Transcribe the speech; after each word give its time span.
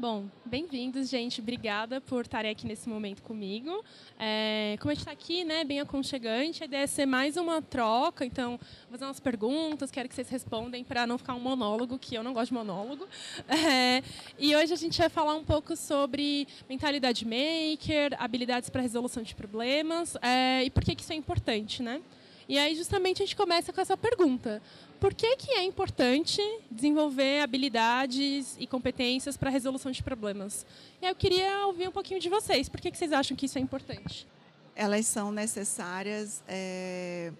Bom, 0.00 0.30
bem-vindos, 0.46 1.10
gente. 1.10 1.42
Obrigada 1.42 2.00
por 2.00 2.22
estarem 2.22 2.50
aqui 2.50 2.66
nesse 2.66 2.88
momento 2.88 3.20
comigo. 3.20 3.84
É, 4.18 4.78
como 4.80 4.90
a 4.90 4.94
gente 4.94 5.02
está 5.02 5.12
aqui, 5.12 5.44
né, 5.44 5.62
bem 5.62 5.78
aconchegante, 5.78 6.62
a 6.62 6.64
ideia 6.64 6.84
é 6.84 6.86
ser 6.86 7.04
mais 7.04 7.36
uma 7.36 7.60
troca. 7.60 8.24
Então, 8.24 8.58
vou 8.88 8.92
fazer 8.92 9.04
umas 9.04 9.20
perguntas, 9.20 9.90
quero 9.90 10.08
que 10.08 10.14
vocês 10.14 10.30
respondem 10.30 10.82
para 10.82 11.06
não 11.06 11.18
ficar 11.18 11.34
um 11.34 11.40
monólogo, 11.40 11.98
que 11.98 12.14
eu 12.14 12.22
não 12.22 12.32
gosto 12.32 12.46
de 12.46 12.54
monólogo. 12.54 13.06
É, 13.46 14.02
e 14.38 14.56
hoje 14.56 14.72
a 14.72 14.76
gente 14.76 14.96
vai 14.96 15.10
falar 15.10 15.34
um 15.34 15.44
pouco 15.44 15.76
sobre 15.76 16.48
mentalidade 16.66 17.26
maker, 17.26 18.16
habilidades 18.18 18.70
para 18.70 18.80
resolução 18.80 19.22
de 19.22 19.34
problemas 19.34 20.16
é, 20.22 20.64
e 20.64 20.70
por 20.70 20.82
que, 20.82 20.94
que 20.94 21.02
isso 21.02 21.12
é 21.12 21.16
importante, 21.16 21.82
né? 21.82 22.00
E 22.48 22.58
aí, 22.58 22.74
justamente, 22.74 23.22
a 23.22 23.26
gente 23.26 23.36
começa 23.36 23.70
com 23.72 23.80
essa 23.80 23.96
pergunta 23.96 24.62
por 25.00 25.14
que, 25.14 25.36
que 25.36 25.52
é 25.52 25.64
importante 25.64 26.42
desenvolver 26.70 27.40
habilidades 27.40 28.54
e 28.58 28.66
competências 28.66 29.34
para 29.36 29.48
a 29.48 29.52
resolução 29.52 29.90
de 29.90 30.02
problemas? 30.02 30.66
Eu 31.00 31.14
queria 31.14 31.66
ouvir 31.66 31.88
um 31.88 31.92
pouquinho 31.92 32.20
de 32.20 32.28
vocês. 32.28 32.68
Por 32.68 32.80
que, 32.80 32.90
que 32.90 32.98
vocês 32.98 33.10
acham 33.10 33.34
que 33.34 33.46
isso 33.46 33.56
é 33.56 33.62
importante? 33.62 34.28
Elas 34.76 35.06
são 35.06 35.32
necessárias 35.32 36.44
é, 36.46 37.32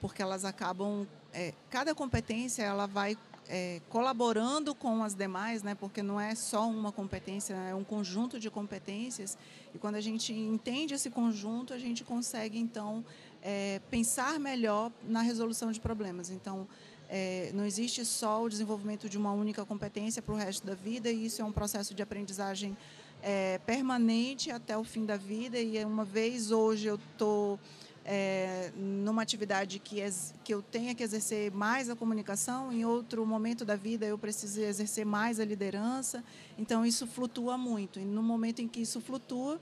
porque 0.00 0.20
elas 0.20 0.44
acabam. 0.44 1.06
É, 1.32 1.54
cada 1.70 1.94
competência 1.94 2.64
ela 2.64 2.86
vai 2.86 3.16
é, 3.48 3.80
colaborando 3.88 4.74
com 4.74 5.02
as 5.04 5.14
demais, 5.14 5.62
né, 5.62 5.74
porque 5.74 6.02
não 6.02 6.20
é 6.20 6.34
só 6.34 6.68
uma 6.68 6.90
competência, 6.90 7.54
é 7.54 7.74
um 7.74 7.84
conjunto 7.84 8.40
de 8.40 8.50
competências. 8.50 9.38
E 9.74 9.78
quando 9.78 9.94
a 9.94 10.00
gente 10.00 10.32
entende 10.32 10.94
esse 10.94 11.10
conjunto, 11.10 11.72
a 11.72 11.78
gente 11.78 12.02
consegue, 12.04 12.58
então, 12.58 13.04
é, 13.42 13.80
pensar 13.90 14.38
melhor 14.38 14.90
na 15.02 15.22
resolução 15.22 15.72
de 15.72 15.80
problemas. 15.80 16.30
Então, 16.30 16.66
é, 17.08 17.50
não 17.54 17.64
existe 17.64 18.04
só 18.04 18.42
o 18.42 18.48
desenvolvimento 18.48 19.08
de 19.08 19.16
uma 19.16 19.32
única 19.32 19.64
competência 19.64 20.20
para 20.20 20.34
o 20.34 20.36
resto 20.36 20.66
da 20.66 20.74
vida, 20.74 21.10
e 21.10 21.26
isso 21.26 21.40
é 21.40 21.44
um 21.44 21.52
processo 21.52 21.94
de 21.94 22.02
aprendizagem 22.02 22.76
é, 23.22 23.58
permanente 23.66 24.50
até 24.50 24.76
o 24.76 24.84
fim 24.84 25.06
da 25.06 25.16
vida. 25.16 25.58
E 25.58 25.82
uma 25.84 26.04
vez 26.04 26.50
hoje 26.50 26.86
eu 26.86 26.96
estou 26.96 27.58
é, 28.04 28.72
numa 28.76 29.22
atividade 29.22 29.78
que, 29.78 30.02
que 30.44 30.54
eu 30.54 30.62
tenha 30.62 30.94
que 30.94 31.02
exercer 31.02 31.50
mais 31.52 31.90
a 31.90 31.96
comunicação, 31.96 32.72
em 32.72 32.84
outro 32.84 33.24
momento 33.26 33.64
da 33.64 33.76
vida 33.76 34.06
eu 34.06 34.18
preciso 34.18 34.60
exercer 34.60 35.04
mais 35.04 35.40
a 35.40 35.44
liderança. 35.44 36.22
Então 36.58 36.84
isso 36.84 37.06
flutua 37.06 37.58
muito. 37.58 37.98
E 37.98 38.04
no 38.04 38.22
momento 38.22 38.60
em 38.60 38.68
que 38.68 38.80
isso 38.80 39.00
flutua, 39.00 39.60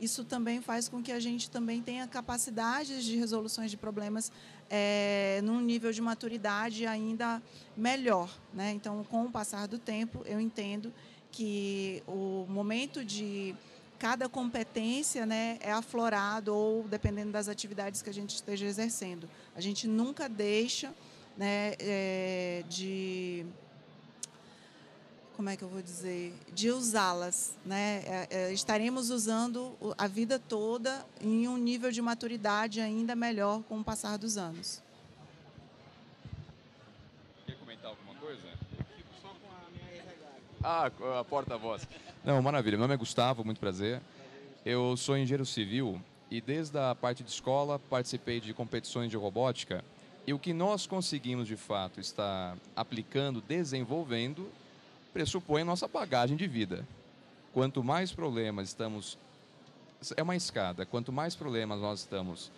isso 0.00 0.24
também 0.24 0.60
faz 0.60 0.88
com 0.88 1.02
que 1.02 1.12
a 1.12 1.20
gente 1.20 1.50
também 1.50 1.82
tenha 1.82 2.06
capacidades 2.06 3.04
de 3.04 3.16
resoluções 3.16 3.70
de 3.70 3.76
problemas 3.76 4.30
é, 4.68 5.40
num 5.42 5.60
nível 5.60 5.92
de 5.92 6.00
maturidade 6.00 6.86
ainda 6.86 7.42
melhor. 7.76 8.30
Né? 8.52 8.72
Então, 8.72 9.04
com 9.04 9.24
o 9.24 9.30
passar 9.30 9.66
do 9.66 9.78
tempo, 9.78 10.22
eu 10.26 10.40
entendo 10.40 10.92
que 11.30 12.02
o 12.06 12.46
momento 12.48 13.04
de 13.04 13.54
cada 13.98 14.28
competência 14.28 15.24
né, 15.24 15.58
é 15.60 15.72
aflorado 15.72 16.54
ou 16.54 16.84
dependendo 16.84 17.32
das 17.32 17.48
atividades 17.48 18.02
que 18.02 18.10
a 18.10 18.14
gente 18.14 18.34
esteja 18.34 18.66
exercendo. 18.66 19.28
A 19.54 19.60
gente 19.60 19.88
nunca 19.88 20.28
deixa 20.28 20.94
né, 21.36 21.74
é, 21.78 22.64
de 22.68 23.46
como 25.36 25.50
é 25.50 25.56
que 25.56 25.62
eu 25.62 25.68
vou 25.68 25.82
dizer, 25.82 26.32
de 26.54 26.70
usá-las. 26.70 27.54
Né? 27.64 28.02
É, 28.06 28.28
é, 28.30 28.52
estaremos 28.52 29.10
usando 29.10 29.76
a 29.98 30.06
vida 30.06 30.38
toda 30.38 31.04
em 31.20 31.46
um 31.46 31.58
nível 31.58 31.92
de 31.92 32.00
maturidade 32.00 32.80
ainda 32.80 33.14
melhor 33.14 33.62
com 33.64 33.78
o 33.78 33.84
passar 33.84 34.16
dos 34.16 34.38
anos. 34.38 34.82
Quer 37.46 37.56
comentar 37.56 37.90
alguma 37.90 38.14
coisa? 38.14 38.42
Fico 38.96 39.10
só 39.20 39.28
com 39.28 39.46
a 39.52 39.70
minha 39.70 40.02
Ah, 40.64 40.90
a 41.20 41.24
porta-voz. 41.24 41.86
Não, 42.24 42.40
maravilha. 42.40 42.78
Meu 42.78 42.84
nome 42.84 42.94
é 42.94 42.96
Gustavo, 42.96 43.44
muito 43.44 43.60
prazer. 43.60 44.00
Eu 44.64 44.96
sou 44.96 45.16
engenheiro 45.18 45.44
civil 45.44 46.00
e 46.30 46.40
desde 46.40 46.78
a 46.78 46.94
parte 46.94 47.22
de 47.22 47.30
escola 47.30 47.78
participei 47.78 48.40
de 48.40 48.54
competições 48.54 49.10
de 49.10 49.16
robótica. 49.16 49.84
E 50.26 50.32
o 50.32 50.38
que 50.38 50.52
nós 50.52 50.86
conseguimos 50.86 51.46
de 51.46 51.56
fato 51.56 52.00
estar 52.00 52.56
aplicando, 52.74 53.40
desenvolvendo, 53.40 54.50
pressupõe 55.16 55.64
nossa 55.64 55.88
bagagem 55.88 56.36
de 56.36 56.46
vida. 56.46 56.86
Quanto 57.54 57.82
mais 57.82 58.12
problemas 58.12 58.68
estamos. 58.68 59.16
É 60.14 60.22
uma 60.22 60.36
escada. 60.36 60.84
Quanto 60.84 61.10
mais 61.10 61.34
problemas 61.34 61.80
nós 61.80 62.00
estamos 62.00 62.52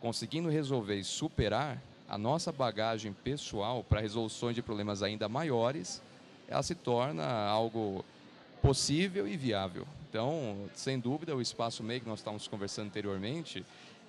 conseguindo 0.00 0.48
resolver 0.48 0.96
e 0.96 1.04
superar, 1.04 1.78
a 2.08 2.16
nossa 2.16 2.50
bagagem 2.50 3.12
pessoal 3.12 3.84
para 3.84 4.00
resoluções 4.00 4.54
de 4.54 4.62
problemas 4.62 5.02
ainda 5.02 5.28
maiores, 5.28 6.00
ela 6.48 6.62
se 6.62 6.74
torna 6.74 7.26
algo 7.46 8.02
possível 8.62 9.28
e 9.28 9.36
viável. 9.36 9.86
Então, 10.08 10.66
sem 10.74 10.98
dúvida, 10.98 11.36
o 11.36 11.42
espaço 11.42 11.82
MEI 11.82 12.00
que 12.00 12.08
nós 12.08 12.20
estávamos 12.20 12.48
conversando 12.48 12.86
anteriormente 12.86 13.66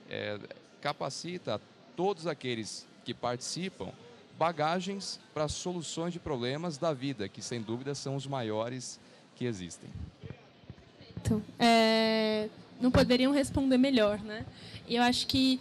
é, 0.10 0.40
capacita 0.80 1.60
todos 1.98 2.26
aqueles 2.28 2.88
que 3.04 3.14
participam 3.14 3.92
bagagens 4.40 5.20
para 5.34 5.50
soluções 5.50 6.14
de 6.14 6.20
problemas 6.20 6.78
da 6.78 6.94
vida, 6.94 7.28
que 7.28 7.42
sem 7.42 7.62
dúvida 7.62 7.94
são 7.94 8.16
os 8.16 8.26
maiores 8.26 8.98
que 9.36 9.44
existem. 9.44 9.90
É, 11.60 12.48
não 12.80 12.90
poderiam 12.90 13.34
responder 13.34 13.78
melhor, 13.78 14.20
né? 14.20 14.46
Eu 14.88 15.04
acho 15.04 15.28
que 15.28 15.60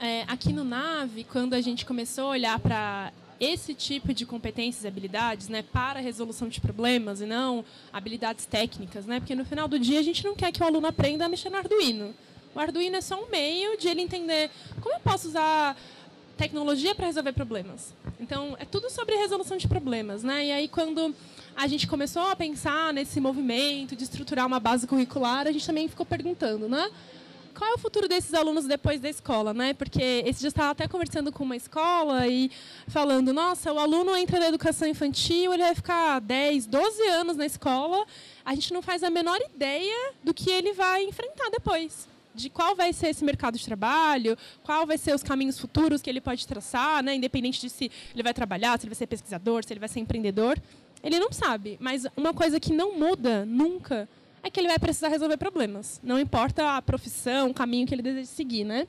é, 0.00 0.22
aqui 0.22 0.54
no 0.54 0.64
Nave, 0.64 1.24
quando 1.24 1.52
a 1.52 1.60
gente 1.60 1.84
começou 1.84 2.28
a 2.28 2.30
olhar 2.30 2.58
para 2.58 3.12
esse 3.38 3.74
tipo 3.74 4.14
de 4.14 4.24
competências 4.24 4.84
e 4.84 4.88
habilidades, 4.88 5.48
né, 5.48 5.62
para 5.62 5.98
a 5.98 6.02
resolução 6.02 6.48
de 6.48 6.60
problemas 6.60 7.20
e 7.20 7.26
não 7.26 7.62
habilidades 7.92 8.46
técnicas, 8.46 9.04
né? 9.04 9.20
Porque 9.20 9.34
no 9.34 9.44
final 9.44 9.68
do 9.68 9.78
dia 9.78 10.00
a 10.00 10.02
gente 10.02 10.24
não 10.24 10.34
quer 10.34 10.50
que 10.50 10.62
o 10.62 10.66
aluno 10.66 10.86
aprenda 10.86 11.26
a 11.26 11.28
mexer 11.28 11.50
no 11.50 11.58
Arduino. 11.58 12.14
O 12.54 12.60
Arduino 12.60 12.96
é 12.96 13.00
só 13.02 13.22
um 13.22 13.28
meio 13.28 13.76
de 13.76 13.88
ele 13.88 14.00
entender 14.00 14.50
como 14.80 14.94
eu 14.94 15.00
posso 15.00 15.28
usar 15.28 15.76
tecnologia 16.36 16.94
para 16.94 17.06
resolver 17.06 17.32
problemas. 17.32 17.94
Então, 18.20 18.56
é 18.58 18.64
tudo 18.64 18.90
sobre 18.90 19.16
resolução 19.16 19.56
de 19.56 19.68
problemas. 19.68 20.22
Né? 20.22 20.46
E 20.46 20.52
aí, 20.52 20.68
quando 20.68 21.14
a 21.56 21.66
gente 21.66 21.86
começou 21.86 22.22
a 22.22 22.36
pensar 22.36 22.92
nesse 22.92 23.20
movimento 23.20 23.94
de 23.94 24.04
estruturar 24.04 24.46
uma 24.46 24.60
base 24.60 24.86
curricular, 24.86 25.46
a 25.46 25.52
gente 25.52 25.66
também 25.66 25.88
ficou 25.88 26.04
perguntando, 26.04 26.68
né? 26.68 26.90
Qual 27.56 27.70
é 27.70 27.74
o 27.74 27.78
futuro 27.78 28.08
desses 28.08 28.34
alunos 28.34 28.64
depois 28.64 29.00
da 29.00 29.08
escola, 29.08 29.54
né? 29.54 29.74
Porque 29.74 30.24
esse 30.26 30.40
dia 30.40 30.48
estava 30.48 30.72
até 30.72 30.88
conversando 30.88 31.30
com 31.30 31.44
uma 31.44 31.54
escola 31.54 32.26
e 32.26 32.50
falando, 32.88 33.32
nossa, 33.32 33.72
o 33.72 33.78
aluno 33.78 34.16
entra 34.16 34.40
na 34.40 34.48
educação 34.48 34.88
infantil, 34.88 35.54
ele 35.54 35.62
vai 35.62 35.74
ficar 35.74 36.20
10, 36.20 36.66
12 36.66 37.02
anos 37.10 37.36
na 37.36 37.46
escola, 37.46 38.04
a 38.44 38.56
gente 38.56 38.72
não 38.72 38.82
faz 38.82 39.04
a 39.04 39.10
menor 39.10 39.38
ideia 39.54 40.12
do 40.24 40.34
que 40.34 40.50
ele 40.50 40.72
vai 40.72 41.04
enfrentar 41.04 41.48
depois 41.50 42.08
de 42.34 42.50
qual 42.50 42.74
vai 42.74 42.92
ser 42.92 43.08
esse 43.08 43.24
mercado 43.24 43.58
de 43.58 43.64
trabalho, 43.64 44.36
qual 44.62 44.86
vai 44.86 44.98
ser 44.98 45.14
os 45.14 45.22
caminhos 45.22 45.58
futuros 45.58 46.02
que 46.02 46.10
ele 46.10 46.20
pode 46.20 46.46
traçar, 46.46 47.02
né? 47.02 47.14
independente 47.14 47.60
de 47.60 47.70
se 47.70 47.90
ele 48.12 48.22
vai 48.22 48.34
trabalhar, 48.34 48.78
se 48.78 48.84
ele 48.84 48.90
vai 48.90 48.98
ser 48.98 49.06
pesquisador, 49.06 49.64
se 49.64 49.72
ele 49.72 49.80
vai 49.80 49.88
ser 49.88 50.00
empreendedor. 50.00 50.60
Ele 51.02 51.18
não 51.18 51.30
sabe, 51.30 51.76
mas 51.80 52.06
uma 52.16 52.32
coisa 52.32 52.58
que 52.58 52.72
não 52.72 52.98
muda 52.98 53.44
nunca 53.44 54.08
é 54.42 54.50
que 54.50 54.60
ele 54.60 54.68
vai 54.68 54.78
precisar 54.78 55.08
resolver 55.08 55.36
problemas. 55.36 56.00
Não 56.02 56.18
importa 56.18 56.76
a 56.76 56.82
profissão, 56.82 57.50
o 57.50 57.54
caminho 57.54 57.86
que 57.86 57.94
ele 57.94 58.02
deseja 58.02 58.26
seguir, 58.26 58.64
né? 58.64 58.86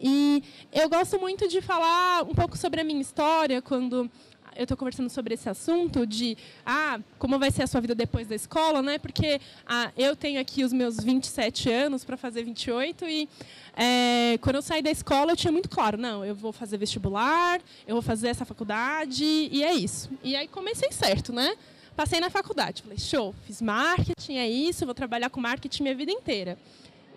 E 0.00 0.42
eu 0.72 0.88
gosto 0.88 1.18
muito 1.18 1.48
de 1.48 1.60
falar 1.60 2.22
um 2.22 2.34
pouco 2.34 2.56
sobre 2.56 2.80
a 2.80 2.84
minha 2.84 3.00
história 3.00 3.62
quando 3.62 4.10
eu 4.56 4.62
estou 4.64 4.76
conversando 4.76 5.10
sobre 5.10 5.34
esse 5.34 5.48
assunto 5.48 6.06
de 6.06 6.36
ah, 6.64 7.00
como 7.18 7.38
vai 7.38 7.50
ser 7.50 7.62
a 7.62 7.66
sua 7.66 7.80
vida 7.80 7.94
depois 7.94 8.26
da 8.26 8.34
escola, 8.34 8.82
né? 8.82 8.98
Porque 8.98 9.40
ah, 9.66 9.90
eu 9.96 10.14
tenho 10.14 10.40
aqui 10.40 10.64
os 10.64 10.72
meus 10.72 10.98
27 10.98 11.70
anos 11.70 12.04
para 12.04 12.16
fazer 12.16 12.44
28 12.44 13.04
e 13.06 13.28
é, 13.76 14.38
quando 14.40 14.56
eu 14.56 14.62
saí 14.62 14.82
da 14.82 14.90
escola 14.90 15.32
eu 15.32 15.36
tinha 15.36 15.52
muito 15.52 15.68
claro, 15.68 15.98
não, 15.98 16.24
eu 16.24 16.34
vou 16.34 16.52
fazer 16.52 16.78
vestibular, 16.78 17.60
eu 17.86 17.94
vou 17.94 18.02
fazer 18.02 18.28
essa 18.28 18.44
faculdade 18.44 19.24
e 19.24 19.62
é 19.62 19.74
isso. 19.74 20.10
E 20.22 20.36
aí 20.36 20.46
comecei 20.46 20.90
certo, 20.92 21.32
né? 21.32 21.56
Passei 21.96 22.18
na 22.18 22.28
faculdade, 22.28 22.82
falei, 22.82 22.98
show, 22.98 23.34
fiz 23.46 23.62
marketing, 23.62 24.36
é 24.36 24.48
isso, 24.48 24.84
vou 24.84 24.94
trabalhar 24.94 25.30
com 25.30 25.40
marketing 25.40 25.84
minha 25.84 25.94
vida 25.94 26.10
inteira. 26.10 26.58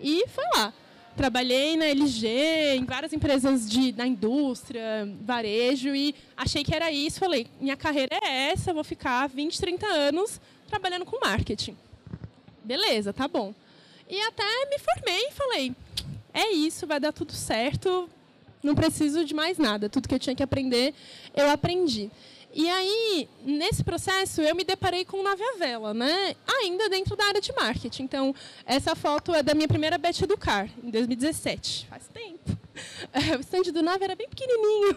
E 0.00 0.24
foi 0.28 0.44
lá. 0.54 0.72
Trabalhei 1.18 1.76
na 1.76 1.86
LG, 1.86 2.76
em 2.76 2.84
várias 2.84 3.12
empresas 3.12 3.68
de, 3.68 3.90
da 3.90 4.06
indústria, 4.06 5.04
varejo, 5.22 5.92
e 5.92 6.14
achei 6.36 6.62
que 6.62 6.72
era 6.72 6.92
isso. 6.92 7.18
Falei, 7.18 7.48
minha 7.60 7.76
carreira 7.76 8.16
é 8.22 8.52
essa, 8.52 8.72
vou 8.72 8.84
ficar 8.84 9.28
20, 9.28 9.58
30 9.58 9.84
anos 9.84 10.40
trabalhando 10.68 11.04
com 11.04 11.18
marketing. 11.18 11.76
Beleza, 12.62 13.12
tá 13.12 13.26
bom. 13.26 13.52
E 14.08 14.20
até 14.20 14.44
me 14.70 14.78
formei 14.78 15.26
e 15.26 15.32
falei, 15.32 15.74
é 16.32 16.52
isso, 16.52 16.86
vai 16.86 17.00
dar 17.00 17.12
tudo 17.12 17.32
certo, 17.32 18.08
não 18.62 18.76
preciso 18.76 19.24
de 19.24 19.34
mais 19.34 19.58
nada. 19.58 19.88
Tudo 19.88 20.08
que 20.08 20.14
eu 20.14 20.20
tinha 20.20 20.36
que 20.36 20.42
aprender, 20.44 20.94
eu 21.34 21.50
aprendi. 21.50 22.12
E 22.54 22.68
aí, 22.68 23.28
nesse 23.44 23.84
processo, 23.84 24.40
eu 24.40 24.54
me 24.54 24.64
deparei 24.64 25.04
com 25.04 25.22
Nave 25.22 25.42
à 25.42 25.56
Vela, 25.58 25.94
né? 25.94 26.34
ainda 26.46 26.88
dentro 26.88 27.14
da 27.14 27.24
área 27.26 27.40
de 27.40 27.52
marketing. 27.52 28.04
Então, 28.04 28.34
essa 28.64 28.94
foto 28.96 29.34
é 29.34 29.42
da 29.42 29.54
minha 29.54 29.68
primeira 29.68 29.98
Bet 29.98 30.22
Educar, 30.22 30.68
em 30.82 30.90
2017. 30.90 31.86
Faz 31.88 32.08
tempo. 32.08 32.58
É, 33.12 33.36
o 33.36 33.40
stand 33.40 33.72
do 33.72 33.82
Nave 33.82 34.04
era 34.04 34.14
bem 34.14 34.28
pequenininho. 34.28 34.96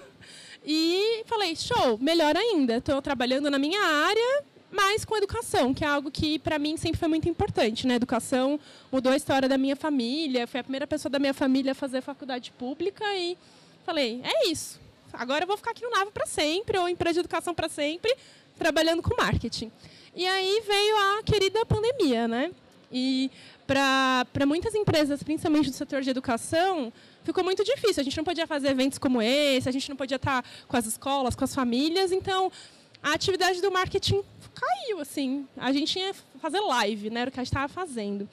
E 0.65 1.23
falei, 1.25 1.55
show, 1.55 1.97
melhor 1.99 2.37
ainda. 2.37 2.77
Estou 2.77 3.01
trabalhando 3.01 3.49
na 3.49 3.57
minha 3.57 3.81
área, 3.81 4.43
mas 4.71 5.03
com 5.03 5.17
educação, 5.17 5.73
que 5.73 5.83
é 5.83 5.87
algo 5.87 6.11
que 6.11 6.37
para 6.39 6.59
mim 6.59 6.77
sempre 6.77 6.99
foi 6.99 7.07
muito 7.07 7.27
importante. 7.27 7.87
Né? 7.87 7.95
Educação 7.95 8.59
mudou 8.91 9.11
a 9.11 9.17
história 9.17 9.49
da 9.49 9.57
minha 9.57 9.75
família, 9.75 10.45
foi 10.47 10.59
a 10.59 10.63
primeira 10.63 10.85
pessoa 10.85 11.09
da 11.09 11.19
minha 11.19 11.33
família 11.33 11.71
a 11.71 11.75
fazer 11.75 12.01
faculdade 12.01 12.51
pública 12.51 13.03
e 13.15 13.37
falei, 13.83 14.21
é 14.23 14.47
isso. 14.47 14.79
Agora 15.13 15.43
eu 15.43 15.47
vou 15.47 15.57
ficar 15.57 15.71
aqui 15.71 15.83
no 15.83 15.91
Nave 15.91 16.11
para 16.11 16.25
sempre, 16.25 16.77
ou 16.77 16.87
empresa 16.87 17.15
de 17.15 17.19
educação 17.19 17.53
para 17.53 17.69
sempre, 17.69 18.15
trabalhando 18.57 19.01
com 19.01 19.15
marketing. 19.15 19.71
E 20.15 20.25
aí 20.25 20.61
veio 20.65 20.97
a 20.97 21.23
querida 21.23 21.65
pandemia, 21.65 22.27
né? 22.27 22.51
E 22.91 23.31
para 23.65 24.45
muitas 24.45 24.75
empresas, 24.75 25.23
principalmente 25.23 25.69
do 25.69 25.75
setor 25.75 26.01
de 26.01 26.09
educação, 26.09 26.91
ficou 27.23 27.43
muito 27.43 27.63
difícil. 27.63 28.01
A 28.01 28.03
gente 28.03 28.17
não 28.17 28.23
podia 28.23 28.45
fazer 28.45 28.69
eventos 28.69 28.97
como 28.97 29.21
esse, 29.21 29.69
a 29.69 29.71
gente 29.71 29.87
não 29.89 29.95
podia 29.95 30.17
estar 30.17 30.43
com 30.67 30.75
as 30.75 30.85
escolas, 30.85 31.35
com 31.35 31.43
as 31.45 31.55
famílias. 31.55 32.11
Então, 32.11 32.51
a 33.01 33.13
atividade 33.13 33.61
do 33.61 33.71
marketing 33.71 34.21
caiu, 34.53 34.99
assim. 34.99 35.47
A 35.55 35.71
gente 35.71 35.97
ia 35.97 36.13
fazer 36.41 36.59
live, 36.59 37.09
né? 37.09 37.21
Era 37.21 37.29
o 37.29 37.33
que 37.33 37.39
a 37.39 37.43
gente 37.43 37.53
estava 37.53 37.69
fazendo. 37.69 38.27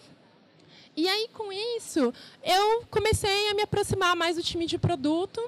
E 0.97 1.09
aí, 1.09 1.29
com 1.33 1.53
isso, 1.53 2.13
eu 2.43 2.85
comecei 2.91 3.51
a 3.51 3.55
me 3.55 3.63
aproximar 3.63 4.17
mais 4.17 4.37
do 4.37 4.43
time 4.43 4.67
de 4.67 4.79
produto 4.79 5.41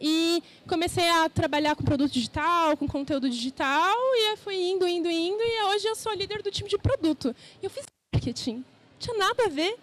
e 0.00 0.42
comecei 0.68 1.08
a 1.08 1.28
trabalhar 1.28 1.76
com 1.76 1.84
produto 1.84 2.12
digital, 2.12 2.76
com 2.76 2.88
conteúdo 2.88 3.30
digital, 3.30 3.96
e 4.14 4.36
fui 4.36 4.56
indo, 4.56 4.86
indo, 4.86 5.08
indo, 5.08 5.40
e 5.40 5.62
hoje 5.66 5.86
eu 5.86 5.94
sou 5.94 6.12
líder 6.12 6.42
do 6.42 6.50
time 6.50 6.68
de 6.68 6.78
produto. 6.78 7.34
Eu 7.62 7.70
fiz 7.70 7.84
marketing 8.14 8.64
tinha 8.98 9.16
nada 9.16 9.44
a 9.44 9.48
ver. 9.48 9.76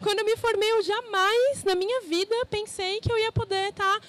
Quando 0.00 0.20
eu 0.20 0.24
me 0.24 0.36
formei, 0.36 0.70
eu 0.70 0.82
jamais 0.82 1.64
na 1.64 1.74
minha 1.74 2.02
vida 2.02 2.34
pensei 2.46 3.00
que 3.00 3.10
eu 3.10 3.18
ia 3.18 3.32
poder 3.32 3.70
estar 3.70 4.00
tá 4.00 4.06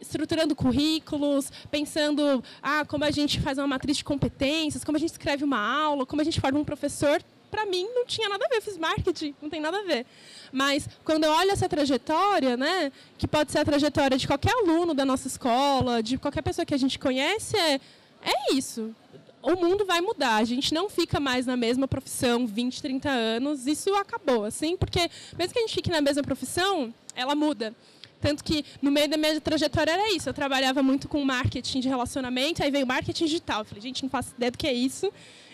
estruturando 0.00 0.56
currículos, 0.56 1.52
pensando 1.70 2.42
ah, 2.62 2.84
como 2.84 3.04
a 3.04 3.10
gente 3.10 3.40
faz 3.40 3.58
uma 3.58 3.66
matriz 3.66 3.98
de 3.98 4.04
competências, 4.04 4.82
como 4.82 4.96
a 4.96 5.00
gente 5.00 5.10
escreve 5.10 5.44
uma 5.44 5.58
aula, 5.58 6.06
como 6.06 6.20
a 6.20 6.24
gente 6.24 6.40
forma 6.40 6.58
um 6.58 6.64
professor. 6.64 7.22
Para 7.50 7.66
mim, 7.66 7.86
não 7.94 8.06
tinha 8.06 8.28
nada 8.28 8.44
a 8.44 8.48
ver. 8.48 8.56
Eu 8.56 8.62
fiz 8.62 8.78
marketing, 8.78 9.34
não 9.40 9.50
tem 9.50 9.60
nada 9.60 9.78
a 9.78 9.82
ver. 9.82 10.06
Mas, 10.52 10.88
quando 11.04 11.24
eu 11.24 11.32
olho 11.32 11.50
essa 11.50 11.68
trajetória, 11.68 12.56
né, 12.56 12.92
que 13.18 13.26
pode 13.26 13.52
ser 13.52 13.58
a 13.58 13.64
trajetória 13.64 14.16
de 14.16 14.26
qualquer 14.26 14.52
aluno 14.52 14.94
da 14.94 15.04
nossa 15.04 15.26
escola, 15.26 16.02
de 16.02 16.18
qualquer 16.18 16.42
pessoa 16.42 16.64
que 16.64 16.74
a 16.74 16.78
gente 16.78 16.98
conhece, 16.98 17.56
é, 17.56 17.80
é 18.22 18.54
isso 18.54 18.94
o 19.42 19.54
mundo 19.56 19.84
vai 19.84 20.00
mudar. 20.00 20.36
A 20.36 20.44
gente 20.44 20.72
não 20.74 20.88
fica 20.88 21.18
mais 21.18 21.46
na 21.46 21.56
mesma 21.56 21.88
profissão 21.88 22.46
20, 22.46 22.82
30 22.82 23.08
anos. 23.08 23.66
Isso 23.66 23.94
acabou, 23.94 24.44
assim, 24.44 24.76
porque 24.76 25.10
mesmo 25.36 25.52
que 25.52 25.58
a 25.58 25.62
gente 25.62 25.74
fique 25.74 25.90
na 25.90 26.00
mesma 26.00 26.22
profissão, 26.22 26.92
ela 27.14 27.34
muda. 27.34 27.74
Tanto 28.20 28.44
que 28.44 28.64
no 28.82 28.90
meio 28.90 29.08
da 29.08 29.16
minha 29.16 29.40
trajetória 29.40 29.92
era 29.92 30.14
isso. 30.14 30.28
Eu 30.28 30.34
trabalhava 30.34 30.82
muito 30.82 31.08
com 31.08 31.24
marketing 31.24 31.80
de 31.80 31.88
relacionamento, 31.88 32.62
aí 32.62 32.70
veio 32.70 32.86
marketing 32.86 33.24
digital. 33.24 33.60
Eu 33.60 33.64
falei, 33.64 33.82
gente, 33.82 34.02
não 34.02 34.10
faço 34.10 34.34
ideia 34.36 34.50
do 34.50 34.58
que 34.58 34.66
é 34.66 34.72
isso. 34.72 35.12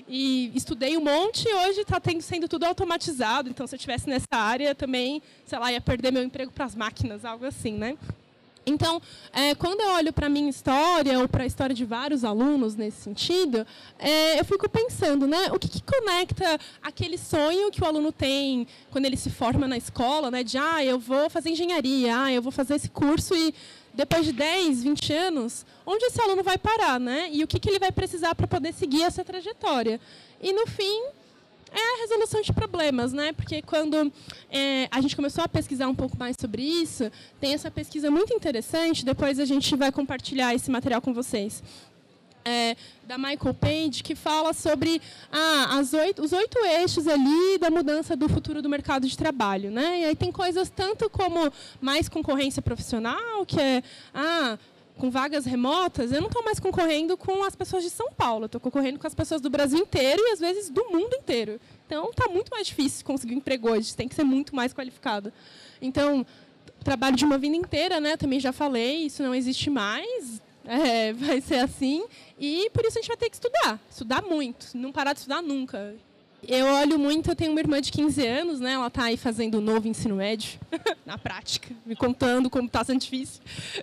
E 0.08 0.52
estudei 0.54 0.96
um 0.96 1.00
monte 1.02 1.48
e 1.48 1.54
hoje 1.54 1.80
está 1.80 2.00
sendo 2.20 2.46
tudo 2.48 2.64
automatizado. 2.64 3.50
Então, 3.50 3.66
se 3.66 3.74
eu 3.74 3.76
estivesse 3.76 4.08
nessa 4.08 4.26
área, 4.32 4.74
também, 4.74 5.20
sei 5.44 5.58
lá, 5.58 5.72
ia 5.72 5.80
perder 5.80 6.12
meu 6.12 6.22
emprego 6.22 6.52
para 6.52 6.64
as 6.64 6.74
máquinas, 6.74 7.24
algo 7.24 7.44
assim, 7.44 7.72
né? 7.72 7.96
Então, 8.68 9.00
é, 9.32 9.54
quando 9.54 9.80
eu 9.80 9.90
olho 9.90 10.12
para 10.12 10.26
a 10.26 10.28
minha 10.28 10.50
história, 10.50 11.20
ou 11.20 11.28
para 11.28 11.44
a 11.44 11.46
história 11.46 11.72
de 11.72 11.84
vários 11.84 12.24
alunos 12.24 12.74
nesse 12.74 13.00
sentido, 13.00 13.64
é, 13.96 14.40
eu 14.40 14.44
fico 14.44 14.68
pensando, 14.68 15.24
né, 15.24 15.52
o 15.52 15.58
que, 15.58 15.68
que, 15.68 15.80
conecta 15.80 16.58
aquele 16.82 17.16
sonho 17.16 17.70
que 17.70 17.80
o 17.80 17.86
aluno 17.86 18.10
tem 18.10 18.66
quando 18.90 19.04
ele 19.04 19.16
se 19.16 19.30
forma 19.30 19.68
na 19.68 19.76
escola, 19.76 20.32
né, 20.32 20.42
de, 20.42 20.58
ah, 20.58 20.84
eu 20.84 20.98
vou 20.98 21.30
fazer 21.30 21.50
engenharia, 21.50 22.20
ah, 22.20 22.32
eu 22.32 22.42
vou 22.42 22.50
fazer 22.50 22.74
esse 22.74 22.88
curso 22.88 23.36
e 23.36 23.54
depois 23.94 24.26
de 24.26 24.32
10, 24.32 24.82
20 24.82 25.12
anos, 25.12 25.64
onde 25.86 26.04
esse 26.04 26.20
aluno 26.20 26.42
vai 26.42 26.58
parar, 26.58 27.00
né? 27.00 27.30
E 27.32 27.42
o 27.42 27.46
que, 27.46 27.58
que 27.58 27.70
ele 27.70 27.78
vai 27.78 27.90
precisar 27.90 28.34
para 28.34 28.46
poder 28.46 28.74
seguir 28.74 29.02
essa 29.02 29.24
trajetória. 29.24 29.98
E, 30.42 30.52
no 30.52 30.66
fim, 30.66 31.02
é 31.72 31.94
a 31.94 32.00
resolução 32.02 32.40
de 32.40 32.52
problemas, 32.52 33.12
né? 33.12 33.32
Porque 33.32 33.60
quando 33.62 34.12
é, 34.50 34.88
a 34.90 35.00
gente 35.00 35.16
começou 35.16 35.44
a 35.44 35.48
pesquisar 35.48 35.88
um 35.88 35.94
pouco 35.94 36.16
mais 36.16 36.36
sobre 36.40 36.62
isso, 36.62 37.10
tem 37.40 37.54
essa 37.54 37.70
pesquisa 37.70 38.10
muito 38.10 38.32
interessante. 38.32 39.04
Depois 39.04 39.38
a 39.40 39.44
gente 39.44 39.74
vai 39.76 39.90
compartilhar 39.90 40.54
esse 40.54 40.70
material 40.70 41.00
com 41.00 41.12
vocês. 41.12 41.62
É, 42.48 42.76
da 43.04 43.18
Michael 43.18 43.54
Page, 43.54 44.04
que 44.04 44.14
fala 44.14 44.52
sobre 44.52 45.02
ah, 45.32 45.82
oito, 46.04 46.22
os 46.22 46.32
oito 46.32 46.56
eixos 46.64 47.08
ali 47.08 47.58
da 47.58 47.72
mudança 47.72 48.14
do 48.14 48.28
futuro 48.28 48.62
do 48.62 48.68
mercado 48.68 49.08
de 49.08 49.18
trabalho. 49.18 49.68
Né? 49.68 50.02
E 50.02 50.04
aí 50.04 50.14
tem 50.14 50.30
coisas 50.30 50.70
tanto 50.70 51.10
como 51.10 51.52
mais 51.80 52.08
concorrência 52.08 52.62
profissional, 52.62 53.44
que 53.44 53.60
é 53.60 53.82
ah, 54.14 54.56
com 54.98 55.10
vagas 55.10 55.44
remotas, 55.44 56.10
eu 56.10 56.20
não 56.20 56.28
estou 56.28 56.42
mais 56.42 56.58
concorrendo 56.58 57.16
com 57.16 57.44
as 57.44 57.54
pessoas 57.54 57.82
de 57.82 57.90
São 57.90 58.10
Paulo, 58.12 58.46
estou 58.46 58.60
concorrendo 58.60 58.98
com 58.98 59.06
as 59.06 59.14
pessoas 59.14 59.40
do 59.40 59.50
Brasil 59.50 59.78
inteiro 59.78 60.22
e 60.22 60.32
às 60.32 60.40
vezes 60.40 60.70
do 60.70 60.84
mundo 60.86 61.14
inteiro. 61.14 61.60
Então 61.86 62.10
está 62.10 62.28
muito 62.28 62.50
mais 62.50 62.66
difícil 62.66 63.04
conseguir 63.04 63.34
um 63.34 63.38
emprego 63.38 63.70
hoje, 63.70 63.94
tem 63.94 64.08
que 64.08 64.14
ser 64.14 64.24
muito 64.24 64.56
mais 64.56 64.72
qualificado. 64.72 65.32
Então, 65.80 66.24
trabalho 66.82 67.16
de 67.16 67.24
uma 67.24 67.36
vida 67.36 67.56
inteira, 67.56 68.00
né? 68.00 68.16
Também 68.16 68.40
já 68.40 68.52
falei, 68.52 69.06
isso 69.06 69.22
não 69.22 69.34
existe 69.34 69.68
mais, 69.68 70.40
é, 70.64 71.12
vai 71.14 71.40
ser 71.40 71.56
assim. 71.56 72.04
E 72.38 72.70
por 72.70 72.84
isso 72.84 72.98
a 72.98 73.02
gente 73.02 73.08
vai 73.08 73.16
ter 73.16 73.28
que 73.28 73.36
estudar, 73.36 73.80
estudar 73.90 74.22
muito, 74.22 74.68
não 74.74 74.92
parar 74.92 75.12
de 75.12 75.20
estudar 75.20 75.42
nunca. 75.42 75.94
Eu 76.42 76.66
olho 76.66 76.98
muito, 76.98 77.30
eu 77.30 77.36
tenho 77.36 77.50
uma 77.50 77.60
irmã 77.60 77.80
de 77.80 77.90
15 77.90 78.26
anos, 78.26 78.60
né? 78.60 78.72
Ela 78.72 78.86
está 78.86 79.04
aí 79.04 79.16
fazendo 79.16 79.58
o 79.58 79.60
novo 79.60 79.88
ensino 79.88 80.16
médio, 80.16 80.60
na 81.04 81.16
prática, 81.18 81.74
me 81.84 81.96
contando 81.96 82.50
como 82.50 82.66
está 82.66 82.84
sendo 82.84 83.00
difícil. 83.00 83.40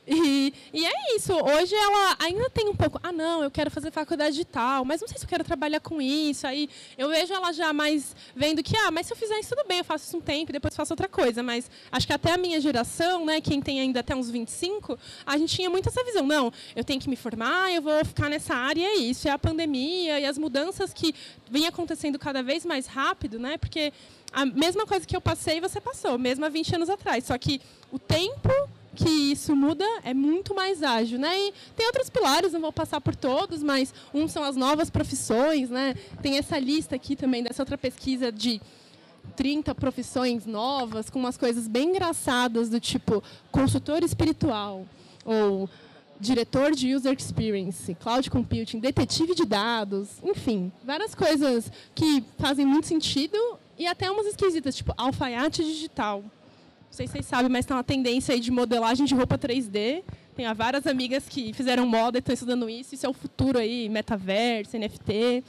E, 0.07 0.53
e 0.71 0.85
é 0.85 1.15
isso, 1.15 1.33
hoje 1.33 1.75
ela 1.75 2.15
ainda 2.19 2.49
tem 2.49 2.69
um 2.69 2.75
pouco, 2.75 2.99
ah, 3.03 3.11
não, 3.11 3.43
eu 3.43 3.51
quero 3.51 3.71
fazer 3.71 3.91
faculdade 3.91 4.35
de 4.35 4.45
tal, 4.45 4.85
mas 4.85 5.01
não 5.01 5.07
sei 5.07 5.17
se 5.17 5.25
eu 5.25 5.29
quero 5.29 5.43
trabalhar 5.43 5.79
com 5.79 6.01
isso. 6.01 6.45
Aí 6.45 6.69
eu 6.97 7.09
vejo 7.09 7.33
ela 7.33 7.51
já 7.51 7.73
mais 7.73 8.15
vendo 8.35 8.61
que, 8.61 8.75
ah, 8.77 8.91
mas 8.91 9.07
se 9.07 9.13
eu 9.13 9.17
fizer 9.17 9.39
isso 9.39 9.55
tudo 9.55 9.67
bem, 9.67 9.79
eu 9.79 9.85
faço 9.85 10.05
isso 10.05 10.17
um 10.17 10.21
tempo 10.21 10.51
e 10.51 10.53
depois 10.53 10.75
faço 10.75 10.93
outra 10.93 11.09
coisa. 11.09 11.41
Mas 11.41 11.69
acho 11.91 12.07
que 12.07 12.13
até 12.13 12.33
a 12.33 12.37
minha 12.37 12.61
geração, 12.61 13.25
né, 13.25 13.41
quem 13.41 13.61
tem 13.61 13.79
ainda 13.81 13.99
até 13.99 14.15
uns 14.15 14.29
25, 14.29 14.97
a 15.25 15.37
gente 15.37 15.55
tinha 15.55 15.69
muito 15.69 15.89
essa 15.89 16.03
visão. 16.03 16.25
Não, 16.25 16.51
eu 16.75 16.83
tenho 16.83 16.99
que 16.99 17.09
me 17.09 17.15
formar, 17.15 17.71
eu 17.71 17.81
vou 17.81 18.05
ficar 18.05 18.29
nessa 18.29 18.53
área, 18.53 18.81
e 18.81 18.85
é 18.85 18.95
isso, 18.97 19.27
é 19.27 19.31
a 19.31 19.39
pandemia 19.39 20.19
e 20.19 20.25
as 20.25 20.37
mudanças 20.37 20.93
que 20.93 21.15
vêm 21.49 21.67
acontecendo 21.67 22.17
cada 22.17 22.42
vez 22.43 22.65
mais 22.65 22.85
rápido, 22.85 23.39
né? 23.39 23.57
Porque 23.57 23.91
a 24.31 24.45
mesma 24.45 24.85
coisa 24.85 25.05
que 25.05 25.15
eu 25.15 25.21
passei, 25.21 25.61
você 25.61 25.79
passou, 25.79 26.17
mesmo 26.17 26.45
há 26.45 26.49
20 26.49 26.75
anos 26.75 26.89
atrás. 26.89 27.25
Só 27.25 27.37
que 27.37 27.61
o 27.91 27.99
tempo 27.99 28.49
que 28.95 29.09
isso 29.09 29.55
muda 29.55 29.85
é 30.03 30.13
muito 30.13 30.53
mais 30.53 30.83
ágil, 30.83 31.17
né? 31.19 31.35
E 31.37 31.53
tem 31.75 31.85
outros 31.87 32.09
pilares, 32.09 32.53
não 32.53 32.61
vou 32.61 32.71
passar 32.71 33.01
por 33.01 33.15
todos, 33.15 33.63
mas 33.63 33.93
um 34.13 34.27
são 34.27 34.43
as 34.43 34.55
novas 34.55 34.89
profissões, 34.89 35.69
né? 35.69 35.95
Tem 36.21 36.37
essa 36.37 36.59
lista 36.59 36.95
aqui 36.95 37.15
também 37.15 37.43
dessa 37.43 37.61
outra 37.61 37.77
pesquisa 37.77 38.31
de 38.31 38.61
30 39.35 39.73
profissões 39.73 40.45
novas 40.45 41.09
com 41.09 41.19
umas 41.19 41.37
coisas 41.37 41.67
bem 41.67 41.89
engraçadas 41.89 42.69
do 42.69 42.79
tipo 42.79 43.23
consultor 43.51 44.03
espiritual 44.03 44.85
ou 45.25 45.69
diretor 46.19 46.71
de 46.71 46.93
user 46.93 47.13
experience, 47.13 47.93
cloud 47.95 48.29
computing, 48.29 48.79
detetive 48.79 49.35
de 49.35 49.45
dados, 49.45 50.09
enfim, 50.23 50.71
várias 50.83 51.13
coisas 51.13 51.71
que 51.93 52.23
fazem 52.37 52.65
muito 52.65 52.87
sentido 52.87 53.37
e 53.77 53.87
até 53.87 54.09
umas 54.09 54.27
esquisitas, 54.27 54.75
tipo 54.75 54.93
alfaiate 54.97 55.63
digital. 55.63 56.21
Não 56.21 56.97
sei 56.97 57.07
se 57.07 57.13
vocês 57.13 57.25
sabem, 57.25 57.49
mas 57.49 57.65
tem 57.65 57.75
uma 57.75 57.83
tendência 57.83 58.33
aí 58.33 58.39
de 58.39 58.51
modelagem 58.51 59.05
de 59.05 59.15
roupa 59.15 59.37
3D. 59.37 60.03
Tenho 60.35 60.53
várias 60.53 60.85
amigas 60.85 61.27
que 61.27 61.51
fizeram 61.51 61.87
moda 61.87 62.17
e 62.17 62.19
estão 62.19 62.33
estudando 62.33 62.69
isso. 62.69 62.93
Isso 62.93 63.05
é 63.05 63.09
o 63.09 63.13
futuro 63.13 63.57
aí, 63.57 63.89
metaverso, 63.89 64.77
NFT. 64.77 65.43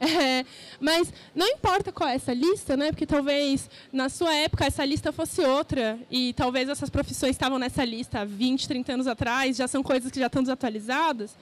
É, 0.00 0.44
mas 0.80 1.12
não 1.34 1.46
importa 1.48 1.90
qual 1.90 2.08
é 2.08 2.14
essa 2.14 2.32
lista, 2.32 2.76
né? 2.76 2.90
Porque 2.90 3.06
talvez 3.06 3.68
na 3.92 4.08
sua 4.08 4.34
época 4.34 4.64
essa 4.64 4.84
lista 4.84 5.12
fosse 5.12 5.40
outra 5.40 5.98
e 6.10 6.32
talvez 6.34 6.68
essas 6.68 6.90
profissões 6.90 7.32
estavam 7.32 7.58
nessa 7.58 7.84
lista 7.84 8.20
há 8.20 8.24
20, 8.24 8.68
30 8.68 8.92
anos 8.92 9.06
atrás, 9.06 9.56
já 9.56 9.66
são 9.66 9.82
coisas 9.82 10.10
que 10.10 10.20
já 10.20 10.26
estão 10.26 10.42
desatualizadas. 10.42 11.34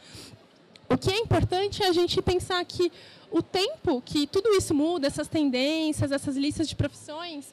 O 0.89 0.97
que 0.97 1.11
é 1.11 1.19
importante 1.19 1.83
é 1.83 1.89
a 1.89 1.93
gente 1.93 2.21
pensar 2.21 2.65
que 2.65 2.93
o 3.31 3.43
tempo 3.43 4.01
que 4.01 4.27
tudo 4.27 4.51
isso 4.51 4.75
muda, 4.75 5.07
essas 5.07 5.27
tendências, 5.27 6.13
essas 6.13 6.37
listas 6.37 6.69
de 6.69 6.77
profissões, 6.77 7.53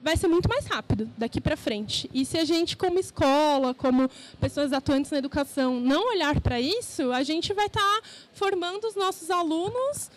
vai 0.00 0.16
ser 0.16 0.28
muito 0.28 0.48
mais 0.48 0.64
rápido 0.66 1.10
daqui 1.18 1.40
para 1.40 1.56
frente. 1.56 2.08
E 2.14 2.24
se 2.24 2.38
a 2.38 2.44
gente, 2.44 2.76
como 2.76 2.98
escola, 2.98 3.74
como 3.74 4.08
pessoas 4.40 4.72
atuantes 4.72 5.10
na 5.10 5.18
educação, 5.18 5.78
não 5.78 6.08
olhar 6.08 6.40
para 6.40 6.60
isso, 6.60 7.12
a 7.12 7.22
gente 7.22 7.52
vai 7.52 7.66
estar 7.66 7.80
tá 7.80 8.02
formando 8.32 8.86
os 8.86 8.94
nossos 8.94 9.30
alunos 9.30 10.10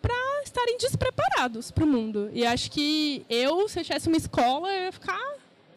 para 0.00 0.42
estarem 0.44 0.78
despreparados 0.78 1.70
para 1.70 1.84
o 1.84 1.86
mundo. 1.86 2.30
E 2.32 2.44
acho 2.44 2.70
que 2.70 3.24
eu, 3.28 3.68
se 3.68 3.80
eu 3.80 3.84
tivesse 3.84 4.08
uma 4.08 4.16
escola, 4.16 4.68
eu 4.68 4.84
ia 4.84 4.92
ficar 4.92 5.18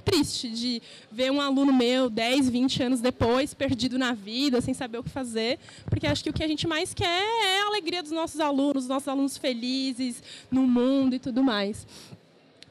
triste 0.04 0.50
de 0.50 0.82
ver 1.12 1.32
um 1.32 1.40
aluno 1.40 1.74
meu 1.74 2.10
10, 2.10 2.50
20 2.50 2.84
anos 2.84 3.02
depois, 3.02 3.54
perdido 3.54 3.98
na 3.98 4.14
vida, 4.14 4.62
sem 4.62 4.74
saber 4.74 4.98
o 4.98 5.04
que 5.04 5.10
fazer, 5.10 5.60
porque 5.86 6.06
acho 6.06 6.24
que 6.24 6.30
o 6.30 6.34
que 6.34 6.44
a 6.44 6.48
gente 6.48 6.68
mais 6.68 6.94
quer 6.94 7.06
é 7.06 7.62
a 7.62 7.68
alegria 7.68 8.04
dos 8.04 8.12
nossos 8.12 8.40
alunos, 8.40 8.88
nossos 8.88 9.08
alunos 9.08 9.38
felizes 9.38 10.22
no 10.52 10.68
mundo 10.68 11.16
e 11.16 11.20
tudo 11.20 11.42
mais. 11.42 11.88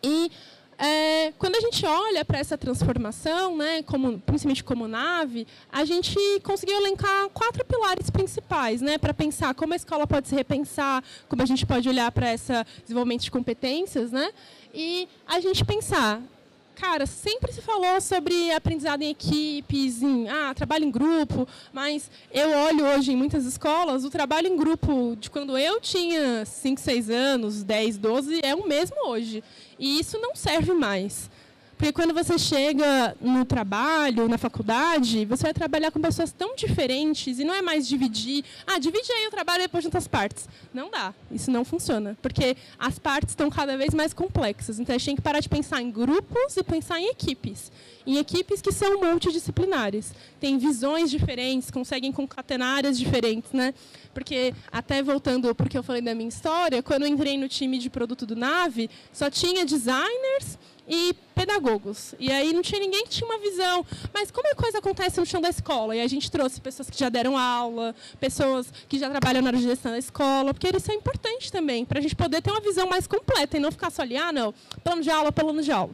E 0.02 0.30
É, 0.79 1.33
quando 1.38 1.57
a 1.57 1.61
gente 1.61 1.85
olha 1.87 2.25
para 2.25 2.38
essa 2.38 2.59
transformação, 2.59 3.57
né, 3.57 3.83
como, 3.83 4.19
principalmente 4.21 4.64
como 4.64 4.88
nave, 4.88 5.47
a 5.71 5.85
gente 5.85 6.19
conseguiu 6.43 6.76
elencar 6.76 7.29
quatro 7.29 7.64
pilares 7.64 8.11
principais 8.11 8.81
né, 8.81 8.99
para 8.99 9.14
pensar 9.14 9.55
como 9.55 9.75
a 9.75 9.76
escola 9.76 10.07
pode 10.07 10.29
se 10.29 10.35
repensar, 10.35 11.05
como 11.29 11.43
a 11.43 11.47
gente 11.47 11.64
pode 11.64 11.88
olhar 11.88 12.11
para 12.11 12.33
esse 12.33 12.52
desenvolvimento 12.83 13.23
de 13.23 13.31
competências, 13.31 14.11
né, 14.11 14.33
e 14.75 15.09
a 15.26 15.38
gente 15.41 15.64
pensar 15.64 16.21
cara, 16.75 17.07
sempre 17.07 17.52
se 17.52 17.61
falou 17.61 18.00
sobre 18.00 18.50
aprendizado 18.50 19.02
em 19.02 19.11
equipes, 19.11 20.02
em 20.02 20.29
ah, 20.29 20.52
trabalho 20.52 20.85
em 20.85 20.91
grupo, 20.91 21.47
mas 21.73 22.11
eu 22.33 22.50
olho 22.50 22.85
hoje 22.87 23.12
em 23.12 23.17
muitas 23.17 23.45
escolas, 23.45 24.05
o 24.05 24.11
trabalho 24.11 24.49
em 24.49 24.57
grupo 24.57 25.17
de 25.17 25.31
quando 25.31 25.57
eu 25.57 25.81
tinha 25.81 26.45
5, 26.45 26.81
6 26.81 27.11
anos, 27.11 27.62
10, 27.62 27.99
12, 27.99 28.41
é 28.43 28.55
o 28.55 28.67
mesmo 28.67 28.97
hoje. 29.07 29.45
E 29.79 29.99
isso 29.99 30.19
não 30.19 30.35
serve 30.35 30.73
mais. 30.73 31.31
Porque 31.83 31.93
quando 31.93 32.15
você 32.15 32.39
chega 32.39 33.17
no 33.21 33.45
trabalho, 33.45 34.29
na 34.29 34.39
faculdade, 34.39 35.25
você 35.25 35.43
vai 35.43 35.53
trabalhar 35.53 35.91
com 35.91 36.01
pessoas 36.01 36.31
tão 36.31 36.55
diferentes 36.55 37.41
e 37.41 37.45
não 37.45 37.53
é 37.53 37.61
mais 37.61 37.89
dividir. 37.89 38.45
Ah, 38.65 38.79
divide 38.79 39.11
aí 39.11 39.27
o 39.27 39.31
trabalho 39.33 39.62
e 39.62 39.65
depois 39.65 39.83
junta 39.83 39.99
as 39.99 40.07
partes. 40.07 40.49
Não 40.73 40.89
dá. 40.93 41.12
Isso 41.29 41.51
não 41.51 41.65
funciona. 41.65 42.17
Porque 42.23 42.57
as 42.79 43.01
partes 43.01 43.31
estão 43.31 43.51
cada 43.51 43.77
vez 43.77 43.93
mais 43.93 44.15
complexas. 44.15 44.79
Então 44.79 44.95
a 44.95 44.97
gente 44.97 45.07
tem 45.07 45.17
que 45.17 45.23
parar 45.23 45.41
de 45.41 45.49
pensar 45.49 45.83
em 45.83 45.91
grupos 45.91 46.57
e 46.57 46.62
pensar 46.62 47.01
em 47.01 47.09
equipes. 47.09 47.73
Em 48.07 48.19
equipes 48.19 48.62
que 48.62 48.71
são 48.71 49.01
multidisciplinares. 49.01 50.15
Têm 50.39 50.59
visões 50.59 51.11
diferentes, 51.11 51.69
conseguem 51.69 52.12
concatenar 52.12 52.77
áreas 52.77 52.97
diferentes, 52.97 53.51
né? 53.51 53.75
Porque, 54.15 54.55
até 54.71 55.03
voltando 55.03 55.53
porque 55.53 55.77
eu 55.77 55.83
falei 55.83 56.03
da 56.03 56.15
minha 56.15 56.29
história, 56.29 56.81
quando 56.81 57.03
eu 57.03 57.09
entrei 57.09 57.37
no 57.37 57.49
time 57.49 57.79
de 57.79 57.91
produto 57.91 58.25
do 58.25 58.37
Nave, 58.37 58.89
só 59.12 59.29
tinha 59.29 59.65
designers 59.65 60.59
e 60.89 61.15
pedagogos. 61.35 62.15
E 62.19 62.31
aí 62.31 62.53
não 62.53 62.62
tinha 62.62 62.81
ninguém 62.81 63.05
que 63.05 63.11
tinha 63.11 63.29
uma 63.29 63.39
visão. 63.39 63.85
Mas 64.12 64.31
como 64.31 64.51
a 64.51 64.55
coisa 64.55 64.79
acontece 64.79 65.19
no 65.19 65.27
chão 65.27 65.41
da 65.41 65.49
escola? 65.49 65.97
E 65.97 66.01
a 66.01 66.07
gente 66.07 66.31
trouxe 66.31 66.61
pessoas 66.61 66.91
que 66.91 66.99
já 66.99 67.09
deram 67.09 67.37
aula, 67.37 67.95
pessoas 68.21 68.73
que 68.89 68.99
já 68.99 69.09
trabalham 69.09 69.43
na 69.43 69.53
gestão 69.53 69.93
da 69.93 69.99
escola, 69.99 70.53
porque 70.53 70.69
isso 70.75 70.91
é 70.91 70.95
importante 70.95 71.51
também, 71.51 71.85
para 71.85 71.99
a 71.99 72.03
gente 72.03 72.17
poder 72.17 72.43
ter 72.43 72.51
uma 72.51 72.61
visão 72.61 72.87
mais 72.89 73.07
completa 73.07 73.57
e 73.57 73.61
não 73.61 73.71
ficar 73.71 73.91
só 73.91 74.03
ali, 74.03 74.17
ah, 74.17 74.33
não, 74.33 74.53
plano 74.83 75.03
de 75.03 75.11
aula, 75.11 75.33
plano 75.33 75.62
de 75.62 75.73
aula. 75.73 75.91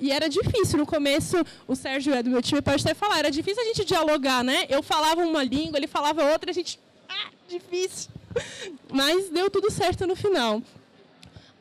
E 0.00 0.10
era 0.10 0.28
difícil 0.28 0.78
no 0.78 0.86
começo, 0.86 1.36
o 1.68 1.76
Sérgio 1.76 2.12
é 2.12 2.22
do 2.22 2.30
meu 2.30 2.42
time 2.42 2.60
pode 2.60 2.82
até 2.82 2.94
falar, 2.94 3.20
era 3.20 3.30
difícil 3.30 3.62
a 3.62 3.66
gente 3.66 3.84
dialogar, 3.84 4.42
né? 4.42 4.66
Eu 4.68 4.82
falava 4.82 5.22
uma 5.22 5.44
língua, 5.44 5.78
ele 5.78 5.86
falava 5.86 6.24
outra, 6.32 6.50
a 6.50 6.54
gente. 6.54 6.80
Ah, 7.08 7.30
difícil. 7.48 8.10
Mas 8.92 9.30
deu 9.30 9.48
tudo 9.48 9.70
certo 9.70 10.06
no 10.06 10.16
final. 10.16 10.60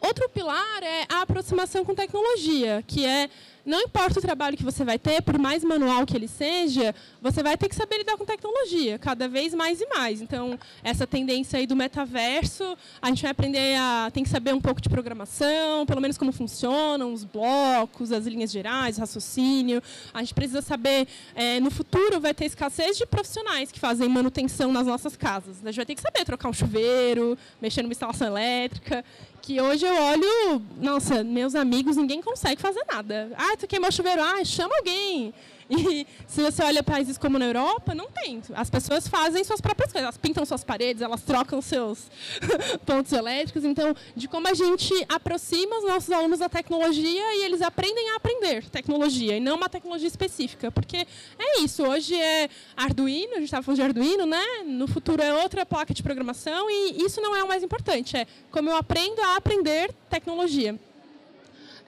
Outro 0.06 0.28
pilar 0.28 0.84
é 0.84 1.06
a 1.08 1.22
aproximação 1.22 1.86
com 1.86 1.96
tecnologia, 1.96 2.84
que 2.86 3.06
é 3.06 3.30
não 3.66 3.82
importa 3.82 4.20
o 4.20 4.22
trabalho 4.22 4.58
que 4.58 4.64
você 4.64 4.84
vai 4.84 5.00
ter, 5.00 5.22
por 5.22 5.38
mais 5.38 5.64
manual 5.64 6.06
que 6.06 6.16
ele 6.16 6.28
seja, 6.28 6.94
você 7.22 7.42
vai 7.42 7.58
ter 7.58 7.70
que 7.70 7.76
saber 7.76 8.00
lidar 8.00 8.18
com 8.18 8.26
tecnologia, 8.26 9.00
cada 9.00 9.28
vez 9.28 9.54
mais 9.54 9.80
e 9.80 9.88
mais. 9.88 10.22
Então, 10.22 10.60
essa 10.84 11.08
tendência 11.08 11.58
aí 11.58 11.66
do 11.66 11.76
metaverso, 11.76 12.78
a 13.02 13.08
gente 13.08 13.22
vai 13.22 13.32
aprender 13.32 13.76
a 13.78 14.12
tem 14.12 14.24
que 14.24 14.30
saber 14.30 14.54
um 14.54 14.60
pouco 14.60 14.82
de 14.82 14.90
programação, 14.90 15.86
pelo 15.86 16.02
menos 16.02 16.18
como 16.18 16.32
funcionam 16.34 17.14
os 17.14 17.24
blocos, 17.24 18.12
as 18.12 18.26
linhas 18.26 18.52
gerais, 18.52 18.98
raciocínio. 18.98 19.82
A 20.14 20.20
gente 20.20 20.34
precisa 20.34 20.62
saber, 20.62 21.08
é, 21.34 21.60
no 21.62 21.72
futuro 21.72 22.20
vai 22.20 22.34
ter 22.34 22.46
escassez 22.46 22.98
de 22.98 23.06
profissionais 23.06 23.72
que 23.72 23.80
fazem 23.80 24.10
manutenção 24.10 24.74
nas 24.74 24.86
nossas 24.86 25.16
casas. 25.16 25.58
A 25.64 25.68
gente 25.68 25.78
vai 25.78 25.86
ter 25.86 25.96
que 25.96 26.02
saber 26.02 26.26
trocar 26.26 26.50
um 26.50 26.54
chuveiro, 26.54 27.38
mexer 27.62 27.82
numa 27.82 27.94
instalação 27.94 28.28
elétrica 28.28 29.06
que 29.44 29.60
hoje 29.60 29.86
eu 29.86 29.94
olho, 29.94 30.62
nossa, 30.78 31.22
meus 31.22 31.54
amigos, 31.54 31.98
ninguém 31.98 32.22
consegue 32.22 32.62
fazer 32.62 32.82
nada. 32.90 33.30
Ah, 33.36 33.53
tu 33.58 33.68
queimou 33.68 33.90
o 33.90 33.92
chuveiro, 33.92 34.22
ah, 34.22 34.44
chama 34.44 34.76
alguém. 34.78 35.34
E 35.70 36.06
se 36.28 36.42
você 36.42 36.64
olha 36.64 36.84
países 36.84 37.18
como 37.18 37.40
na 37.40 37.46
Europa, 37.46 37.96
não 37.96 38.10
tem. 38.10 38.42
As 38.54 38.70
pessoas 38.70 39.08
fazem 39.08 39.44
suas 39.44 39.62
próprias 39.62 39.92
coisas. 39.92 40.04
Elas 40.04 40.18
pintam 40.18 40.46
suas 40.46 40.64
paredes, 40.64 41.02
elas 41.02 41.22
trocam 41.22 41.62
seus 41.62 42.10
pontos 42.86 43.12
elétricos. 43.12 43.64
Então, 43.64 43.96
de 44.16 44.28
como 44.28 44.48
a 44.48 44.54
gente 44.54 44.94
aproxima 45.10 45.78
os 45.78 45.86
nossos 45.86 46.12
alunos 46.12 46.40
da 46.40 46.50
tecnologia 46.50 47.36
e 47.36 47.46
eles 47.46 47.62
aprendem 47.62 48.12
a 48.12 48.16
aprender 48.16 48.70
tecnologia, 48.70 49.38
e 49.38 49.40
não 49.40 49.56
uma 49.56 49.70
tecnologia 49.70 50.08
específica. 50.08 50.72
Porque 50.72 51.08
é 51.40 51.62
isso. 51.62 51.84
Hoje 51.84 52.16
é 52.16 52.50
Arduino, 52.76 53.34
a 53.34 53.36
gente 53.36 53.46
estava 53.46 53.64
falando 53.64 53.78
de 53.78 53.84
Arduino, 53.84 54.26
né? 54.26 54.44
No 54.66 54.88
futuro 54.88 55.22
é 55.22 55.34
outra 55.42 55.66
placa 55.66 55.94
de 55.94 56.04
programação 56.04 56.70
e 56.70 57.04
isso 57.04 57.22
não 57.22 57.36
é 57.36 57.44
o 57.44 57.48
mais 57.48 57.64
importante. 57.64 58.18
É 58.18 58.28
como 58.52 58.70
eu 58.70 58.76
aprendo 58.76 59.22
a 59.22 59.36
aprender 59.38 59.94
tecnologia 60.10 60.78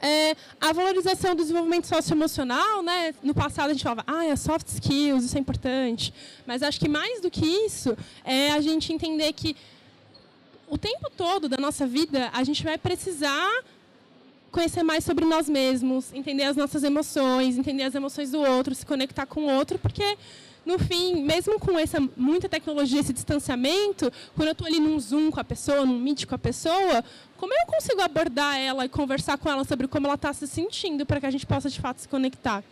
é, 0.01 0.35
a 0.59 0.73
valorização 0.73 1.35
do 1.35 1.41
desenvolvimento 1.41 1.87
socioemocional, 1.87 2.83
né? 2.83 3.13
No 3.23 3.33
passado 3.33 3.69
a 3.69 3.73
gente 3.73 3.83
falava, 3.83 4.03
ah, 4.07 4.25
é 4.25 4.35
soft 4.35 4.67
skills, 4.67 5.25
isso 5.25 5.37
é 5.37 5.39
importante. 5.39 6.13
Mas 6.45 6.61
acho 6.61 6.79
que 6.79 6.89
mais 6.89 7.21
do 7.21 7.31
que 7.31 7.45
isso 7.45 7.97
é 8.23 8.51
a 8.51 8.61
gente 8.61 8.91
entender 8.93 9.31
que 9.33 9.55
o 10.67 10.77
tempo 10.77 11.09
todo 11.15 11.47
da 11.47 11.57
nossa 11.57 11.85
vida 11.85 12.29
a 12.33 12.43
gente 12.43 12.63
vai 12.63 12.77
precisar 12.77 13.49
conhecer 14.51 14.83
mais 14.83 15.03
sobre 15.03 15.25
nós 15.25 15.49
mesmos, 15.49 16.13
entender 16.13 16.43
as 16.43 16.55
nossas 16.55 16.83
emoções, 16.83 17.57
entender 17.57 17.83
as 17.83 17.93
emoções 17.93 18.31
do 18.31 18.39
outro, 18.39 18.73
se 18.73 18.85
conectar 18.85 19.25
com 19.25 19.41
o 19.41 19.53
outro, 19.53 19.77
porque 19.77 20.17
no 20.65 20.79
fim, 20.79 21.21
mesmo 21.23 21.59
com 21.59 21.77
essa 21.77 21.99
muita 22.17 22.49
tecnologia, 22.49 22.99
esse 22.99 23.13
distanciamento, 23.13 24.11
quando 24.35 24.47
eu 24.47 24.53
estou 24.53 24.67
ali 24.67 24.79
num 24.79 24.99
Zoom 24.99 25.29
com 25.29 25.39
a 25.39 25.43
pessoa, 25.43 25.85
num 25.85 25.99
Meet 25.99 26.25
com 26.25 26.35
a 26.35 26.39
pessoa, 26.39 27.03
como 27.37 27.53
eu 27.53 27.65
consigo 27.67 28.01
abordar 28.01 28.57
ela 28.57 28.85
e 28.85 28.89
conversar 28.89 29.37
com 29.37 29.49
ela 29.49 29.63
sobre 29.63 29.87
como 29.87 30.07
ela 30.07 30.15
está 30.15 30.33
se 30.33 30.47
sentindo 30.47 31.05
para 31.05 31.19
que 31.19 31.25
a 31.25 31.31
gente 31.31 31.45
possa, 31.45 31.69
de 31.69 31.79
fato, 31.79 32.01
se 32.01 32.07
conectar? 32.07 32.63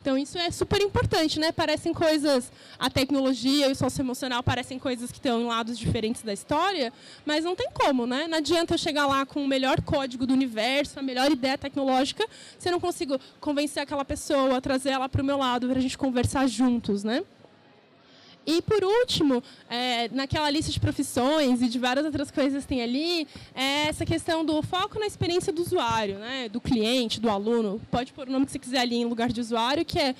Então, 0.00 0.16
isso 0.16 0.38
é 0.38 0.50
super 0.50 0.80
importante, 0.80 1.38
né? 1.38 1.52
Parecem 1.52 1.92
coisas, 1.92 2.50
a 2.78 2.88
tecnologia 2.88 3.68
e 3.68 3.72
o 3.72 3.76
socioemocional 3.76 4.42
parecem 4.42 4.78
coisas 4.78 5.10
que 5.10 5.18
estão 5.18 5.42
em 5.42 5.44
lados 5.44 5.78
diferentes 5.78 6.22
da 6.22 6.32
história, 6.32 6.90
mas 7.26 7.44
não 7.44 7.54
tem 7.54 7.68
como, 7.74 8.06
né? 8.06 8.26
Não 8.26 8.38
adianta 8.38 8.74
eu 8.74 8.78
chegar 8.78 9.06
lá 9.06 9.26
com 9.26 9.44
o 9.44 9.48
melhor 9.48 9.82
código 9.82 10.26
do 10.26 10.32
universo, 10.32 10.98
a 10.98 11.02
melhor 11.02 11.30
ideia 11.30 11.58
tecnológica, 11.58 12.26
se 12.58 12.68
eu 12.68 12.72
não 12.72 12.80
consigo 12.80 13.20
convencer 13.40 13.82
aquela 13.82 14.04
pessoa, 14.04 14.58
trazer 14.58 14.90
ela 14.90 15.06
para 15.06 15.20
o 15.20 15.24
meu 15.24 15.36
lado, 15.36 15.68
para 15.68 15.78
a 15.78 15.82
gente 15.82 15.98
conversar 15.98 16.46
juntos, 16.46 17.04
né? 17.04 17.22
E, 18.50 18.60
por 18.62 18.82
último, 18.82 19.40
é, 19.68 20.08
naquela 20.08 20.50
lista 20.50 20.72
de 20.72 20.80
profissões 20.80 21.62
e 21.62 21.68
de 21.68 21.78
várias 21.78 22.04
outras 22.04 22.32
coisas 22.32 22.64
que 22.64 22.68
tem 22.68 22.82
ali, 22.82 23.28
é 23.54 23.86
essa 23.86 24.04
questão 24.04 24.44
do 24.44 24.60
foco 24.60 24.98
na 24.98 25.06
experiência 25.06 25.52
do 25.52 25.62
usuário, 25.62 26.18
né? 26.18 26.48
do 26.48 26.60
cliente, 26.60 27.20
do 27.20 27.30
aluno. 27.30 27.80
Pode 27.92 28.12
pôr 28.12 28.26
o 28.26 28.32
nome 28.32 28.46
que 28.46 28.50
você 28.50 28.58
quiser 28.58 28.80
ali 28.80 28.96
em 28.96 29.04
lugar 29.04 29.30
de 29.30 29.40
usuário, 29.40 29.84
que 29.84 30.00
é 30.00 30.16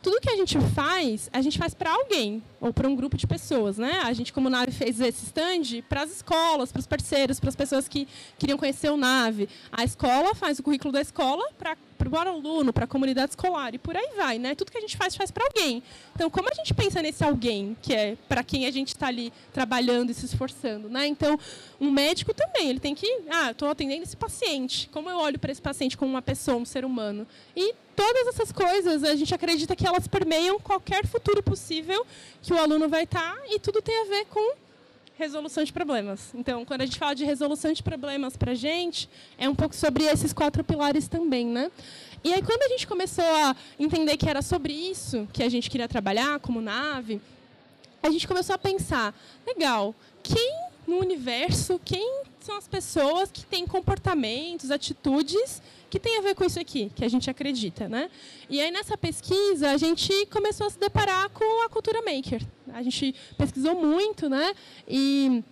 tudo 0.00 0.20
que 0.20 0.30
a 0.30 0.36
gente 0.36 0.58
faz, 0.74 1.28
a 1.32 1.40
gente 1.40 1.58
faz 1.58 1.74
para 1.74 1.90
alguém 1.90 2.42
ou 2.60 2.72
para 2.72 2.88
um 2.88 2.94
grupo 2.94 3.16
de 3.16 3.26
pessoas, 3.26 3.78
né? 3.78 4.00
A 4.04 4.12
gente, 4.12 4.32
como 4.32 4.50
Nave, 4.50 4.72
fez 4.72 5.00
esse 5.00 5.26
stand 5.26 5.82
para 5.88 6.02
as 6.02 6.10
escolas, 6.10 6.72
para 6.72 6.80
os 6.80 6.86
parceiros, 6.86 7.38
para 7.38 7.48
as 7.48 7.56
pessoas 7.56 7.88
que 7.88 8.06
queriam 8.36 8.58
conhecer 8.58 8.90
o 8.90 8.96
Nave. 8.96 9.48
A 9.70 9.84
escola 9.84 10.34
faz 10.34 10.58
o 10.58 10.62
currículo 10.62 10.92
da 10.92 11.00
escola 11.00 11.44
para 11.56 11.76
para 12.10 12.28
o 12.28 12.34
aluno, 12.34 12.72
para 12.72 12.84
a 12.84 12.88
comunidade 12.88 13.30
escolar 13.30 13.74
e 13.74 13.78
por 13.78 13.96
aí 13.96 14.10
vai, 14.16 14.38
né? 14.38 14.54
Tudo 14.54 14.70
que 14.72 14.78
a 14.78 14.80
gente 14.80 14.96
faz 14.96 15.14
faz 15.14 15.30
para 15.30 15.44
alguém. 15.44 15.82
Então, 16.14 16.28
como 16.28 16.48
a 16.50 16.54
gente 16.54 16.74
pensa 16.74 17.00
nesse 17.00 17.22
alguém 17.22 17.76
que 17.80 17.94
é 17.94 18.16
para 18.28 18.42
quem 18.42 18.66
a 18.66 18.70
gente 18.70 18.88
está 18.88 19.06
ali 19.06 19.32
trabalhando 19.52 20.10
e 20.10 20.14
se 20.14 20.26
esforçando, 20.26 20.88
né? 20.88 21.06
Então, 21.06 21.38
um 21.80 21.90
médico 21.90 22.34
também, 22.34 22.70
ele 22.70 22.80
tem 22.80 22.94
que, 22.94 23.06
ah, 23.30 23.50
estou 23.50 23.68
atendendo 23.68 24.02
esse 24.02 24.16
paciente. 24.16 24.88
Como 24.92 25.08
eu 25.08 25.16
olho 25.16 25.38
para 25.38 25.52
esse 25.52 25.62
paciente 25.62 25.96
como 25.96 26.10
uma 26.10 26.22
pessoa, 26.22 26.56
um 26.56 26.64
ser 26.64 26.84
humano? 26.84 27.26
E 27.56 27.74
todas 27.94 28.26
essas 28.28 28.50
coisas, 28.50 29.04
a 29.04 29.14
gente 29.14 29.34
acredita 29.34 29.76
que 29.76 29.86
elas 29.86 30.06
permeiam 30.08 30.58
qualquer 30.58 31.06
futuro 31.06 31.42
possível 31.42 32.04
que 32.42 32.52
o 32.52 32.58
aluno 32.58 32.88
vai 32.88 33.04
estar 33.04 33.36
tá, 33.36 33.42
e 33.48 33.58
tudo 33.58 33.80
tem 33.80 34.02
a 34.02 34.04
ver 34.04 34.26
com 34.26 34.56
resolução 35.18 35.62
de 35.64 35.72
problemas. 35.72 36.32
Então, 36.34 36.64
quando 36.64 36.82
a 36.82 36.86
gente 36.86 36.98
fala 36.98 37.14
de 37.14 37.24
resolução 37.24 37.72
de 37.72 37.82
problemas 37.82 38.36
para 38.36 38.52
a 38.52 38.54
gente, 38.54 39.08
é 39.38 39.48
um 39.48 39.54
pouco 39.54 39.74
sobre 39.74 40.04
esses 40.04 40.32
quatro 40.32 40.64
pilares 40.64 41.08
também, 41.08 41.46
né? 41.46 41.70
E 42.24 42.32
aí, 42.32 42.42
quando 42.42 42.62
a 42.62 42.68
gente 42.68 42.86
começou 42.86 43.24
a 43.24 43.54
entender 43.78 44.16
que 44.16 44.28
era 44.28 44.42
sobre 44.42 44.72
isso 44.72 45.28
que 45.32 45.42
a 45.42 45.48
gente 45.48 45.68
queria 45.68 45.88
trabalhar 45.88 46.38
como 46.40 46.60
nave, 46.60 47.20
a 48.02 48.10
gente 48.10 48.26
começou 48.26 48.54
a 48.54 48.58
pensar, 48.58 49.14
legal, 49.46 49.94
quem 50.22 50.52
no 50.86 50.98
universo, 50.98 51.80
quem 51.84 52.22
são 52.42 52.56
as 52.56 52.68
pessoas 52.68 53.30
que 53.30 53.44
têm 53.44 53.66
comportamentos, 53.66 54.70
atitudes 54.70 55.62
que 55.88 56.00
têm 56.00 56.18
a 56.18 56.22
ver 56.22 56.34
com 56.34 56.44
isso 56.44 56.58
aqui, 56.58 56.90
que 56.94 57.04
a 57.04 57.08
gente 57.08 57.28
acredita, 57.28 57.88
né? 57.88 58.10
E 58.48 58.60
aí 58.60 58.70
nessa 58.70 58.96
pesquisa 58.96 59.70
a 59.70 59.76
gente 59.76 60.26
começou 60.26 60.66
a 60.66 60.70
se 60.70 60.78
deparar 60.78 61.28
com 61.30 61.64
a 61.64 61.68
cultura 61.68 62.00
maker. 62.02 62.42
A 62.72 62.82
gente 62.82 63.14
pesquisou 63.36 63.74
muito, 63.74 64.28
né? 64.28 64.54
E 64.88 65.44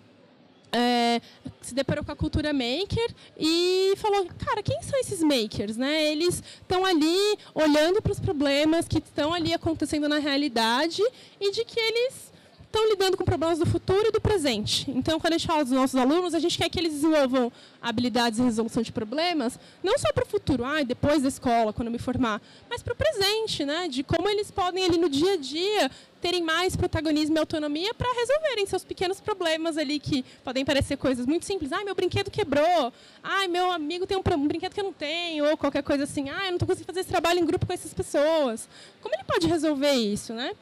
é, 0.73 1.21
se 1.61 1.75
deparou 1.75 2.05
com 2.05 2.13
a 2.13 2.17
cultura 2.17 2.53
maker 2.53 3.15
e 3.39 3.95
falou, 3.97 4.27
cara, 4.39 4.63
quem 4.63 4.81
são 4.83 4.99
esses 5.01 5.23
makers? 5.23 5.77
Né? 5.77 6.11
Eles 6.11 6.43
estão 6.61 6.85
ali 6.85 7.39
olhando 7.55 8.01
para 8.01 8.13
os 8.13 8.21
problemas 8.21 8.87
que 8.87 8.99
estão 8.99 9.35
ali 9.35 9.53
acontecendo 9.53 10.09
na 10.09 10.19
realidade 10.19 11.03
e 11.41 11.53
de 11.53 11.65
que 11.65 11.79
eles 11.79 12.33
estão 12.71 12.89
lidando 12.89 13.17
com 13.17 13.25
problemas 13.25 13.59
do 13.59 13.67
futuro 13.67 14.09
e 14.09 14.13
do 14.13 14.21
presente. 14.21 14.89
Então, 14.93 15.19
quando 15.19 15.35
a 15.35 15.39
gente 15.39 15.47
fala 15.47 15.65
dos 15.65 15.73
nossos 15.73 15.97
alunos, 15.97 16.35
a 16.35 16.39
gente 16.39 16.57
quer 16.57 16.69
que 16.71 16.79
eles 16.79 16.93
desenvolvam 16.93 17.53
habilidades 17.83 18.39
de 18.39 18.45
resolução 18.45 18.81
de 18.81 18.93
problemas, 18.93 19.59
não 19.83 19.99
só 19.99 20.13
para 20.13 20.25
o 20.25 20.27
futuro, 20.27 20.65
ah, 20.65 20.83
depois 20.85 21.23
da 21.23 21.29
escola, 21.29 21.73
quando 21.73 21.89
eu 21.89 21.93
me 21.93 21.99
formar, 21.99 22.41
mas 22.69 22.81
para 22.81 22.93
o 22.93 22.97
presente, 22.97 23.65
né? 23.65 23.89
de 23.89 24.05
como 24.05 24.29
eles 24.29 24.51
podem, 24.53 24.85
ali 24.85 24.99
no 24.99 25.09
dia 25.09 25.33
a 25.33 25.37
dia, 25.37 25.91
terem 26.21 26.43
mais 26.43 26.77
protagonismo 26.77 27.37
e 27.37 27.39
autonomia 27.41 27.93
para 27.93 28.13
resolverem 28.13 28.67
seus 28.67 28.85
pequenos 28.85 29.21
problemas 29.21 29.77
ali, 29.77 29.99
que 29.99 30.25
podem 30.45 30.65
parecer 30.65 30.97
coisas 30.97 31.27
muito 31.27 31.47
simples. 31.47 31.73
Ah, 31.73 31.83
meu 31.85 31.95
brinquedo 31.95 32.31
quebrou. 32.31 32.93
Ah, 33.23 33.49
meu 33.49 33.71
amigo 33.73 34.07
tem 34.07 34.17
um, 34.17 34.47
brinquedo 34.47 34.73
que 34.73 34.81
eu 34.81 34.85
não 34.85 34.93
tenho. 34.93 35.49
Ou 35.49 35.57
qualquer 35.57 35.83
coisa 35.83 36.05
assim. 36.05 36.29
Ah, 36.29 36.45
eu 36.45 36.49
não 36.49 36.57
estou 36.57 36.69
conseguindo 36.69 36.87
fazer 36.87 37.01
esse 37.01 37.09
trabalho 37.09 37.41
em 37.41 37.45
grupo 37.45 37.67
com 37.67 37.73
essas 37.73 37.95
pessoas. 37.95 38.69
Como 39.01 39.15
ele 39.15 39.25
pode 39.25 39.47
resolver 39.47 39.93
isso, 39.93 40.35
né? 40.35 40.53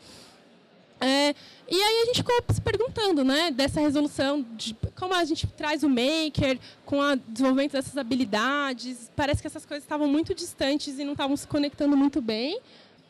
É, 1.01 1.35
e 1.71 1.77
aí 1.77 2.03
a 2.03 2.05
gente 2.07 2.17
ficou 2.17 2.35
se 2.51 2.61
perguntando, 2.61 3.23
né, 3.23 3.51
dessa 3.51 3.81
resolução, 3.81 4.45
de 4.57 4.75
como 4.97 5.15
a 5.15 5.25
gente 5.25 5.47
traz 5.47 5.83
o 5.83 5.89
maker 5.89 6.59
com 6.85 6.99
o 7.01 7.17
desenvolvimento 7.17 7.73
dessas 7.73 7.97
habilidades. 7.97 9.11
Parece 9.15 9.41
que 9.41 9.47
essas 9.47 9.65
coisas 9.65 9.85
estavam 9.85 10.09
muito 10.09 10.35
distantes 10.35 10.99
e 10.99 11.05
não 11.05 11.13
estavam 11.13 11.37
se 11.37 11.47
conectando 11.47 11.97
muito 11.97 12.21
bem. 12.21 12.61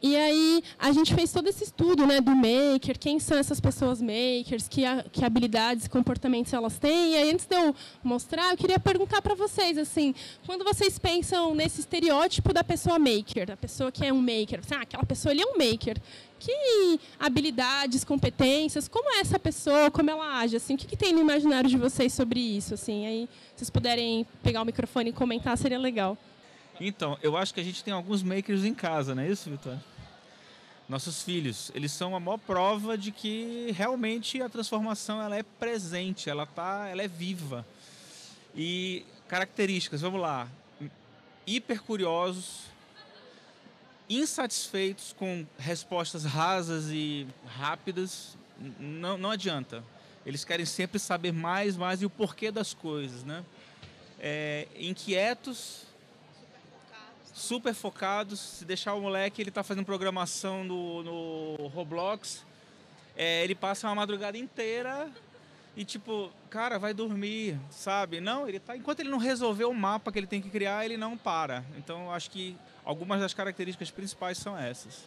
E 0.00 0.14
aí 0.14 0.62
a 0.78 0.92
gente 0.92 1.12
fez 1.12 1.32
todo 1.32 1.48
esse 1.48 1.64
estudo 1.64 2.06
né, 2.06 2.20
do 2.20 2.30
maker, 2.30 2.96
quem 2.98 3.18
são 3.18 3.36
essas 3.36 3.60
pessoas 3.60 4.00
makers, 4.00 4.68
que, 4.68 4.82
que 5.10 5.24
habilidades 5.24 5.86
e 5.86 5.90
comportamentos 5.90 6.52
elas 6.52 6.78
têm. 6.78 7.14
E 7.14 7.16
aí, 7.16 7.32
antes 7.32 7.46
de 7.46 7.56
eu 7.56 7.74
mostrar, 8.02 8.52
eu 8.52 8.56
queria 8.56 8.78
perguntar 8.78 9.20
para 9.20 9.34
vocês, 9.34 9.76
assim, 9.76 10.14
quando 10.46 10.64
vocês 10.64 10.98
pensam 10.98 11.52
nesse 11.52 11.80
estereótipo 11.80 12.52
da 12.52 12.62
pessoa 12.62 12.98
maker, 12.98 13.46
da 13.46 13.56
pessoa 13.56 13.90
que 13.90 14.04
é 14.04 14.12
um 14.12 14.20
maker, 14.20 14.60
assim, 14.60 14.74
ah, 14.74 14.82
aquela 14.82 15.04
pessoa 15.04 15.32
ali 15.32 15.42
é 15.42 15.46
um 15.46 15.58
maker. 15.58 16.00
Que 16.38 17.00
habilidades, 17.18 18.04
competências, 18.04 18.86
como 18.86 19.10
é 19.10 19.18
essa 19.18 19.40
pessoa, 19.40 19.90
como 19.90 20.08
ela 20.08 20.38
age, 20.38 20.54
assim, 20.54 20.74
o 20.74 20.78
que, 20.78 20.86
que 20.86 20.96
tem 20.96 21.12
no 21.12 21.20
imaginário 21.20 21.68
de 21.68 21.76
vocês 21.76 22.12
sobre 22.12 22.38
isso, 22.38 22.74
assim? 22.74 23.04
Aí, 23.04 23.28
se 23.56 23.58
vocês 23.58 23.70
puderem 23.70 24.24
pegar 24.44 24.62
o 24.62 24.64
microfone 24.64 25.10
e 25.10 25.12
comentar, 25.12 25.58
seria 25.58 25.78
legal. 25.78 26.16
Então, 26.80 27.18
eu 27.22 27.36
acho 27.36 27.52
que 27.52 27.60
a 27.60 27.64
gente 27.64 27.82
tem 27.82 27.92
alguns 27.92 28.22
makers 28.22 28.64
em 28.64 28.74
casa, 28.74 29.14
não 29.14 29.22
é 29.22 29.28
isso, 29.28 29.50
Vitor? 29.50 29.76
Nossos 30.88 31.22
filhos, 31.22 31.70
eles 31.74 31.92
são 31.92 32.16
a 32.16 32.20
maior 32.20 32.38
prova 32.38 32.96
de 32.96 33.10
que 33.10 33.72
realmente 33.76 34.40
a 34.40 34.48
transformação 34.48 35.20
ela 35.20 35.36
é 35.36 35.42
presente, 35.42 36.30
ela 36.30 36.46
tá, 36.46 36.88
ela 36.88 37.02
é 37.02 37.08
viva. 37.08 37.66
E 38.54 39.04
características, 39.26 40.00
vamos 40.00 40.20
lá. 40.20 40.48
Hiper 41.46 41.82
curiosos, 41.82 42.62
insatisfeitos 44.08 45.12
com 45.18 45.46
respostas 45.58 46.24
rasas 46.24 46.86
e 46.90 47.26
rápidas, 47.44 48.38
não, 48.78 49.18
não 49.18 49.30
adianta. 49.30 49.84
Eles 50.24 50.44
querem 50.44 50.64
sempre 50.64 50.98
saber 50.98 51.32
mais, 51.32 51.76
mais 51.76 52.02
e 52.02 52.06
o 52.06 52.10
porquê 52.10 52.50
das 52.50 52.72
coisas, 52.72 53.24
né? 53.24 53.44
É, 54.18 54.66
inquietos, 54.78 55.87
super 57.38 57.72
focados. 57.72 58.38
Se 58.40 58.64
deixar 58.64 58.94
o 58.94 59.00
moleque, 59.00 59.40
ele 59.40 59.50
tá 59.50 59.62
fazendo 59.62 59.84
programação 59.84 60.64
no, 60.64 61.02
no 61.02 61.66
Roblox. 61.68 62.44
É, 63.16 63.42
ele 63.44 63.54
passa 63.54 63.88
uma 63.88 63.94
madrugada 63.94 64.36
inteira 64.36 65.10
e 65.76 65.84
tipo, 65.84 66.30
cara, 66.50 66.78
vai 66.78 66.92
dormir, 66.92 67.56
sabe? 67.70 68.20
Não, 68.20 68.48
ele 68.48 68.58
tá. 68.58 68.76
Enquanto 68.76 69.00
ele 69.00 69.08
não 69.08 69.18
resolver 69.18 69.64
o 69.64 69.72
mapa 69.72 70.10
que 70.10 70.18
ele 70.18 70.26
tem 70.26 70.42
que 70.42 70.50
criar, 70.50 70.84
ele 70.84 70.96
não 70.96 71.16
para. 71.16 71.64
Então, 71.76 72.12
acho 72.12 72.30
que 72.30 72.56
algumas 72.84 73.20
das 73.20 73.32
características 73.32 73.90
principais 73.90 74.38
são 74.38 74.58
essas. 74.58 75.04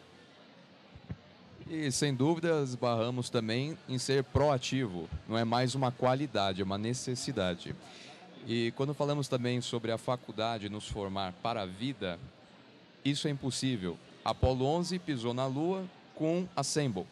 E 1.69 1.91
sem 1.91 2.13
dúvida 2.13 2.61
esbarramos 2.63 3.29
também 3.29 3.77
em 3.88 3.97
ser 3.97 4.23
proativo. 4.23 5.09
Não 5.27 5.38
é 5.38 5.43
mais 5.43 5.75
uma 5.75 5.91
qualidade, 5.91 6.61
é 6.61 6.63
uma 6.63 6.77
necessidade. 6.77 7.75
E 8.48 8.71
quando 8.71 8.93
falamos 8.93 9.27
também 9.27 9.62
sobre 9.62 9.91
a 9.91 9.98
faculdade 9.98 10.69
nos 10.69 10.88
formar 10.88 11.33
para 11.43 11.62
a 11.62 11.65
vida, 11.65 12.19
isso 13.05 13.27
é 13.27 13.31
impossível. 13.31 13.98
Apolo 14.24 14.65
11 14.65 15.00
pisou 15.00 15.33
na 15.33 15.45
Lua 15.45 15.86
com 16.15 16.48
Assemble. 16.55 17.05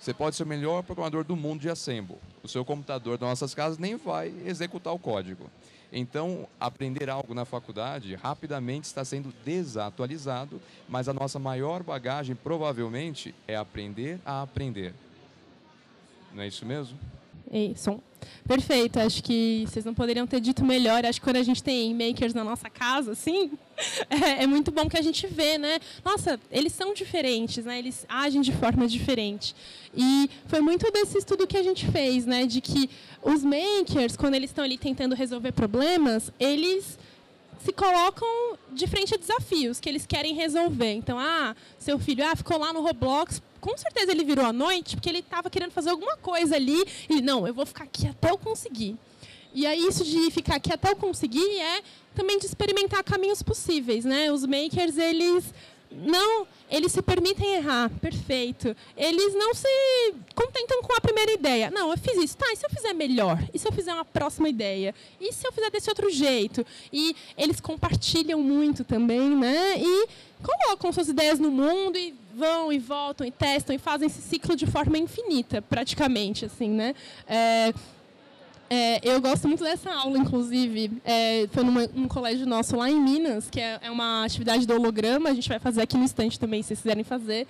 Você 0.00 0.14
pode 0.14 0.36
ser 0.36 0.44
o 0.44 0.46
melhor 0.46 0.82
programador 0.82 1.24
do 1.24 1.34
mundo 1.34 1.60
de 1.60 1.68
Assemble. 1.68 2.18
O 2.42 2.48
seu 2.48 2.64
computador 2.64 3.18
das 3.18 3.28
nossas 3.28 3.54
casas 3.54 3.78
nem 3.78 3.96
vai 3.96 4.32
executar 4.46 4.92
o 4.92 4.98
código. 4.98 5.50
Então, 5.92 6.46
aprender 6.60 7.08
algo 7.08 7.34
na 7.34 7.44
faculdade 7.44 8.14
rapidamente 8.14 8.84
está 8.84 9.04
sendo 9.04 9.32
desatualizado, 9.44 10.60
mas 10.88 11.08
a 11.08 11.14
nossa 11.14 11.38
maior 11.38 11.82
bagagem 11.82 12.36
provavelmente 12.36 13.34
é 13.46 13.56
aprender 13.56 14.20
a 14.24 14.42
aprender. 14.42 14.94
Não 16.32 16.42
é 16.42 16.46
isso 16.46 16.66
mesmo? 16.66 16.98
Ei, 17.50 17.74
som. 17.76 18.00
Perfeito, 18.46 18.98
acho 18.98 19.22
que 19.22 19.64
vocês 19.66 19.84
não 19.84 19.94
poderiam 19.94 20.26
ter 20.26 20.40
dito 20.40 20.64
melhor. 20.64 21.04
Acho 21.04 21.20
que 21.20 21.24
quando 21.24 21.36
a 21.36 21.42
gente 21.42 21.62
tem 21.62 21.94
makers 21.94 22.34
na 22.34 22.42
nossa 22.42 22.68
casa, 22.68 23.12
assim, 23.12 23.50
é, 24.10 24.42
é, 24.42 24.46
muito 24.46 24.70
bom 24.70 24.88
que 24.88 24.98
a 24.98 25.02
gente 25.02 25.26
vê, 25.26 25.58
né? 25.58 25.78
Nossa, 26.04 26.40
eles 26.50 26.72
são 26.72 26.94
diferentes, 26.94 27.64
né? 27.64 27.78
Eles 27.78 28.06
agem 28.08 28.40
de 28.40 28.52
forma 28.52 28.86
diferente. 28.88 29.54
E 29.94 30.30
foi 30.46 30.60
muito 30.60 30.90
desse 30.90 31.18
estudo 31.18 31.46
que 31.46 31.56
a 31.56 31.62
gente 31.62 31.86
fez, 31.90 32.26
né? 32.26 32.46
De 32.46 32.60
que 32.60 32.90
os 33.22 33.44
makers, 33.44 34.16
quando 34.16 34.34
eles 34.34 34.50
estão 34.50 34.64
ali 34.64 34.78
tentando 34.78 35.14
resolver 35.14 35.52
problemas, 35.52 36.32
eles 36.40 36.98
se 37.58 37.72
colocam 37.72 38.56
de 38.72 38.86
frente 38.86 39.14
a 39.14 39.18
desafios 39.18 39.80
que 39.80 39.88
eles 39.88 40.06
querem 40.06 40.34
resolver. 40.34 40.92
Então, 40.92 41.18
ah, 41.18 41.54
seu 41.78 41.98
filho 41.98 42.24
ah, 42.24 42.34
ficou 42.36 42.58
lá 42.58 42.72
no 42.72 42.80
Roblox 42.80 43.42
com 43.68 43.76
certeza 43.76 44.12
ele 44.12 44.24
virou 44.24 44.46
à 44.46 44.52
noite 44.52 44.96
porque 44.96 45.10
ele 45.10 45.18
estava 45.18 45.50
querendo 45.50 45.72
fazer 45.72 45.90
alguma 45.90 46.16
coisa 46.16 46.56
ali 46.56 46.82
e 47.06 47.20
não, 47.20 47.46
eu 47.46 47.52
vou 47.52 47.66
ficar 47.66 47.84
aqui 47.84 48.08
até 48.08 48.30
eu 48.30 48.38
conseguir. 48.38 48.96
E 49.52 49.66
aí 49.66 49.86
isso 49.86 50.04
de 50.04 50.30
ficar 50.30 50.56
aqui 50.56 50.72
até 50.72 50.90
eu 50.90 50.96
conseguir 50.96 51.60
é 51.60 51.82
também 52.14 52.38
de 52.38 52.46
experimentar 52.46 53.04
caminhos 53.04 53.42
possíveis, 53.42 54.06
né? 54.06 54.32
Os 54.32 54.46
makers 54.46 54.96
eles 54.96 55.52
não, 55.90 56.46
eles 56.70 56.92
se 56.92 57.00
permitem 57.00 57.56
errar, 57.56 57.90
perfeito. 58.00 58.76
Eles 58.96 59.34
não 59.34 59.54
se 59.54 59.68
contentam 60.34 60.82
com 60.82 60.92
a 60.94 61.00
primeira 61.00 61.32
ideia. 61.32 61.70
Não, 61.70 61.90
eu 61.90 61.98
fiz 61.98 62.16
isso, 62.22 62.36
tá? 62.36 62.46
E 62.52 62.56
se 62.56 62.66
eu 62.66 62.70
fizer 62.70 62.92
melhor? 62.92 63.42
E 63.52 63.58
se 63.58 63.66
eu 63.66 63.72
fizer 63.72 63.92
uma 63.94 64.04
próxima 64.04 64.48
ideia? 64.48 64.94
E 65.20 65.32
se 65.32 65.46
eu 65.46 65.52
fizer 65.52 65.70
desse 65.70 65.88
outro 65.88 66.10
jeito? 66.10 66.64
E 66.92 67.16
eles 67.36 67.60
compartilham 67.60 68.40
muito 68.42 68.84
também, 68.84 69.30
né? 69.30 69.78
E 69.78 70.08
colocam 70.42 70.92
suas 70.92 71.08
ideias 71.08 71.38
no 71.38 71.50
mundo 71.50 71.96
e 71.96 72.14
vão 72.34 72.72
e 72.72 72.78
voltam 72.78 73.26
e 73.26 73.30
testam 73.30 73.74
e 73.74 73.78
fazem 73.78 74.06
esse 74.06 74.22
ciclo 74.22 74.54
de 74.54 74.66
forma 74.66 74.96
infinita, 74.98 75.60
praticamente, 75.62 76.44
assim, 76.44 76.68
né? 76.68 76.94
É, 77.26 77.72
é, 78.70 79.00
eu 79.02 79.20
gosto 79.20 79.48
muito 79.48 79.64
dessa 79.64 79.90
aula, 79.90 80.18
inclusive. 80.18 80.92
É, 81.04 81.48
foi 81.52 81.64
numa, 81.64 81.86
num 81.94 82.06
colégio 82.06 82.46
nosso 82.46 82.76
lá 82.76 82.90
em 82.90 83.00
Minas, 83.00 83.48
que 83.48 83.60
é, 83.60 83.78
é, 83.82 83.90
uma 83.90 84.24
atividade 84.24 84.66
do 84.66 84.74
holograma. 84.74 85.30
A 85.30 85.34
gente 85.34 85.48
vai 85.48 85.58
fazer 85.58 85.82
aqui 85.82 85.96
no 85.96 86.04
estante 86.04 86.38
também, 86.38 86.62
se 86.62 86.68
vocês 86.68 86.80
quiserem 86.80 87.04
fazer. 87.04 87.46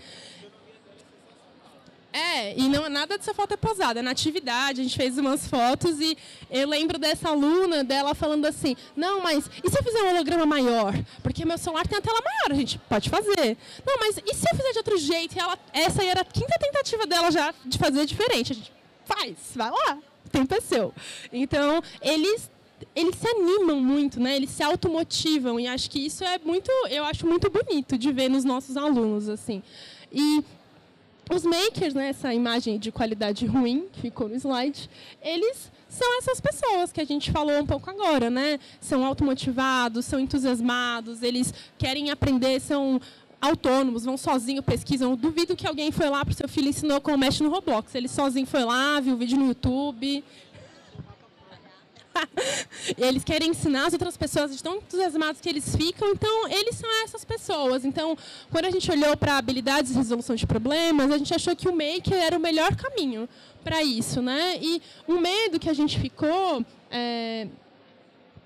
É, 2.13 2.59
e 2.59 2.69
não 2.69 2.89
nada 2.89 3.19
dessa 3.19 3.35
foto 3.35 3.53
é 3.53 3.57
posada, 3.57 4.01
é 4.01 4.03
na 4.03 4.13
atividade, 4.13 4.81
a 4.81 4.83
gente 4.83 4.97
fez 4.97 5.19
umas 5.19 5.47
fotos 5.47 6.01
e 6.01 6.17
eu 6.51 6.67
lembro 6.67 6.99
dessa 6.99 7.29
aluna 7.29 7.85
dela 7.85 8.15
falando 8.15 8.47
assim, 8.47 8.75
não, 8.97 9.21
mas 9.23 9.49
e 9.63 9.69
se 9.69 9.79
eu 9.79 9.83
fizer 9.85 10.03
um 10.03 10.11
holograma 10.11 10.47
maior? 10.47 10.95
Porque 11.23 11.45
meu 11.45 11.59
celular 11.59 11.87
tem 11.87 11.99
a 11.99 12.01
tela 12.01 12.21
maior, 12.23 12.53
a 12.53 12.55
gente 12.55 12.79
pode 12.79 13.11
fazer. 13.11 13.59
Não, 13.87 13.99
mas 14.01 14.19
e 14.25 14.35
se 14.35 14.47
eu 14.51 14.57
fizer 14.57 14.73
de 14.73 14.79
outro 14.79 14.97
jeito? 14.97 15.37
E 15.37 15.39
ela, 15.39 15.59
essa 15.73 16.01
aí 16.01 16.09
era 16.09 16.23
a 16.23 16.25
quinta 16.25 16.59
tentativa 16.59 17.07
dela 17.07 17.31
já 17.31 17.53
de 17.65 17.77
fazer 17.77 18.07
diferente. 18.07 18.53
A 18.53 18.57
gente 18.57 18.73
faz, 19.05 19.37
vai 19.55 19.71
lá, 19.71 19.99
tempo 20.31 20.55
é 20.55 20.61
seu. 20.61 20.93
Então, 21.33 21.83
eles 22.01 22.51
eles 22.95 23.17
se 23.17 23.27
animam 23.27 23.81
muito, 23.81 24.21
né? 24.21 24.37
Eles 24.37 24.51
se 24.51 24.63
automotivam 24.63 25.59
e 25.59 25.67
acho 25.67 25.91
que 25.91 25.99
isso 25.99 26.23
é 26.23 26.39
muito, 26.39 26.71
eu 26.89 27.05
acho 27.05 27.27
muito 27.27 27.51
bonito 27.51 27.99
de 27.99 28.13
ver 28.13 28.29
nos 28.29 28.45
nossos 28.45 28.77
alunos 28.77 29.29
assim. 29.29 29.63
E 30.13 30.45
os 31.31 31.45
makers, 31.45 31.93
né, 31.93 32.09
essa 32.09 32.33
imagem 32.33 32.79
de 32.79 32.91
qualidade 32.91 33.45
ruim 33.47 33.87
que 33.93 34.01
ficou 34.01 34.29
no 34.29 34.35
slide, 34.37 34.89
eles 35.23 35.71
são 35.89 36.19
essas 36.19 36.41
pessoas 36.41 36.93
que 36.93 37.01
a 37.01 37.05
gente 37.05 37.31
falou 37.31 37.59
um 37.59 37.67
pouco 37.67 37.89
agora, 37.89 38.29
né? 38.31 38.59
São 38.81 39.05
automotivados, 39.05 40.05
são 40.05 40.21
entusiasmados, 40.21 41.23
eles 41.23 41.53
querem 41.79 42.11
aprender, 42.11 42.61
são 42.61 43.01
autônomos, 43.41 44.05
vão 44.05 44.17
sozinho, 44.17 44.63
pesquisam. 44.63 45.11
Eu 45.11 45.17
duvido 45.17 45.57
que 45.57 45.67
alguém 45.67 45.91
foi 45.91 46.09
lá 46.09 46.25
para 46.25 46.33
o 46.33 46.35
seu 46.35 46.49
filho 46.49 46.67
e 46.67 46.71
ensinou 46.71 47.01
como 47.01 47.19
mexe 47.19 47.43
no 47.43 47.51
Roblox. 47.51 47.95
Ele 47.95 48.09
sozinho 48.09 48.47
foi 48.47 48.65
lá, 48.65 49.01
viu 49.01 49.15
o 49.15 49.17
vídeo 49.17 49.39
no 49.39 49.49
YouTube, 49.49 50.25
eles 52.97 53.25
querem 53.25 53.51
ensinar 53.51 53.87
as 53.87 53.93
outras 53.93 54.17
pessoas, 54.17 54.53
estão 54.53 54.77
entusiasmados 54.77 55.41
que 55.41 55.49
eles 55.49 55.75
ficam, 55.75 56.11
então 56.11 56.49
eles 56.49 56.77
são 56.77 56.89
essas 57.05 57.25
pessoas. 57.25 57.85
Então, 57.85 58.17
quando 58.51 58.67
a 58.67 58.71
gente 58.71 58.91
olhou 58.91 59.17
para 59.17 59.39
habilidades 59.39 59.93
de 59.93 59.99
resolução 59.99 60.37
de 60.37 60.47
problemas, 60.47 61.11
a 61.11 61.19
gente 61.19 61.35
achou 61.35 61.55
que 61.55 61.69
o 61.69 61.73
Maker 61.73 62.15
era 62.15 62.37
o 62.37 62.41
melhor 62.41 62.75
caminho 62.77 63.29
para 63.63 63.83
isso, 63.83 64.23
né? 64.23 64.59
E 64.61 64.81
um 65.07 65.21
medo 65.21 65.59
que 65.59 65.69
a 65.69 65.75
gente 65.75 65.99
ficou 65.99 66.65
é, 66.91 67.49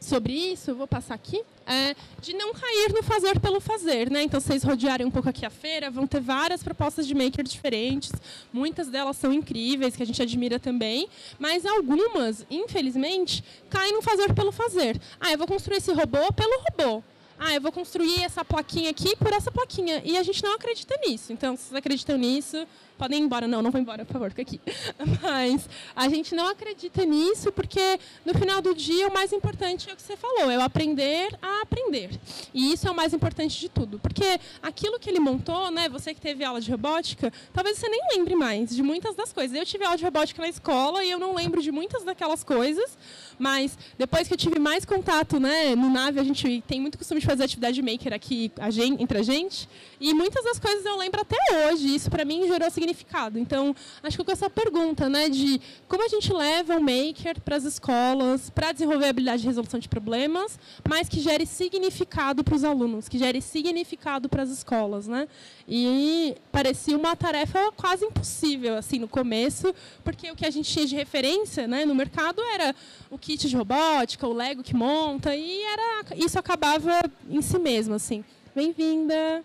sobre 0.01 0.33
isso, 0.33 0.71
eu 0.71 0.77
vou 0.77 0.87
passar 0.87 1.15
aqui, 1.15 1.43
é 1.67 1.95
de 2.21 2.33
não 2.35 2.53
cair 2.53 2.93
no 2.93 3.03
fazer 3.03 3.39
pelo 3.41 3.61
fazer. 3.61 4.11
Né? 4.11 4.23
Então, 4.23 4.41
vocês 4.41 4.63
rodearem 4.63 5.07
um 5.07 5.11
pouco 5.11 5.29
aqui 5.29 5.45
a 5.45 5.51
feira, 5.51 5.91
vão 5.91 6.07
ter 6.07 6.21
várias 6.21 6.63
propostas 6.63 7.07
de 7.07 7.15
maker 7.15 7.45
diferentes, 7.45 8.13
muitas 8.53 8.89
delas 8.89 9.17
são 9.17 9.33
incríveis, 9.33 9.97
que 9.97 10.03
a 10.03 10.07
gente 10.07 10.23
admira 10.23 10.59
também, 10.59 11.09
mas 11.39 11.67
algumas, 11.67 12.47
infelizmente, 12.51 13.45
caem 13.71 13.93
no 13.93 14.03
fazer 14.03 14.33
pelo 14.35 14.53
fazer. 14.53 15.01
Ah, 15.21 15.33
eu 15.33 15.39
vou 15.39 15.47
construir 15.47 15.79
esse 15.79 15.93
robô 15.93 16.33
pelo 16.33 16.63
robô. 16.71 17.03
Ah, 17.45 17.55
eu 17.55 17.61
vou 17.61 17.73
construir 17.73 18.23
essa 18.23 18.45
plaquinha 18.45 18.91
aqui 18.91 19.17
por 19.17 19.33
essa 19.33 19.51
plaquinha. 19.51 20.01
E 20.05 20.17
a 20.17 20.23
gente 20.23 20.43
não 20.45 20.55
acredita 20.55 20.97
nisso. 21.05 21.33
Então, 21.33 21.57
vocês 21.57 21.75
acreditam 21.75 22.17
nisso, 22.17 22.65
podem 22.99 23.21
ir 23.21 23.23
embora. 23.23 23.49
Não, 23.49 23.63
não 23.63 23.71
vou 23.71 23.81
embora, 23.81 24.05
por 24.05 24.13
favor, 24.13 24.31
fica 24.31 24.43
aqui. 24.43 24.61
Mas 25.23 25.69
a 25.95 26.09
gente 26.09 26.35
não 26.35 26.49
acredita 26.49 27.05
nisso 27.05 27.51
porque, 27.53 27.99
no 28.25 28.35
final 28.35 28.63
do 28.63 28.75
dia, 28.75 29.09
o 29.09 29.13
mais 29.13 29.33
importante 29.33 29.91
é 29.91 29.93
o 29.93 29.97
que 29.97 30.03
você 30.03 30.17
falou, 30.17 30.51
é 30.51 30.59
o 30.59 30.63
aprender 30.63 31.37
a 31.43 31.63
aprender. 31.63 32.11
E 32.55 32.73
isso 32.73 32.87
é 32.87 32.91
o 32.91 32.95
mais 32.95 33.13
importante 33.13 33.59
de 33.59 33.69
tudo. 33.69 33.99
Porque 33.99 34.39
aquilo 34.63 34.99
que 34.99 35.11
ele 35.11 35.21
montou, 35.21 35.71
né, 35.71 35.89
você 35.89 36.15
que 36.15 36.21
teve 36.21 36.45
aula 36.45 36.61
de 36.61 36.71
robótica, 36.71 37.33
talvez 37.53 37.79
você 37.79 37.89
nem 37.89 38.01
lembre 38.17 38.37
mais 38.37 38.75
de 38.75 38.83
muitas 38.83 39.15
das 39.15 39.33
coisas. 39.33 39.57
Eu 39.57 39.67
tive 39.67 39.85
aula 39.85 39.97
de 39.97 40.05
robótica 40.05 40.41
na 40.41 40.49
escola 40.49 41.05
e 41.05 41.11
eu 41.11 41.19
não 41.19 41.35
lembro 41.35 41.61
de 41.61 41.73
muitas 41.73 42.05
daquelas 42.05 42.45
coisas, 42.45 42.97
mas 43.39 43.77
depois 43.99 44.29
que 44.29 44.35
eu 44.35 44.39
tive 44.39 44.59
mais 44.59 44.85
contato 44.85 45.41
né, 45.41 45.75
no 45.75 45.91
Nave, 45.91 46.21
a 46.21 46.25
gente 46.25 46.63
tem 46.67 46.81
muito 46.81 46.97
costume 46.97 47.21
de 47.21 47.27
fazer 47.27 47.45
atividade 47.45 47.83
maker 47.83 48.13
aqui 48.13 48.53
a 48.59 48.71
gente, 48.71 49.03
entre 49.03 49.19
a 49.19 49.23
gente, 49.23 49.69
e 50.01 50.15
muitas 50.15 50.45
das 50.45 50.59
coisas 50.59 50.85
eu 50.85 50.97
lembro 50.97 51.21
até 51.21 51.37
hoje. 51.67 51.95
Isso, 51.95 52.11
para 52.11 52.25
mim, 52.25 52.47
gerou 52.47 52.71
significado 52.71 52.82
significado. 52.83 53.39
Então, 53.39 53.75
acho 54.03 54.17
que 54.17 54.25
com 54.25 54.33
essa 54.33 54.51
pergunta, 54.51 55.09
né, 55.09 55.29
de 55.29 55.61
como 55.89 56.05
a 56.05 56.09
gente 56.09 56.33
leva 56.33 56.77
o 56.77 56.81
maker 56.81 57.41
para 57.41 57.57
as 57.57 57.65
escolas 57.65 58.51
para 58.51 58.73
desenvolver 58.73 59.07
a 59.07 59.11
habilidade 59.11 59.43
de 59.43 59.49
resolução 59.49 59.79
de 59.79 59.89
problemas, 59.89 60.59
mas 60.89 61.09
que 61.09 61.21
gere 61.21 61.47
significado 61.47 62.43
para 62.43 62.55
os 62.55 62.65
alunos, 62.65 63.09
que 63.09 63.19
gere 63.19 63.41
significado 63.41 64.29
para 64.29 64.43
as 64.43 64.51
escolas, 64.51 65.07
né? 65.07 65.29
E 65.69 66.37
parecia 66.51 66.97
uma 66.97 67.15
tarefa 67.15 67.73
quase 67.77 68.05
impossível 68.05 68.77
assim 68.77 68.99
no 68.99 69.09
começo, 69.09 69.73
porque 70.03 70.31
o 70.31 70.37
que 70.37 70.45
a 70.45 70.51
gente 70.51 70.71
tinha 70.71 70.87
de 70.87 70.97
referência, 70.97 71.69
né, 71.69 71.85
no 71.85 71.95
mercado 71.95 72.43
era 72.43 72.75
o 73.11 73.17
kit 73.17 73.49
de 73.49 73.57
robótica, 73.57 74.27
o 74.27 74.33
Lego 74.33 74.63
que 74.63 74.75
monta 74.75 75.35
e 75.37 75.63
era 75.63 76.05
isso 76.17 76.39
acabava 76.39 77.01
em 77.31 77.41
si 77.41 77.59
mesmo 77.59 77.95
assim. 77.95 78.25
Bem-vinda. 78.55 79.45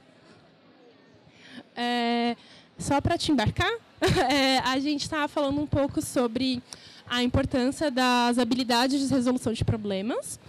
É, 1.79 2.35
só 2.77 3.01
para 3.01 3.17
te 3.17 3.31
embarcar, 3.31 3.71
é, 4.29 4.59
a 4.59 4.79
gente 4.79 5.01
estava 5.01 5.27
falando 5.27 5.59
um 5.59 5.67
pouco 5.67 6.01
sobre 6.01 6.61
a 7.09 7.23
importância 7.23 7.89
das 7.89 8.37
habilidades 8.37 9.07
de 9.07 9.13
resolução 9.13 9.53
de 9.53 9.63
problemas. 9.63 10.39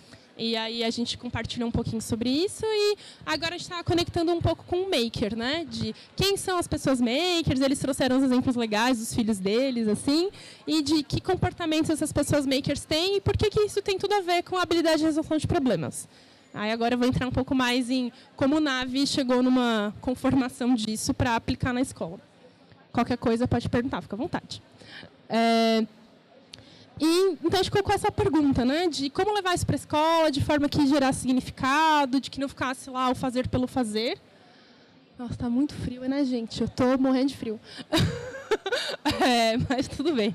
E 0.40 0.56
aí 0.56 0.84
a 0.84 0.90
gente 0.90 1.18
compartilhou 1.18 1.68
um 1.68 1.72
pouquinho 1.72 2.00
sobre 2.00 2.30
isso 2.30 2.64
e 2.64 2.96
agora 3.26 3.56
a 3.56 3.58
gente 3.58 3.68
está 3.68 3.82
conectando 3.82 4.30
um 4.30 4.40
pouco 4.40 4.64
com 4.64 4.82
o 4.82 4.88
maker, 4.88 5.36
né? 5.36 5.66
De 5.68 5.92
quem 6.14 6.36
são 6.36 6.56
as 6.56 6.68
pessoas 6.68 7.00
makers, 7.00 7.60
eles 7.60 7.80
trouxeram 7.80 8.18
os 8.18 8.22
exemplos 8.22 8.54
legais 8.54 8.98
dos 8.98 9.12
filhos 9.12 9.40
deles, 9.40 9.88
assim, 9.88 10.30
e 10.64 10.80
de 10.80 11.02
que 11.02 11.20
comportamentos 11.20 11.90
essas 11.90 12.12
pessoas 12.12 12.46
makers 12.46 12.84
têm 12.84 13.16
e 13.16 13.20
por 13.20 13.36
que, 13.36 13.50
que 13.50 13.60
isso 13.62 13.82
tem 13.82 13.98
tudo 13.98 14.14
a 14.14 14.20
ver 14.20 14.44
com 14.44 14.56
a 14.56 14.62
habilidade 14.62 14.98
de 14.98 15.06
resolução 15.06 15.38
de 15.38 15.46
problemas. 15.48 16.08
Aí 16.54 16.72
agora 16.72 16.94
eu 16.94 16.98
vou 16.98 17.06
entrar 17.06 17.26
um 17.26 17.32
pouco 17.32 17.54
mais 17.54 17.90
em 17.90 18.12
como 18.34 18.56
o 18.56 18.60
Navi 18.60 19.06
chegou 19.06 19.42
numa 19.42 19.94
conformação 20.00 20.74
disso 20.74 21.12
para 21.12 21.36
aplicar 21.36 21.72
na 21.72 21.80
escola. 21.80 22.18
Qualquer 22.92 23.18
coisa 23.18 23.46
pode 23.46 23.68
perguntar, 23.68 24.02
fica 24.02 24.16
à 24.16 24.18
vontade. 24.18 24.62
É, 25.28 25.86
e, 27.00 27.38
então 27.44 27.60
a 27.60 27.62
gente 27.62 27.70
colocou 27.70 27.94
essa 27.94 28.10
pergunta, 28.10 28.64
né, 28.64 28.88
de 28.88 29.08
como 29.10 29.32
levar 29.32 29.54
isso 29.54 29.64
para 29.64 29.76
a 29.76 29.78
escola, 29.78 30.30
de 30.30 30.42
forma 30.42 30.68
que 30.68 30.84
gerasse 30.86 31.20
significado, 31.20 32.20
de 32.20 32.30
que 32.30 32.40
não 32.40 32.48
ficasse 32.48 32.90
lá 32.90 33.10
o 33.10 33.14
fazer 33.14 33.46
pelo 33.48 33.68
fazer. 33.68 34.18
Nossa, 35.18 35.34
está 35.34 35.48
muito 35.48 35.74
frio, 35.74 36.08
né, 36.08 36.24
gente? 36.24 36.60
Eu 36.60 36.66
estou 36.66 36.98
morrendo 36.98 37.28
de 37.28 37.36
frio. 37.36 37.60
é, 39.24 39.56
mas 39.68 39.88
tudo 39.88 40.14
bem. 40.14 40.34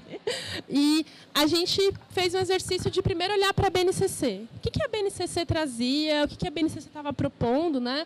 E 0.70 1.06
a 1.34 1.46
gente 1.48 1.94
fez 2.10 2.34
um 2.34 2.40
exercício 2.40 2.90
de 2.90 3.02
primeiro 3.02 3.34
olhar 3.34 3.54
para 3.54 3.68
a 3.68 3.70
BNCC. 3.70 4.46
O 4.56 4.60
que, 4.60 4.84
a 4.84 4.88
BNCC 4.88 5.46
trazia, 5.46 6.24
o 6.24 6.28
que, 6.28 6.48
a 6.48 6.52
BNCC 6.52 6.88
estava 6.88 7.14
propondo, 7.14 7.80
né? 7.80 8.06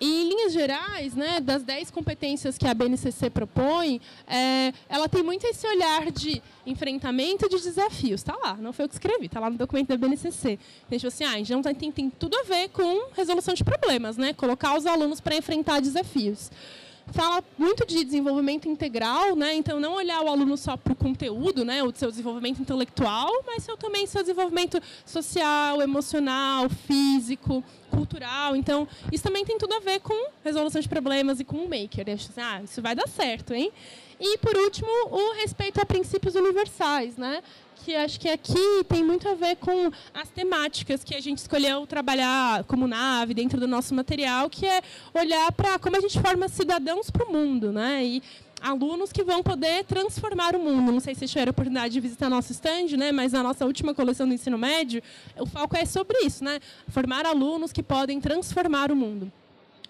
E, 0.00 0.22
em 0.22 0.28
linhas 0.28 0.52
gerais, 0.52 1.14
né, 1.14 1.40
das 1.40 1.62
10 1.62 1.90
competências 1.90 2.58
que 2.58 2.66
a 2.66 2.74
BNCC 2.74 3.30
propõe, 3.30 4.00
é, 4.26 4.72
ela 4.88 5.08
tem 5.08 5.22
muito 5.22 5.46
esse 5.46 5.66
olhar 5.66 6.10
de 6.10 6.42
enfrentamento 6.66 7.48
de 7.48 7.56
desafios. 7.60 8.20
Está 8.20 8.36
lá, 8.36 8.54
não 8.54 8.72
foi 8.72 8.84
eu 8.84 8.88
que 8.88 8.94
escrevi, 8.94 9.26
está 9.26 9.38
lá 9.38 9.48
no 9.48 9.56
documento 9.56 9.88
da 9.88 9.96
BNCC. 9.96 10.58
Tipo 10.90 11.06
assim, 11.06 11.24
ah, 11.24 11.38
então 11.38 11.62
tem, 11.62 11.92
tem 11.92 12.10
tudo 12.10 12.36
a 12.36 12.42
ver 12.42 12.68
com 12.70 13.08
resolução 13.14 13.54
de 13.54 13.62
problemas, 13.62 14.16
né? 14.16 14.32
colocar 14.32 14.76
os 14.76 14.84
alunos 14.84 15.20
para 15.20 15.36
enfrentar 15.36 15.80
desafios 15.80 16.50
fala 17.12 17.42
muito 17.58 17.86
de 17.86 18.04
desenvolvimento 18.04 18.68
integral, 18.68 19.36
né? 19.36 19.54
Então 19.54 19.78
não 19.78 19.94
olhar 19.94 20.22
o 20.22 20.28
aluno 20.28 20.56
só 20.56 20.76
para 20.76 20.92
o 20.92 20.96
conteúdo, 20.96 21.64
né, 21.64 21.82
o 21.82 21.92
seu 21.94 22.10
desenvolvimento 22.10 22.60
intelectual, 22.60 23.30
mas 23.46 23.62
seu, 23.62 23.76
também 23.76 24.06
seu 24.06 24.22
desenvolvimento 24.22 24.80
social, 25.04 25.82
emocional, 25.82 26.68
físico, 26.68 27.62
cultural. 27.90 28.56
Então, 28.56 28.88
isso 29.12 29.22
também 29.22 29.44
tem 29.44 29.58
tudo 29.58 29.74
a 29.74 29.80
ver 29.80 30.00
com 30.00 30.30
resolução 30.42 30.80
de 30.80 30.88
problemas 30.88 31.40
e 31.40 31.44
com 31.44 31.58
o 31.58 31.68
maker. 31.68 32.06
Né? 32.06 32.16
Ah, 32.36 32.62
isso 32.62 32.82
vai 32.82 32.94
dar 32.94 33.08
certo, 33.08 33.54
hein? 33.54 33.72
E, 34.20 34.38
por 34.38 34.56
último, 34.56 34.88
o 35.10 35.34
respeito 35.34 35.80
a 35.80 35.86
princípios 35.86 36.34
universais, 36.34 37.16
né? 37.16 37.42
que 37.84 37.94
acho 37.94 38.18
que 38.18 38.30
aqui 38.30 38.82
tem 38.88 39.04
muito 39.04 39.28
a 39.28 39.34
ver 39.34 39.56
com 39.56 39.90
as 40.14 40.30
temáticas 40.30 41.04
que 41.04 41.14
a 41.14 41.20
gente 41.20 41.38
escolheu 41.38 41.86
trabalhar 41.86 42.64
como 42.64 42.88
nave 42.88 43.34
dentro 43.34 43.60
do 43.60 43.68
nosso 43.68 43.94
material, 43.94 44.48
que 44.48 44.64
é 44.66 44.80
olhar 45.12 45.52
para 45.52 45.78
como 45.78 45.94
a 45.94 46.00
gente 46.00 46.18
forma 46.18 46.48
cidadãos 46.48 47.10
para 47.10 47.26
o 47.26 47.30
mundo, 47.30 47.70
né? 47.70 48.02
E 48.02 48.22
alunos 48.64 49.12
que 49.12 49.22
vão 49.22 49.42
poder 49.42 49.84
transformar 49.84 50.56
o 50.56 50.58
mundo. 50.58 50.90
Não 50.90 51.00
sei 51.00 51.14
se 51.14 51.28
tiveram 51.28 51.50
a 51.50 51.52
oportunidade 51.52 51.92
de 51.92 52.00
visitar 52.00 52.30
nosso 52.30 52.50
stand, 52.52 52.96
né? 52.96 53.12
mas 53.12 53.32
na 53.32 53.42
nossa 53.42 53.66
última 53.66 53.94
coleção 53.94 54.26
do 54.26 54.32
ensino 54.32 54.56
médio, 54.56 55.02
o 55.38 55.44
foco 55.44 55.76
é 55.76 55.84
sobre 55.84 56.16
isso, 56.24 56.42
né? 56.42 56.60
formar 56.88 57.26
alunos 57.26 57.70
que 57.72 57.82
podem 57.82 58.18
transformar 58.18 58.90
o 58.90 58.96
mundo. 58.96 59.30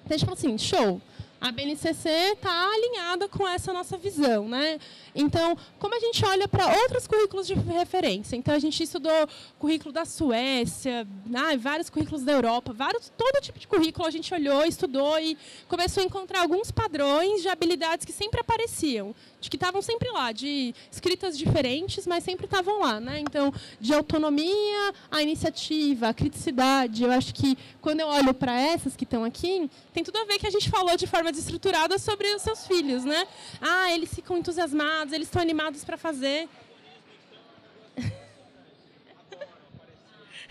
Então, 0.04 0.16
a 0.16 0.18
gente 0.18 0.26
falou 0.26 0.36
assim, 0.36 0.58
show, 0.58 1.00
a 1.44 1.52
BNCC 1.52 2.08
está 2.08 2.70
alinhada 2.70 3.28
com 3.28 3.46
essa 3.46 3.70
nossa 3.70 3.98
visão. 3.98 4.48
Né? 4.48 4.78
Então, 5.14 5.54
como 5.78 5.94
a 5.94 6.00
gente 6.00 6.24
olha 6.24 6.48
para 6.48 6.66
outros 6.80 7.06
currículos 7.06 7.46
de 7.46 7.52
referência? 7.52 8.34
Então, 8.34 8.54
a 8.54 8.58
gente 8.58 8.82
estudou 8.82 9.12
currículo 9.58 9.92
da 9.92 10.06
Suécia, 10.06 11.06
ah, 11.34 11.54
vários 11.58 11.90
currículos 11.90 12.22
da 12.22 12.32
Europa, 12.32 12.72
vários, 12.72 13.12
todo 13.14 13.42
tipo 13.42 13.58
de 13.58 13.68
currículo 13.68 14.06
a 14.06 14.10
gente 14.10 14.32
olhou, 14.32 14.64
estudou 14.64 15.18
e 15.18 15.36
começou 15.68 16.02
a 16.02 16.06
encontrar 16.06 16.40
alguns 16.40 16.70
padrões 16.70 17.42
de 17.42 17.48
habilidades 17.48 18.06
que 18.06 18.12
sempre 18.12 18.40
apareciam, 18.40 19.14
de 19.44 19.50
que 19.50 19.56
estavam 19.56 19.80
sempre 19.82 20.10
lá, 20.10 20.32
de 20.32 20.74
escritas 20.90 21.36
diferentes, 21.36 22.06
mas 22.06 22.24
sempre 22.24 22.46
estavam 22.46 22.80
lá. 22.80 22.98
Né? 22.98 23.20
Então, 23.20 23.52
de 23.78 23.94
autonomia, 23.94 24.94
a 25.10 25.22
iniciativa, 25.22 26.08
a 26.08 26.14
criticidade. 26.14 27.04
Eu 27.04 27.12
acho 27.12 27.34
que, 27.34 27.56
quando 27.80 28.00
eu 28.00 28.08
olho 28.08 28.34
para 28.34 28.58
essas 28.58 28.96
que 28.96 29.04
estão 29.04 29.22
aqui, 29.22 29.70
tem 29.92 30.02
tudo 30.02 30.18
a 30.18 30.24
ver 30.24 30.38
que 30.38 30.46
a 30.46 30.50
gente 30.50 30.68
falou 30.70 30.96
de 30.96 31.06
forma 31.06 31.30
desestruturada 31.30 31.98
sobre 31.98 32.34
os 32.34 32.42
seus 32.42 32.66
filhos. 32.66 33.04
Né? 33.04 33.26
Ah, 33.60 33.92
eles 33.92 34.12
ficam 34.12 34.38
entusiasmados 34.38 35.12
eles 35.12 35.28
estão 35.28 35.42
animados 35.42 35.84
para 35.84 35.96
fazer. 35.96 36.48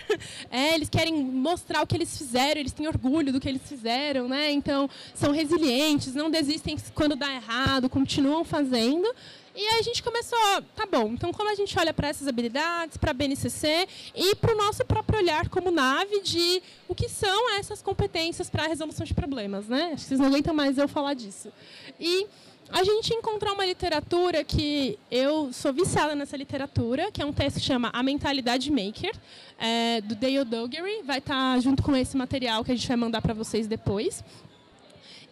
É, 0.49 0.75
eles 0.75 0.87
querem 0.87 1.13
mostrar 1.15 1.81
o 1.81 1.87
que 1.87 1.95
eles 1.95 2.15
fizeram, 2.15 2.59
eles 2.59 2.71
têm 2.71 2.87
orgulho 2.87 3.33
do 3.33 3.39
que 3.39 3.49
eles 3.49 3.61
fizeram, 3.63 4.27
né? 4.27 4.51
Então, 4.51 4.89
são 5.15 5.31
resilientes, 5.31 6.13
não 6.13 6.29
desistem 6.29 6.77
quando 6.93 7.15
dá 7.15 7.33
errado, 7.33 7.89
continuam 7.89 8.43
fazendo. 8.43 9.07
E 9.55 9.61
aí 9.61 9.79
a 9.79 9.81
gente 9.83 10.01
começou, 10.01 10.39
tá 10.75 10.85
bom, 10.85 11.11
então 11.13 11.31
como 11.31 11.47
a 11.49 11.53
gente 11.53 11.77
olha 11.77 11.93
para 11.93 12.07
essas 12.07 12.27
habilidades, 12.27 12.97
para 12.97 13.11
a 13.11 13.13
BNCC 13.13 13.87
e 14.15 14.33
para 14.35 14.53
o 14.53 14.57
nosso 14.57 14.83
próprio 14.83 15.19
olhar 15.19 15.47
como 15.47 15.69
nave 15.69 16.21
de 16.21 16.61
o 16.87 16.95
que 16.95 17.07
são 17.07 17.55
essas 17.57 17.79
competências 17.79 18.49
para 18.49 18.63
a 18.63 18.67
resolução 18.67 19.05
de 19.05 19.13
problemas, 19.13 19.67
né? 19.67 19.91
Acho 19.93 20.03
que 20.03 20.07
vocês 20.09 20.19
não 20.19 20.27
aguentam 20.27 20.55
mais 20.55 20.79
eu 20.79 20.87
falar 20.87 21.13
disso. 21.13 21.53
E 21.99 22.25
a 22.73 22.83
gente 22.83 23.13
encontrou 23.13 23.53
uma 23.53 23.63
literatura 23.63 24.43
que 24.43 24.97
eu 25.11 25.53
sou 25.53 25.71
viciada 25.71 26.15
nessa 26.15 26.35
literatura, 26.35 27.11
que 27.11 27.21
é 27.21 27.25
um 27.25 27.31
texto 27.31 27.57
que 27.57 27.65
chama 27.65 27.91
A 27.93 28.01
Mentalidade 28.01 28.71
Maker, 28.71 29.15
é, 29.59 30.01
do 30.01 30.15
Dale 30.15 30.43
Dougherty. 30.43 31.03
Vai 31.03 31.19
estar 31.19 31.59
junto 31.61 31.83
com 31.83 31.95
esse 31.95 32.17
material 32.17 32.63
que 32.63 32.71
a 32.71 32.75
gente 32.75 32.87
vai 32.87 32.97
mandar 32.97 33.21
para 33.21 33.31
vocês 33.35 33.67
depois. 33.67 34.23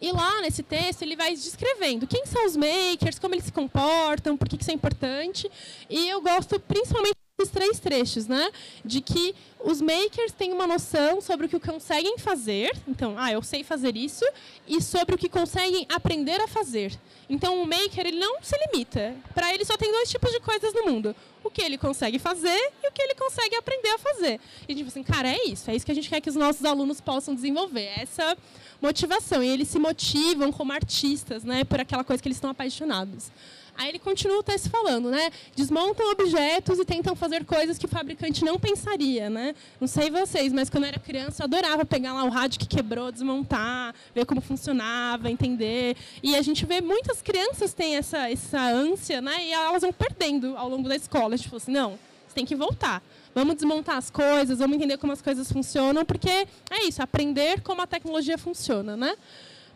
E 0.00 0.12
lá 0.12 0.40
nesse 0.40 0.62
texto 0.62 1.02
ele 1.02 1.16
vai 1.16 1.32
descrevendo 1.32 2.06
quem 2.06 2.24
são 2.26 2.46
os 2.46 2.56
makers, 2.56 3.18
como 3.18 3.34
eles 3.34 3.46
se 3.46 3.52
comportam, 3.52 4.36
por 4.36 4.48
que 4.48 4.60
isso 4.60 4.70
é 4.70 4.74
importante. 4.74 5.50
E 5.90 6.08
eu 6.08 6.20
gosto 6.20 6.60
principalmente 6.60 7.16
esses 7.40 7.52
três 7.52 7.80
trechos, 7.80 8.28
né? 8.28 8.52
De 8.84 9.00
que 9.00 9.34
os 9.64 9.80
makers 9.80 10.32
têm 10.32 10.52
uma 10.52 10.66
noção 10.66 11.20
sobre 11.20 11.46
o 11.46 11.48
que 11.48 11.58
conseguem 11.58 12.18
fazer, 12.18 12.70
então, 12.86 13.14
ah, 13.16 13.32
eu 13.32 13.42
sei 13.42 13.62
fazer 13.62 13.96
isso, 13.96 14.24
e 14.66 14.80
sobre 14.80 15.14
o 15.14 15.18
que 15.18 15.28
conseguem 15.28 15.86
aprender 15.88 16.40
a 16.40 16.48
fazer. 16.48 16.98
Então, 17.28 17.62
o 17.62 17.66
maker 17.66 18.06
ele 18.06 18.18
não 18.18 18.42
se 18.42 18.56
limita. 18.66 19.14
Para 19.34 19.54
ele 19.54 19.64
só 19.64 19.76
tem 19.76 19.90
dois 19.90 20.10
tipos 20.10 20.30
de 20.30 20.40
coisas 20.40 20.74
no 20.74 20.84
mundo: 20.84 21.14
o 21.42 21.50
que 21.50 21.62
ele 21.62 21.78
consegue 21.78 22.18
fazer 22.18 22.72
e 22.82 22.88
o 22.88 22.92
que 22.92 23.02
ele 23.02 23.14
consegue 23.14 23.56
aprender 23.56 23.90
a 23.90 23.98
fazer. 23.98 24.40
E 24.68 24.72
a 24.72 24.76
gente 24.76 24.84
fala 24.84 24.88
assim, 24.88 25.02
cara, 25.02 25.28
é 25.28 25.44
isso, 25.46 25.70
é 25.70 25.76
isso 25.76 25.86
que 25.86 25.92
a 25.92 25.94
gente 25.94 26.08
quer 26.08 26.20
que 26.20 26.28
os 26.28 26.36
nossos 26.36 26.64
alunos 26.64 27.00
possam 27.00 27.34
desenvolver. 27.34 27.90
Essa 27.96 28.36
motivação. 28.80 29.42
E 29.42 29.48
eles 29.48 29.68
se 29.68 29.78
motivam 29.78 30.50
como 30.52 30.72
artistas, 30.72 31.44
né, 31.44 31.64
por 31.64 31.80
aquela 31.80 32.02
coisa 32.02 32.20
que 32.20 32.28
eles 32.28 32.36
estão 32.36 32.50
apaixonados. 32.50 33.30
Aí 33.74 33.88
ele 33.88 33.98
continua 33.98 34.38
o 34.38 34.42
texto 34.42 34.68
falando, 34.68 35.10
né? 35.10 35.30
Desmontam 35.56 36.10
objetos 36.10 36.78
e 36.78 36.84
tentam 36.84 37.16
fazer 37.16 37.44
coisas 37.44 37.78
que 37.78 37.86
o 37.86 37.88
fabricante 37.88 38.44
não 38.44 38.58
pensaria, 38.58 39.30
né? 39.30 39.51
Não 39.80 39.88
sei 39.88 40.10
vocês, 40.10 40.52
mas 40.52 40.68
quando 40.70 40.84
eu 40.84 40.88
era 40.88 40.98
criança 40.98 41.42
eu 41.42 41.44
adorava 41.44 41.84
pegar 41.84 42.12
lá 42.12 42.24
o 42.24 42.28
rádio 42.28 42.60
que 42.60 42.66
quebrou, 42.66 43.10
desmontar, 43.10 43.94
ver 44.14 44.24
como 44.26 44.40
funcionava, 44.40 45.30
entender. 45.30 45.96
E 46.22 46.36
a 46.36 46.42
gente 46.42 46.64
vê 46.66 46.80
muitas 46.80 47.22
crianças 47.22 47.72
têm 47.72 47.96
essa 47.96 48.30
essa 48.30 48.60
ânsia, 48.60 49.20
né? 49.20 49.44
E 49.44 49.52
elas 49.52 49.82
vão 49.82 49.92
perdendo 49.92 50.56
ao 50.56 50.68
longo 50.68 50.88
da 50.88 50.96
escola. 50.96 51.36
Falou 51.38 51.56
assim, 51.56 51.72
não, 51.72 51.98
você 52.26 52.34
tem 52.34 52.46
que 52.46 52.54
voltar. 52.54 53.02
Vamos 53.34 53.54
desmontar 53.56 53.96
as 53.96 54.10
coisas, 54.10 54.58
vamos 54.58 54.76
entender 54.76 54.98
como 54.98 55.12
as 55.12 55.22
coisas 55.22 55.50
funcionam, 55.50 56.04
porque 56.04 56.28
é 56.28 56.84
isso, 56.86 57.02
aprender 57.02 57.62
como 57.62 57.80
a 57.80 57.86
tecnologia 57.86 58.36
funciona, 58.36 58.96
né? 58.96 59.14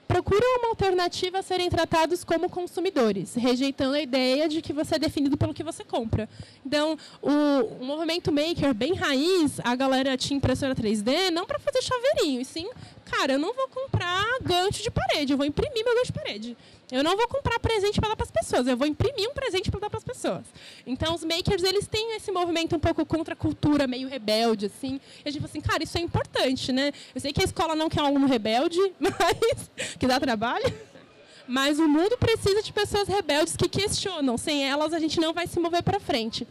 Procuram 0.07 0.59
uma 0.59 0.69
alternativa 0.69 1.39
a 1.39 1.43
serem 1.43 1.69
tratados 1.69 2.25
como 2.25 2.49
consumidores, 2.49 3.35
rejeitando 3.35 3.95
a 3.95 4.01
ideia 4.01 4.49
de 4.49 4.63
que 4.63 4.73
você 4.73 4.97
é 4.97 4.99
definido 4.99 5.37
pelo 5.37 5.53
que 5.53 5.63
você 5.63 5.85
compra. 5.85 6.29
Então, 6.65 6.97
o, 7.21 7.31
o 7.81 7.85
movimento 7.85 8.33
maker 8.33 8.73
bem 8.73 8.95
raiz, 8.95 9.61
a 9.65 9.75
galera 9.75 10.17
tinha 10.17 10.37
impressora 10.37 10.75
3D 10.75 11.31
não 11.31 11.47
para 11.47 11.59
fazer 11.59 11.83
chaveirinho, 11.83 12.41
e 12.41 12.45
sim, 12.45 12.69
cara, 13.05 13.35
eu 13.35 13.39
não 13.39 13.53
vou 13.53 13.69
comprar 13.69 14.25
gancho 14.43 14.83
de 14.83 14.91
parede, 14.91 15.33
eu 15.33 15.37
vou 15.37 15.47
imprimir 15.47 15.85
meu 15.85 15.95
gancho 15.95 16.13
de 16.13 16.19
parede. 16.19 16.57
Eu 16.91 17.03
não 17.03 17.17
vou 17.17 17.27
comprar 17.27 17.59
presente 17.59 17.99
para 18.01 18.11
dar 18.11 18.17
para 18.17 18.25
as 18.25 18.31
pessoas, 18.31 18.67
eu 18.67 18.77
vou 18.77 18.87
imprimir 18.87 19.29
um 19.29 19.35
presente 19.35 19.71
para 19.71 19.81
dar 19.81 19.91
para 19.91 19.99
as 19.99 20.05
pessoas. 20.05 20.45
Então, 20.87 21.15
os 21.15 21.25
makers, 21.25 21.65
eles 21.65 21.89
têm 21.89 22.15
esse 22.15 22.31
movimento 22.31 22.77
um 22.77 22.79
pouco 22.79 23.05
contra 23.05 23.35
a 23.35 23.37
cultura, 23.37 23.89
meio 23.89 24.09
rebelde, 24.09 24.67
assim. 24.67 25.01
E 25.25 25.29
a 25.29 25.33
gente 25.33 25.41
fala 25.41 25.51
assim, 25.51 25.61
cara, 25.61 25.83
isso 25.83 25.99
é 25.99 26.01
importante, 26.01 26.71
né? 26.71 26.93
Eu 27.13 27.21
sei 27.21 27.33
que 27.33 27.41
a 27.41 27.45
escola 27.45 27.75
não 27.75 27.89
quer 27.89 28.03
um 28.03 28.07
aluno 28.07 28.27
rebelde, 28.27 28.79
mas 29.01 29.71
que 29.99 30.07
dá 30.07 30.21
trabalho. 30.21 30.73
Mas 31.49 31.79
o 31.79 31.89
mundo 31.89 32.17
precisa 32.19 32.63
de 32.63 32.73
pessoas 32.73 33.09
rebeldes 33.09 33.57
que 33.57 33.69
questionam. 33.69 34.39
Sem 34.39 34.65
elas, 34.65 34.93
a 34.93 35.01
gente 35.01 35.21
não 35.21 35.33
vai 35.33 35.47
se 35.49 35.59
mover 35.59 35.83
para 35.83 35.99
frente. 35.99 36.47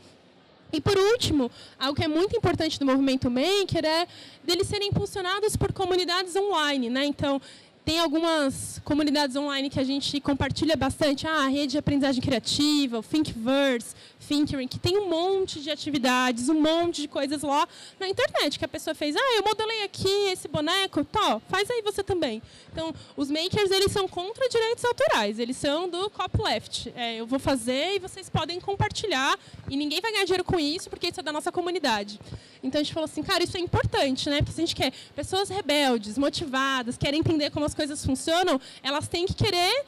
E 0.71 0.81
por 0.81 0.97
último, 0.97 1.49
algo 1.79 1.95
que 1.95 2.03
é 2.03 2.07
muito 2.07 2.35
importante 2.35 2.77
do 2.77 2.85
movimento 2.85 3.29
maker 3.29 3.85
é 3.85 4.07
deles 4.43 4.67
serem 4.67 4.89
impulsionados 4.89 5.55
por 5.55 5.71
comunidades 5.71 6.35
online, 6.35 6.89
né? 6.89 7.05
Então, 7.05 7.41
tem 7.85 7.99
algumas 7.99 8.81
comunidades 8.83 9.35
online 9.35 9.69
que 9.69 9.79
a 9.79 9.83
gente 9.83 10.19
compartilha 10.19 10.75
bastante. 10.75 11.27
Ah, 11.27 11.45
a 11.45 11.47
rede 11.47 11.73
de 11.73 11.77
aprendizagem 11.77 12.21
criativa, 12.21 12.97
o 12.97 13.03
Thinkiverse, 13.03 13.95
Thinkering, 14.27 14.67
que 14.67 14.79
tem 14.79 14.97
um 14.97 15.07
monte 15.07 15.61
de 15.61 15.69
atividades, 15.69 16.49
um 16.49 16.59
monte 16.59 17.03
de 17.03 17.07
coisas 17.07 17.43
lá 17.43 17.67
na 17.99 18.09
internet 18.09 18.57
que 18.57 18.65
a 18.65 18.67
pessoa 18.67 18.95
fez. 18.95 19.15
Ah, 19.15 19.35
eu 19.37 19.43
modelei 19.43 19.83
aqui 19.83 20.09
esse 20.31 20.47
boneco, 20.47 21.05
tó, 21.05 21.39
faz 21.47 21.69
aí 21.69 21.83
você 21.83 22.03
também. 22.03 22.41
Então, 22.71 22.93
os 23.15 23.29
makers, 23.29 23.69
eles 23.69 23.91
são 23.91 24.07
contra 24.07 24.49
direitos 24.49 24.83
autorais, 24.83 25.37
eles 25.37 25.55
são 25.55 25.87
do 25.87 26.09
copyleft. 26.09 26.91
É, 26.95 27.15
eu 27.15 27.27
vou 27.27 27.37
fazer 27.37 27.95
e 27.95 27.99
vocês 27.99 28.29
podem 28.29 28.59
compartilhar 28.59 29.37
e 29.69 29.77
ninguém 29.77 30.01
vai 30.01 30.11
ganhar 30.11 30.25
dinheiro 30.25 30.43
com 30.43 30.59
isso 30.59 30.89
porque 30.89 31.07
isso 31.07 31.19
é 31.19 31.23
da 31.23 31.31
nossa 31.31 31.51
comunidade. 31.51 32.19
Então, 32.63 32.81
a 32.81 32.83
gente 32.83 32.93
falou 32.95 33.05
assim, 33.05 33.21
cara, 33.21 33.43
isso 33.43 33.55
é 33.55 33.59
importante, 33.59 34.27
né? 34.27 34.41
Porque 34.41 34.59
a 34.59 34.65
gente 34.65 34.75
quer 34.75 34.91
pessoas 35.15 35.49
rebeldes, 35.49 36.17
motivadas, 36.17 36.97
querem 36.97 37.19
entender 37.19 37.51
como 37.51 37.63
as 37.63 37.74
coisas 37.75 38.03
funcionam, 38.05 38.59
elas 38.81 39.07
têm 39.07 39.25
que 39.25 39.33
querer 39.33 39.85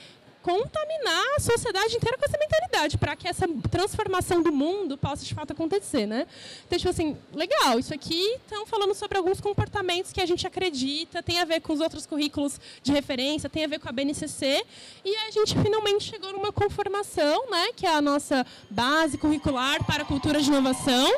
contaminar 0.47 1.25
a 1.35 1.41
sociedade 1.41 1.97
inteira 1.97 2.17
com 2.17 2.23
essa 2.23 2.37
mentalidade, 2.37 2.97
para 2.97 3.17
que 3.17 3.27
essa 3.27 3.45
transformação 3.69 4.41
do 4.41 4.49
mundo 4.49 4.97
possa 4.97 5.25
de 5.25 5.35
fato 5.35 5.51
acontecer, 5.51 6.05
né? 6.05 6.25
Então, 6.65 6.77
tipo 6.77 6.89
assim, 6.89 7.17
legal, 7.33 7.77
isso 7.77 7.93
aqui 7.93 8.35
estão 8.35 8.65
falando 8.65 8.93
sobre 8.93 9.17
alguns 9.17 9.41
comportamentos 9.41 10.13
que 10.13 10.21
a 10.21 10.25
gente 10.25 10.47
acredita, 10.47 11.21
tem 11.21 11.41
a 11.41 11.43
ver 11.43 11.59
com 11.59 11.73
os 11.73 11.81
outros 11.81 12.05
currículos 12.05 12.61
de 12.81 12.93
referência, 12.93 13.49
tem 13.49 13.65
a 13.65 13.67
ver 13.67 13.77
com 13.79 13.89
a 13.89 13.91
BNCC, 13.91 14.63
e 15.03 15.15
a 15.17 15.31
gente 15.31 15.53
finalmente 15.61 16.05
chegou 16.05 16.31
numa 16.31 16.53
conformação, 16.53 17.49
né, 17.49 17.73
que 17.75 17.85
é 17.85 17.93
a 17.93 18.01
nossa 18.01 18.45
base 18.69 19.17
curricular 19.17 19.83
para 19.85 20.03
a 20.03 20.05
cultura 20.05 20.41
de 20.41 20.47
inovação. 20.47 21.13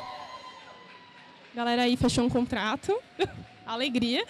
A 1.54 1.56
galera 1.56 1.84
aí 1.84 1.96
fechou 1.96 2.24
um 2.24 2.30
contrato. 2.30 2.98
Alegria. 3.70 4.26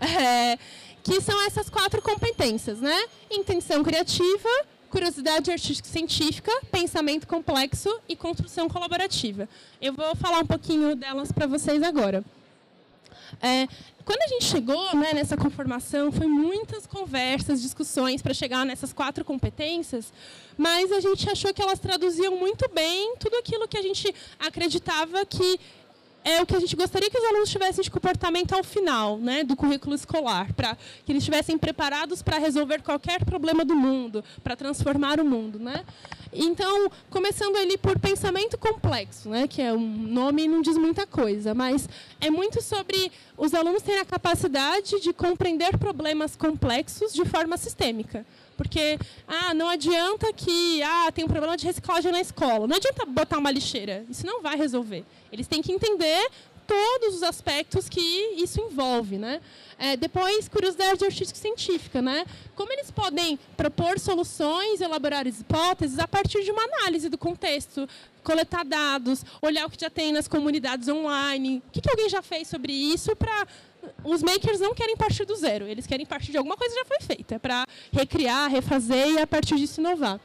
É, 0.00 0.58
que 1.08 1.22
são 1.22 1.40
essas 1.46 1.70
quatro 1.70 2.02
competências, 2.02 2.80
né? 2.80 3.04
Intenção 3.30 3.82
criativa, 3.82 4.48
curiosidade 4.90 5.50
artística 5.50 5.88
científica, 5.88 6.52
pensamento 6.70 7.26
complexo 7.26 7.98
e 8.06 8.14
construção 8.14 8.68
colaborativa. 8.68 9.48
Eu 9.80 9.94
vou 9.94 10.14
falar 10.14 10.40
um 10.40 10.46
pouquinho 10.46 10.94
delas 10.94 11.32
para 11.32 11.46
vocês 11.46 11.82
agora. 11.82 12.22
É, 13.40 13.66
quando 14.04 14.20
a 14.22 14.28
gente 14.28 14.44
chegou 14.44 14.96
né, 14.96 15.14
nessa 15.14 15.34
conformação, 15.34 16.12
foi 16.12 16.26
muitas 16.26 16.86
conversas, 16.86 17.62
discussões 17.62 18.20
para 18.20 18.34
chegar 18.34 18.66
nessas 18.66 18.92
quatro 18.92 19.24
competências, 19.24 20.12
mas 20.58 20.92
a 20.92 21.00
gente 21.00 21.28
achou 21.30 21.54
que 21.54 21.62
elas 21.62 21.78
traduziam 21.78 22.36
muito 22.36 22.68
bem 22.74 23.16
tudo 23.16 23.36
aquilo 23.38 23.66
que 23.66 23.78
a 23.78 23.82
gente 23.82 24.14
acreditava 24.38 25.24
que 25.24 25.58
é 26.24 26.42
o 26.42 26.46
que 26.46 26.54
a 26.54 26.60
gente 26.60 26.76
gostaria 26.76 27.10
que 27.10 27.18
os 27.18 27.24
alunos 27.24 27.50
tivessem 27.50 27.82
de 27.82 27.90
comportamento 27.90 28.52
ao 28.54 28.62
final 28.62 29.18
né, 29.18 29.44
do 29.44 29.56
currículo 29.56 29.94
escolar, 29.94 30.52
para 30.52 30.76
que 31.04 31.12
eles 31.12 31.22
estivessem 31.22 31.56
preparados 31.56 32.22
para 32.22 32.38
resolver 32.38 32.82
qualquer 32.82 33.24
problema 33.24 33.64
do 33.64 33.74
mundo, 33.74 34.22
para 34.42 34.54
transformar 34.54 35.20
o 35.20 35.24
mundo. 35.24 35.58
Né? 35.58 35.84
Então, 36.32 36.90
começando 37.08 37.56
ali 37.56 37.78
por 37.78 37.98
pensamento 37.98 38.58
complexo, 38.58 39.30
né, 39.30 39.48
que 39.48 39.62
é 39.62 39.72
um 39.72 39.78
nome 39.80 40.44
e 40.44 40.48
não 40.48 40.60
diz 40.60 40.76
muita 40.76 41.06
coisa, 41.06 41.54
mas 41.54 41.88
é 42.20 42.30
muito 42.30 42.62
sobre 42.62 43.10
os 43.36 43.54
alunos 43.54 43.82
terem 43.82 44.00
a 44.00 44.04
capacidade 44.04 45.00
de 45.00 45.12
compreender 45.12 45.78
problemas 45.78 46.36
complexos 46.36 47.12
de 47.12 47.24
forma 47.24 47.56
sistêmica. 47.56 48.26
Porque 48.58 48.98
ah, 49.26 49.54
não 49.54 49.68
adianta 49.68 50.32
que 50.32 50.82
ah, 50.82 51.12
tem 51.12 51.24
um 51.24 51.28
problema 51.28 51.56
de 51.56 51.64
reciclagem 51.64 52.10
na 52.10 52.20
escola. 52.20 52.66
Não 52.66 52.76
adianta 52.76 53.06
botar 53.06 53.38
uma 53.38 53.52
lixeira. 53.52 54.04
Isso 54.10 54.26
não 54.26 54.42
vai 54.42 54.56
resolver. 54.56 55.04
Eles 55.32 55.46
têm 55.46 55.62
que 55.62 55.72
entender 55.72 56.28
todos 56.66 57.14
os 57.14 57.22
aspectos 57.22 57.88
que 57.88 58.00
isso 58.36 58.60
envolve, 58.60 59.16
né? 59.16 59.40
É, 59.78 59.96
depois, 59.96 60.48
curiosidade 60.48 61.02
artística 61.02 61.38
científica, 61.38 62.02
né? 62.02 62.26
Como 62.54 62.70
eles 62.72 62.90
podem 62.90 63.38
propor 63.56 63.98
soluções, 63.98 64.80
elaborar 64.80 65.26
hipóteses 65.26 65.98
a 66.00 66.08
partir 66.08 66.42
de 66.42 66.50
uma 66.50 66.62
análise 66.62 67.08
do 67.08 67.16
contexto, 67.16 67.88
coletar 68.24 68.64
dados, 68.64 69.24
olhar 69.40 69.66
o 69.66 69.70
que 69.70 69.80
já 69.80 69.88
tem 69.88 70.12
nas 70.12 70.28
comunidades 70.28 70.88
online, 70.88 71.62
o 71.68 71.70
que, 71.70 71.80
que 71.80 71.88
alguém 71.88 72.08
já 72.08 72.20
fez 72.20 72.48
sobre 72.48 72.72
isso 72.72 73.16
para 73.16 73.46
os 74.04 74.22
makers 74.22 74.60
não 74.60 74.74
querem 74.74 74.96
partir 74.96 75.24
do 75.24 75.34
zero, 75.36 75.66
eles 75.66 75.86
querem 75.86 76.06
partir 76.06 76.30
de 76.30 76.38
alguma 76.38 76.56
coisa 76.56 76.74
que 76.74 76.80
já 76.80 76.84
foi 76.86 77.00
feita, 77.00 77.38
para 77.38 77.64
recriar, 77.92 78.50
refazer 78.50 79.08
e 79.08 79.18
a 79.18 79.26
partir 79.26 79.56
disso 79.56 79.80
inovar. 79.80 80.20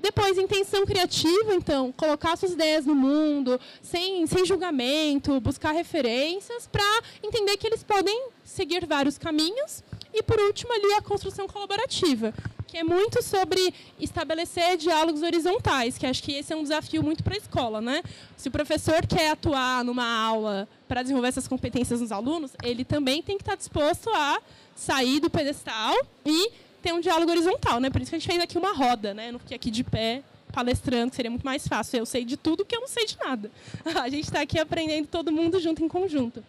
Depois, 0.00 0.38
intenção 0.38 0.86
criativa, 0.86 1.54
então, 1.54 1.90
colocar 1.92 2.36
suas 2.36 2.52
ideias 2.52 2.86
no 2.86 2.94
mundo, 2.94 3.60
sem, 3.82 4.26
sem 4.28 4.44
julgamento, 4.44 5.40
buscar 5.40 5.72
referências, 5.72 6.68
para 6.68 6.84
entender 7.22 7.56
que 7.56 7.66
eles 7.66 7.82
podem 7.82 8.28
seguir 8.44 8.86
vários 8.86 9.18
caminhos. 9.18 9.82
E, 10.14 10.22
por 10.22 10.38
último, 10.38 10.72
ali, 10.72 10.94
a 10.94 11.02
construção 11.02 11.48
colaborativa, 11.48 12.32
que 12.68 12.76
é 12.76 12.84
muito 12.84 13.22
sobre 13.22 13.74
estabelecer 13.98 14.76
diálogos 14.76 15.22
horizontais, 15.22 15.96
que 15.96 16.06
acho 16.06 16.22
que 16.22 16.32
esse 16.32 16.52
é 16.52 16.56
um 16.56 16.62
desafio 16.62 17.02
muito 17.02 17.24
para 17.24 17.34
a 17.34 17.38
escola. 17.38 17.80
Né? 17.80 18.02
Se 18.36 18.48
o 18.48 18.50
professor 18.50 19.06
quer 19.06 19.30
atuar 19.30 19.82
numa 19.82 20.06
aula 20.06 20.68
para 20.86 21.02
desenvolver 21.02 21.28
essas 21.28 21.48
competências 21.48 22.00
nos 22.02 22.12
alunos, 22.12 22.52
ele 22.62 22.84
também 22.84 23.22
tem 23.22 23.36
que 23.38 23.42
estar 23.42 23.56
disposto 23.56 24.10
a 24.10 24.40
sair 24.76 25.18
do 25.18 25.30
pedestal 25.30 25.94
e 26.24 26.52
ter 26.82 26.92
um 26.92 27.00
diálogo 27.00 27.30
horizontal. 27.30 27.80
Né? 27.80 27.88
Por 27.88 28.02
isso 28.02 28.10
que 28.10 28.16
a 28.16 28.18
gente 28.18 28.28
fez 28.28 28.40
aqui 28.40 28.58
uma 28.58 28.74
roda, 28.74 29.14
né? 29.14 29.32
não 29.32 29.38
fiquei 29.38 29.56
aqui 29.56 29.70
de 29.70 29.82
pé 29.82 30.22
palestrando, 30.52 31.14
seria 31.14 31.30
muito 31.30 31.44
mais 31.44 31.66
fácil. 31.66 31.98
Eu 31.98 32.06
sei 32.06 32.24
de 32.24 32.36
tudo 32.36 32.64
que 32.64 32.76
eu 32.76 32.80
não 32.80 32.88
sei 32.88 33.06
de 33.06 33.16
nada. 33.18 33.50
A 34.02 34.08
gente 34.08 34.24
está 34.24 34.40
aqui 34.40 34.58
aprendendo 34.58 35.06
todo 35.06 35.32
mundo 35.32 35.58
junto 35.60 35.82
em 35.82 35.88
conjunto. 35.88 36.42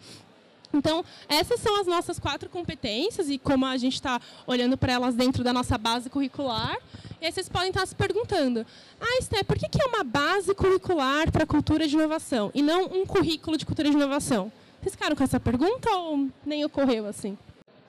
Então, 0.73 1.03
essas 1.27 1.59
são 1.59 1.79
as 1.81 1.87
nossas 1.87 2.19
quatro 2.19 2.49
competências 2.49 3.29
e 3.29 3.37
como 3.37 3.65
a 3.65 3.75
gente 3.77 3.95
está 3.95 4.21
olhando 4.45 4.77
para 4.77 4.93
elas 4.93 5.15
dentro 5.15 5.43
da 5.43 5.51
nossa 5.51 5.77
base 5.77 6.09
curricular. 6.09 6.77
E 7.21 7.25
aí 7.25 7.31
vocês 7.31 7.49
podem 7.49 7.69
estar 7.69 7.85
se 7.85 7.95
perguntando, 7.95 8.65
ah, 8.99 9.17
Esté, 9.19 9.43
por 9.43 9.57
que, 9.57 9.65
é 9.65 9.85
uma 9.85 10.03
base 10.03 10.53
curricular 10.53 11.31
para 11.31 11.45
cultura 11.45 11.87
de 11.87 11.95
inovação 11.95 12.51
e 12.53 12.61
não 12.61 12.85
um 12.85 13.05
currículo 13.05 13.57
de 13.57 13.65
cultura 13.65 13.89
de 13.89 13.95
inovação? 13.95 14.51
Vocês 14.81 14.93
ficaram 14.93 15.15
com 15.15 15.23
essa 15.23 15.39
pergunta 15.39 15.89
ou 15.89 16.29
nem 16.45 16.63
ocorreu 16.63 17.05
assim? 17.05 17.37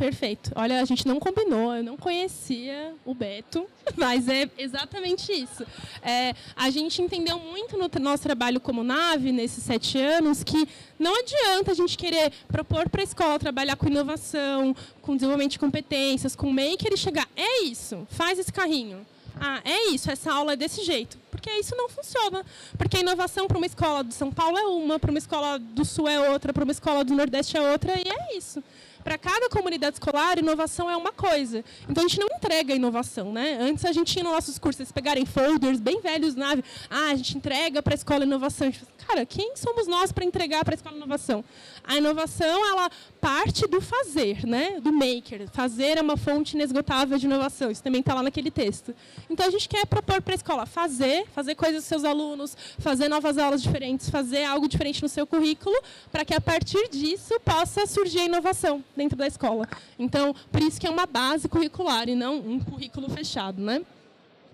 Perfeito. 0.01 0.51
Olha, 0.55 0.81
a 0.81 0.85
gente 0.87 1.07
não 1.07 1.21
combinou, 1.21 1.75
eu 1.77 1.85
não 1.85 1.95
conhecia 1.95 2.95
o 3.05 3.13
Beto, 3.13 3.67
mas 3.99 4.29
é 4.29 4.49
exatamente 4.57 5.31
isso. 5.31 5.63
É, 6.03 6.35
a 6.57 6.71
gente 6.71 7.03
entendeu 7.03 7.39
muito 7.39 7.77
no 7.77 7.91
nosso 8.01 8.23
trabalho 8.23 8.59
como 8.61 8.83
nave, 8.83 9.31
nesses 9.31 9.63
sete 9.63 9.99
anos, 9.99 10.43
que 10.43 10.67
não 10.99 11.15
adianta 11.21 11.73
a 11.73 11.75
gente 11.75 11.99
querer 11.99 12.33
propor 12.49 12.89
para 12.89 13.03
a 13.03 13.05
escola 13.05 13.39
trabalhar 13.39 13.77
com 13.77 13.89
inovação, 13.89 14.75
com 15.03 15.15
desenvolvimento 15.15 15.53
de 15.53 15.59
competências, 15.59 16.35
com 16.35 16.51
maker 16.51 16.95
e 16.95 16.97
chegar, 16.97 17.29
é 17.37 17.65
isso, 17.65 18.07
faz 18.09 18.39
esse 18.39 18.51
carrinho. 18.51 19.07
Ah, 19.39 19.61
é 19.67 19.91
isso, 19.91 20.11
essa 20.11 20.33
aula 20.33 20.55
é 20.55 20.57
desse 20.57 20.83
jeito. 20.83 21.19
Porque 21.31 21.51
isso 21.51 21.77
não 21.77 21.89
funciona. 21.89 22.45
Porque 22.77 22.97
a 22.97 23.01
inovação 23.01 23.47
para 23.47 23.57
uma 23.57 23.67
escola 23.67 24.03
de 24.03 24.13
São 24.13 24.31
Paulo 24.31 24.59
é 24.59 24.67
uma, 24.67 24.99
para 24.99 25.11
uma 25.11 25.19
escola 25.19 25.59
do 25.59 25.85
Sul 25.85 26.09
é 26.09 26.31
outra, 26.31 26.53
para 26.55 26.65
uma 26.65 26.73
escola 26.73 27.05
do 27.05 27.15
Nordeste 27.15 27.57
é 27.57 27.71
outra, 27.71 27.95
e 27.99 28.09
é 28.09 28.37
isso 28.37 28.63
para 29.03 29.19
cada 29.19 29.49
comunidade 29.49 29.97
escolar, 29.97 30.39
inovação 30.39 30.89
é 30.91 30.97
uma 30.97 31.13
coisa. 31.13 31.65
Então 31.89 32.05
a 32.05 32.09
gente 32.09 32.21
não 32.21 32.29
entrega 32.37 32.75
inovação, 32.75 33.33
né? 33.33 33.59
Antes 33.61 33.85
a 33.85 33.93
gente 33.93 34.13
tinha 34.13 34.25
nos 34.25 34.33
nossos 34.33 34.59
cursos, 34.59 34.81
eles 34.81 34.93
pegarem 34.93 35.25
folders 35.25 35.81
bem 35.81 36.01
velhos 36.01 36.35
na 36.35 36.51
ah, 36.91 37.11
a 37.11 37.15
gente 37.15 37.37
entrega 37.37 37.83
para 37.83 37.95
a 37.95 37.97
escola 37.97 38.25
inovação. 38.25 38.73
cara, 39.07 39.25
quem 39.25 39.57
somos 39.57 39.87
nós 39.87 40.13
para 40.13 40.25
entregar 40.25 40.65
para 40.65 40.75
a 40.75 40.77
escola 40.77 40.97
inovação? 40.97 41.45
A 41.85 41.97
inovação, 41.97 42.67
ela 42.69 42.91
parte 43.21 43.67
do 43.67 43.81
fazer, 43.81 44.47
né? 44.47 44.81
Do 44.81 44.93
maker. 44.93 45.49
Fazer 45.53 45.99
é 45.99 46.01
uma 46.01 46.17
fonte 46.17 46.55
inesgotável 46.55 47.19
de 47.19 47.27
inovação. 47.27 47.71
Isso 47.71 47.83
também 47.83 48.01
está 48.01 48.15
lá 48.15 48.23
naquele 48.23 48.51
texto. 48.51 48.95
Então 49.29 49.47
a 49.47 49.51
gente 49.51 49.69
quer 49.69 49.87
propor 49.87 50.21
para 50.23 50.35
a 50.35 50.37
escola 50.37 50.67
fazer, 50.67 51.27
fazer 51.35 51.55
coisas 51.55 51.83
com 51.85 51.89
seus 51.89 52.05
alunos, 52.05 52.57
fazer 52.79 53.09
novas 53.09 53.39
aulas 53.39 53.63
diferentes, 53.63 54.11
fazer 54.11 54.45
algo 54.45 54.69
diferente 54.69 55.03
no 55.03 55.09
seu 55.09 55.27
currículo, 55.27 55.77
para 56.11 56.25
que 56.25 56.35
a 56.35 56.41
partir 56.41 56.89
disso 56.89 57.39
possa 57.41 57.87
surgir 57.87 58.21
a 58.21 58.25
inovação 58.25 58.85
dentro 58.97 59.17
da 59.17 59.27
escola. 59.27 59.67
Então, 59.99 60.35
por 60.51 60.63
isso 60.63 60.81
que 60.81 60.87
é 60.87 60.91
uma 60.91 61.07
base 61.07 61.49
curricular 61.49 62.09
e 62.09 62.15
não 62.15 62.39
um 62.39 62.61
currículo 62.61 63.09
fechado, 63.09 63.63
né? 63.63 63.83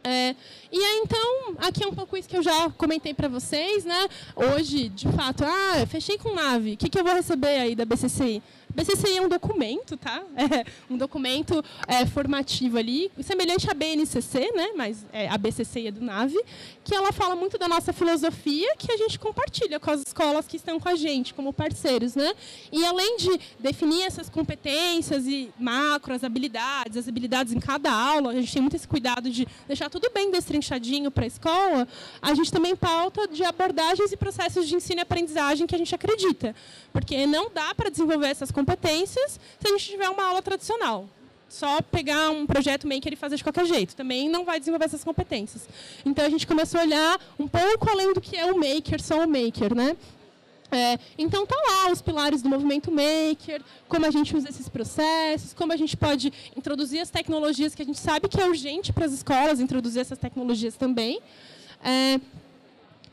É, 0.08 0.36
e 0.70 0.78
aí, 0.78 1.02
então, 1.04 1.56
aqui 1.58 1.82
é 1.82 1.86
um 1.88 1.92
pouco 1.92 2.16
isso 2.16 2.28
que 2.28 2.36
eu 2.36 2.42
já 2.42 2.70
comentei 2.70 3.12
para 3.12 3.26
vocês, 3.26 3.84
né? 3.84 4.06
Hoje, 4.36 4.88
de 4.88 5.08
fato, 5.08 5.44
ah, 5.44 5.84
fechei 5.88 6.16
com 6.16 6.32
nave, 6.32 6.74
o 6.74 6.76
que, 6.76 6.88
que 6.88 6.96
eu 6.96 7.02
vou 7.02 7.12
receber 7.12 7.58
aí 7.58 7.74
da 7.74 7.84
BCCI? 7.84 8.40
BCCI 8.76 9.16
é 9.16 9.22
um 9.22 9.28
documento, 9.28 9.96
tá? 9.96 10.22
É 10.36 10.64
um 10.88 10.96
documento 10.96 11.64
é, 11.88 12.04
formativo 12.06 12.78
ali, 12.78 13.10
semelhante 13.22 13.68
à 13.70 13.74
BNCC, 13.74 14.52
né? 14.54 14.68
Mas 14.76 15.04
é, 15.12 15.28
a 15.28 15.36
BCCI 15.36 15.88
é 15.88 15.90
do 15.90 16.00
NAVE, 16.00 16.38
que 16.84 16.94
ela 16.94 17.10
fala 17.10 17.34
muito 17.34 17.58
da 17.58 17.66
nossa 17.66 17.92
filosofia, 17.92 18.74
que 18.78 18.92
a 18.92 18.96
gente 18.96 19.18
compartilha 19.18 19.80
com 19.80 19.90
as 19.90 20.02
escolas 20.06 20.46
que 20.46 20.56
estão 20.56 20.78
com 20.78 20.88
a 20.88 20.94
gente, 20.94 21.34
como 21.34 21.52
parceiros, 21.52 22.14
né? 22.14 22.32
E 22.70 22.84
além 22.84 23.16
de 23.16 23.40
definir 23.58 24.02
essas 24.02 24.28
competências 24.28 25.26
e 25.26 25.50
macro, 25.58 26.14
as 26.14 26.22
habilidades, 26.22 26.98
as 26.98 27.08
habilidades 27.08 27.52
em 27.52 27.58
cada 27.58 27.90
aula, 27.90 28.30
a 28.30 28.34
gente 28.34 28.52
tem 28.52 28.62
muito 28.62 28.76
esse 28.76 28.86
cuidado 28.86 29.30
de 29.30 29.48
deixar 29.66 29.88
tudo 29.88 30.10
bem 30.14 30.30
destrinchadinho 30.30 31.10
para 31.10 31.24
a 31.24 31.26
escola, 31.26 31.88
a 32.20 32.34
gente 32.34 32.52
também 32.52 32.76
pauta 32.76 33.26
de 33.26 33.42
abordagens 33.42 34.12
e 34.12 34.16
processos 34.16 34.68
de 34.68 34.76
ensino 34.76 35.00
e 35.00 35.02
aprendizagem 35.02 35.66
que 35.66 35.74
a 35.74 35.78
gente 35.78 35.94
acredita. 35.94 36.54
Porque 36.92 37.26
não 37.26 37.50
dá 37.50 37.74
para 37.74 37.90
desenvolver 37.90 38.28
essas 38.28 38.50
competências 38.50 38.65
se 39.06 39.38
a 39.64 39.68
gente 39.68 39.90
tiver 39.90 40.08
uma 40.08 40.24
aula 40.24 40.42
tradicional. 40.42 41.08
Só 41.48 41.80
pegar 41.80 42.30
um 42.30 42.44
projeto 42.44 42.88
maker 42.88 43.12
e 43.12 43.16
fazer 43.16 43.36
de 43.36 43.44
qualquer 43.44 43.66
jeito. 43.66 43.94
Também 43.94 44.28
não 44.28 44.44
vai 44.44 44.58
desenvolver 44.58 44.86
essas 44.86 45.04
competências. 45.04 45.68
Então, 46.04 46.24
a 46.24 46.28
gente 46.28 46.46
começou 46.46 46.80
a 46.80 46.82
olhar 46.82 47.20
um 47.38 47.46
pouco 47.46 47.88
além 47.88 48.12
do 48.12 48.20
que 48.20 48.36
é 48.36 48.46
o 48.46 48.58
maker, 48.58 49.00
só 49.00 49.24
o 49.24 49.28
maker, 49.28 49.74
né? 49.74 49.96
É, 50.70 50.98
então 51.16 51.46
tá 51.46 51.54
lá 51.54 51.92
os 51.92 52.02
pilares 52.02 52.42
do 52.42 52.48
movimento 52.48 52.90
maker, 52.90 53.62
como 53.88 54.04
a 54.04 54.10
gente 54.10 54.36
usa 54.36 54.48
esses 54.48 54.68
processos, 54.68 55.54
como 55.54 55.72
a 55.72 55.76
gente 55.76 55.96
pode 55.96 56.32
introduzir 56.56 57.00
as 57.00 57.08
tecnologias 57.08 57.74
que 57.74 57.82
a 57.82 57.84
gente 57.84 58.00
sabe 58.00 58.28
que 58.28 58.40
é 58.40 58.46
urgente 58.46 58.92
para 58.92 59.04
as 59.04 59.12
escolas 59.12 59.60
introduzir 59.60 60.00
essas 60.00 60.18
tecnologias 60.18 60.74
também. 60.74 61.20
É, 61.84 62.20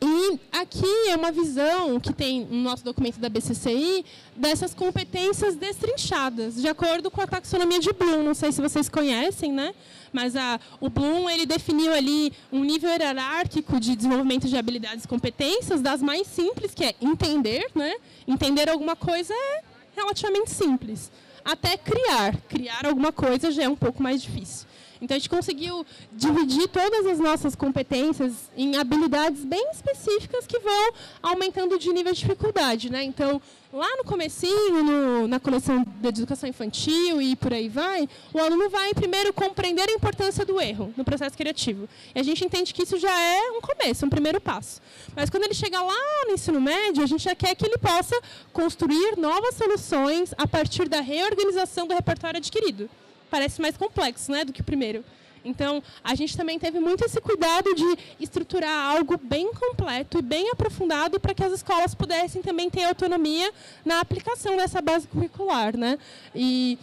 e 0.01 0.39
aqui 0.51 1.09
é 1.09 1.15
uma 1.15 1.31
visão 1.31 1.99
que 1.99 2.13
tem 2.13 2.45
no 2.45 2.61
nosso 2.61 2.83
documento 2.83 3.19
da 3.19 3.29
BCCI 3.29 4.05
dessas 4.35 4.73
competências 4.73 5.55
destrinchadas, 5.55 6.55
de 6.55 6.67
acordo 6.67 7.09
com 7.09 7.21
a 7.21 7.27
taxonomia 7.27 7.79
de 7.79 7.91
Bloom. 7.93 8.23
Não 8.23 8.33
sei 8.33 8.51
se 8.51 8.61
vocês 8.61 8.89
conhecem, 8.89 9.51
né? 9.51 9.73
Mas 10.11 10.35
a, 10.35 10.59
o 10.79 10.89
Bloom 10.89 11.29
ele 11.29 11.45
definiu 11.45 11.93
ali 11.93 12.33
um 12.51 12.63
nível 12.63 12.89
hierárquico 12.89 13.79
de 13.79 13.95
desenvolvimento 13.95 14.47
de 14.47 14.57
habilidades 14.57 15.05
e 15.05 15.07
competências, 15.07 15.81
das 15.81 16.01
mais 16.01 16.27
simples, 16.27 16.73
que 16.73 16.83
é 16.83 16.95
entender, 17.01 17.65
né? 17.73 17.95
Entender 18.27 18.69
alguma 18.69 18.95
coisa 18.95 19.33
é 19.33 19.61
relativamente 19.95 20.51
simples. 20.51 21.11
Até 21.45 21.77
criar. 21.77 22.35
Criar 22.47 22.85
alguma 22.85 23.11
coisa 23.11 23.51
já 23.51 23.63
é 23.63 23.69
um 23.69 23.75
pouco 23.75 24.01
mais 24.01 24.21
difícil. 24.21 24.67
Então 25.03 25.15
a 25.15 25.19
gente 25.19 25.29
conseguiu 25.29 25.85
dividir 26.13 26.69
todas 26.69 27.05
as 27.05 27.19
nossas 27.19 27.55
competências 27.55 28.49
em 28.55 28.77
habilidades 28.77 29.43
bem 29.43 29.69
específicas 29.69 30.47
que 30.47 30.57
vão 30.59 30.93
aumentando 31.21 31.77
de 31.77 31.91
nível 31.91 32.13
de 32.13 32.19
dificuldade, 32.19 32.89
né? 32.89 33.03
Então, 33.03 33.41
lá 33.73 33.97
no 33.97 34.05
comecinho, 34.05 34.81
no, 34.81 35.27
na 35.27 35.41
coleção 35.41 35.85
de 35.99 36.07
educação 36.07 36.47
infantil 36.47 37.21
e 37.21 37.35
por 37.35 37.53
aí 37.53 37.67
vai, 37.67 38.07
o 38.33 38.39
aluno 38.39 38.69
vai 38.69 38.93
primeiro 38.93 39.33
compreender 39.33 39.89
a 39.89 39.91
importância 39.91 40.45
do 40.45 40.61
erro 40.61 40.93
no 40.95 41.03
processo 41.03 41.35
criativo. 41.35 41.89
E 42.15 42.19
a 42.21 42.23
gente 42.23 42.45
entende 42.45 42.73
que 42.73 42.83
isso 42.83 42.97
já 42.97 43.13
é 43.13 43.51
um 43.51 43.59
começo, 43.59 44.05
um 44.05 44.09
primeiro 44.09 44.39
passo. 44.39 44.79
Mas 45.13 45.29
quando 45.29 45.43
ele 45.43 45.53
chega 45.53 45.81
lá 45.81 46.25
no 46.27 46.33
ensino 46.33 46.61
médio, 46.61 47.03
a 47.03 47.07
gente 47.07 47.25
já 47.25 47.35
quer 47.35 47.55
que 47.55 47.65
ele 47.65 47.77
possa 47.77 48.17
construir 48.53 49.17
novas 49.17 49.55
soluções 49.55 50.33
a 50.37 50.47
partir 50.47 50.87
da 50.87 51.01
reorganização 51.01 51.85
do 51.85 51.93
repertório 51.93 52.37
adquirido 52.37 52.89
parece 53.33 53.59
mais 53.59 53.75
complexo 53.75 54.31
né, 54.31 54.45
do 54.45 54.53
que 54.53 54.61
o 54.61 54.63
primeiro. 54.63 55.03
Então, 55.43 55.81
a 56.03 56.13
gente 56.13 56.37
também 56.37 56.59
teve 56.59 56.79
muito 56.79 57.03
esse 57.03 57.19
cuidado 57.19 57.73
de 57.73 57.97
estruturar 58.19 58.95
algo 58.95 59.17
bem 59.17 59.51
completo 59.55 60.19
e 60.19 60.21
bem 60.21 60.51
aprofundado 60.51 61.19
para 61.19 61.33
que 61.33 61.43
as 61.43 61.51
escolas 61.51 61.95
pudessem 61.95 62.43
também 62.43 62.69
ter 62.69 62.83
autonomia 62.83 63.51
na 63.83 63.99
aplicação 63.99 64.55
dessa 64.55 64.83
base 64.83 65.07
curricular. 65.07 65.75
Né? 65.75 65.97
E 66.35 66.77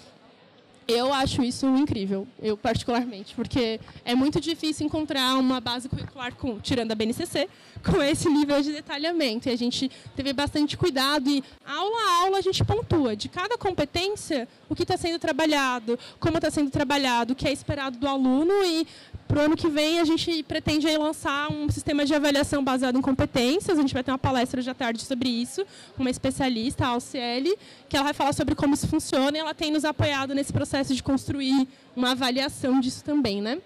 eu 0.90 1.12
acho 1.12 1.42
isso 1.42 1.66
incrível, 1.66 2.26
eu 2.40 2.56
particularmente, 2.56 3.34
porque 3.34 3.80
é 4.04 4.14
muito 4.14 4.40
difícil 4.40 4.86
encontrar 4.86 5.36
uma 5.36 5.60
base 5.60 5.88
curricular, 5.88 6.34
com, 6.34 6.58
tirando 6.58 6.92
a 6.92 6.94
BNCC, 6.94 7.48
com 7.84 8.02
esse 8.02 8.28
nível 8.28 8.60
de 8.62 8.72
detalhamento. 8.72 9.48
E 9.48 9.52
a 9.52 9.56
gente 9.56 9.90
teve 10.14 10.32
bastante 10.32 10.76
cuidado 10.76 11.28
e, 11.28 11.42
aula 11.64 11.96
a 11.96 12.22
aula, 12.22 12.38
a 12.38 12.40
gente 12.40 12.64
pontua 12.64 13.16
de 13.16 13.28
cada 13.28 13.56
competência 13.56 14.48
o 14.68 14.74
que 14.74 14.82
está 14.82 14.96
sendo 14.96 15.18
trabalhado, 15.18 15.98
como 16.18 16.36
está 16.36 16.50
sendo 16.50 16.70
trabalhado, 16.70 17.32
o 17.32 17.36
que 17.36 17.48
é 17.48 17.52
esperado 17.52 17.98
do 17.98 18.06
aluno 18.06 18.52
e 18.64 18.86
para 19.30 19.42
o 19.42 19.44
ano 19.44 19.56
que 19.56 19.68
vem, 19.68 20.00
a 20.00 20.04
gente 20.04 20.42
pretende 20.42 20.88
lançar 20.96 21.52
um 21.52 21.70
sistema 21.70 22.04
de 22.04 22.12
avaliação 22.12 22.64
baseado 22.64 22.98
em 22.98 23.00
competências. 23.00 23.78
A 23.78 23.80
gente 23.80 23.94
vai 23.94 24.02
ter 24.02 24.10
uma 24.10 24.18
palestra 24.18 24.60
à 24.68 24.74
tarde 24.74 25.04
sobre 25.04 25.28
isso, 25.28 25.64
uma 25.96 26.10
especialista, 26.10 26.84
a 26.84 26.88
Alciele, 26.88 27.56
que 27.88 27.96
ela 27.96 28.02
vai 28.02 28.12
falar 28.12 28.32
sobre 28.32 28.56
como 28.56 28.74
isso 28.74 28.88
funciona 28.88 29.36
e 29.36 29.40
ela 29.40 29.54
tem 29.54 29.70
nos 29.70 29.84
apoiado 29.84 30.34
nesse 30.34 30.52
processo 30.52 30.92
de 30.92 31.00
construir 31.00 31.68
uma 31.94 32.10
avaliação 32.10 32.80
disso 32.80 33.04
também. 33.04 33.40
Né? 33.40 33.60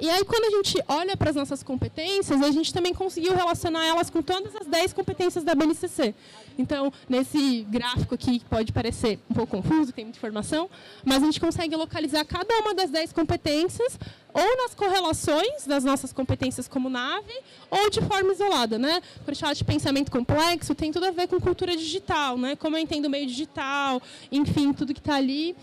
E 0.00 0.10
aí, 0.10 0.24
quando 0.24 0.44
a 0.44 0.50
gente 0.50 0.82
olha 0.88 1.16
para 1.16 1.30
as 1.30 1.36
nossas 1.36 1.62
competências, 1.62 2.42
a 2.42 2.50
gente 2.50 2.72
também 2.72 2.92
conseguiu 2.92 3.34
relacionar 3.34 3.86
elas 3.86 4.10
com 4.10 4.22
todas 4.22 4.54
as 4.56 4.66
10 4.66 4.92
competências 4.92 5.44
da 5.44 5.54
BNCC. 5.54 6.14
Então, 6.58 6.92
nesse 7.08 7.66
gráfico 7.68 8.14
aqui, 8.14 8.38
que 8.38 8.44
pode 8.44 8.72
parecer 8.72 9.18
um 9.30 9.34
pouco 9.34 9.56
confuso, 9.56 9.92
tem 9.92 10.04
muita 10.04 10.18
informação, 10.18 10.68
mas 11.04 11.22
a 11.22 11.26
gente 11.26 11.40
consegue 11.40 11.74
localizar 11.76 12.24
cada 12.24 12.58
uma 12.60 12.74
das 12.74 12.90
10 12.90 13.12
competências 13.12 13.98
ou 14.36 14.56
nas 14.58 14.74
correlações 14.74 15.66
das 15.66 15.82
nossas 15.82 16.12
competências 16.12 16.68
como 16.68 16.90
nave, 16.90 17.32
ou 17.70 17.88
de 17.88 18.02
forma 18.02 18.32
isolada. 18.32 18.78
Né? 18.78 19.00
Quando 19.18 19.28
a 19.28 19.32
gente 19.32 19.40
fala 19.40 19.54
de 19.54 19.64
pensamento 19.64 20.10
complexo, 20.10 20.74
tem 20.74 20.92
tudo 20.92 21.06
a 21.06 21.10
ver 21.10 21.26
com 21.26 21.40
cultura 21.40 21.74
digital, 21.74 22.36
né? 22.36 22.54
como 22.54 22.76
eu 22.76 22.80
entendo 22.80 23.06
o 23.06 23.10
meio 23.10 23.26
digital, 23.26 24.00
enfim, 24.30 24.74
tudo 24.74 24.92
que 24.92 25.00
está 25.00 25.14
ali 25.16 25.56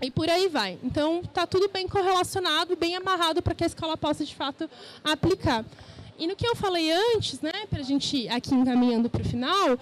e 0.00 0.10
por 0.10 0.28
aí 0.28 0.48
vai. 0.48 0.78
Então, 0.82 1.20
está 1.20 1.46
tudo 1.46 1.68
bem 1.68 1.88
correlacionado, 1.88 2.76
bem 2.76 2.96
amarrado 2.96 3.42
para 3.42 3.54
que 3.54 3.64
a 3.64 3.66
escola 3.66 3.96
possa, 3.96 4.24
de 4.24 4.34
fato, 4.34 4.68
aplicar. 5.02 5.64
E 6.18 6.26
no 6.26 6.34
que 6.34 6.46
eu 6.46 6.56
falei 6.56 6.90
antes, 7.14 7.40
né, 7.40 7.52
para 7.68 7.80
a 7.80 7.84
gente 7.84 8.16
ir 8.16 8.28
aqui 8.28 8.54
encaminhando 8.54 9.08
para 9.08 9.22
o 9.22 9.24
final, 9.24 9.78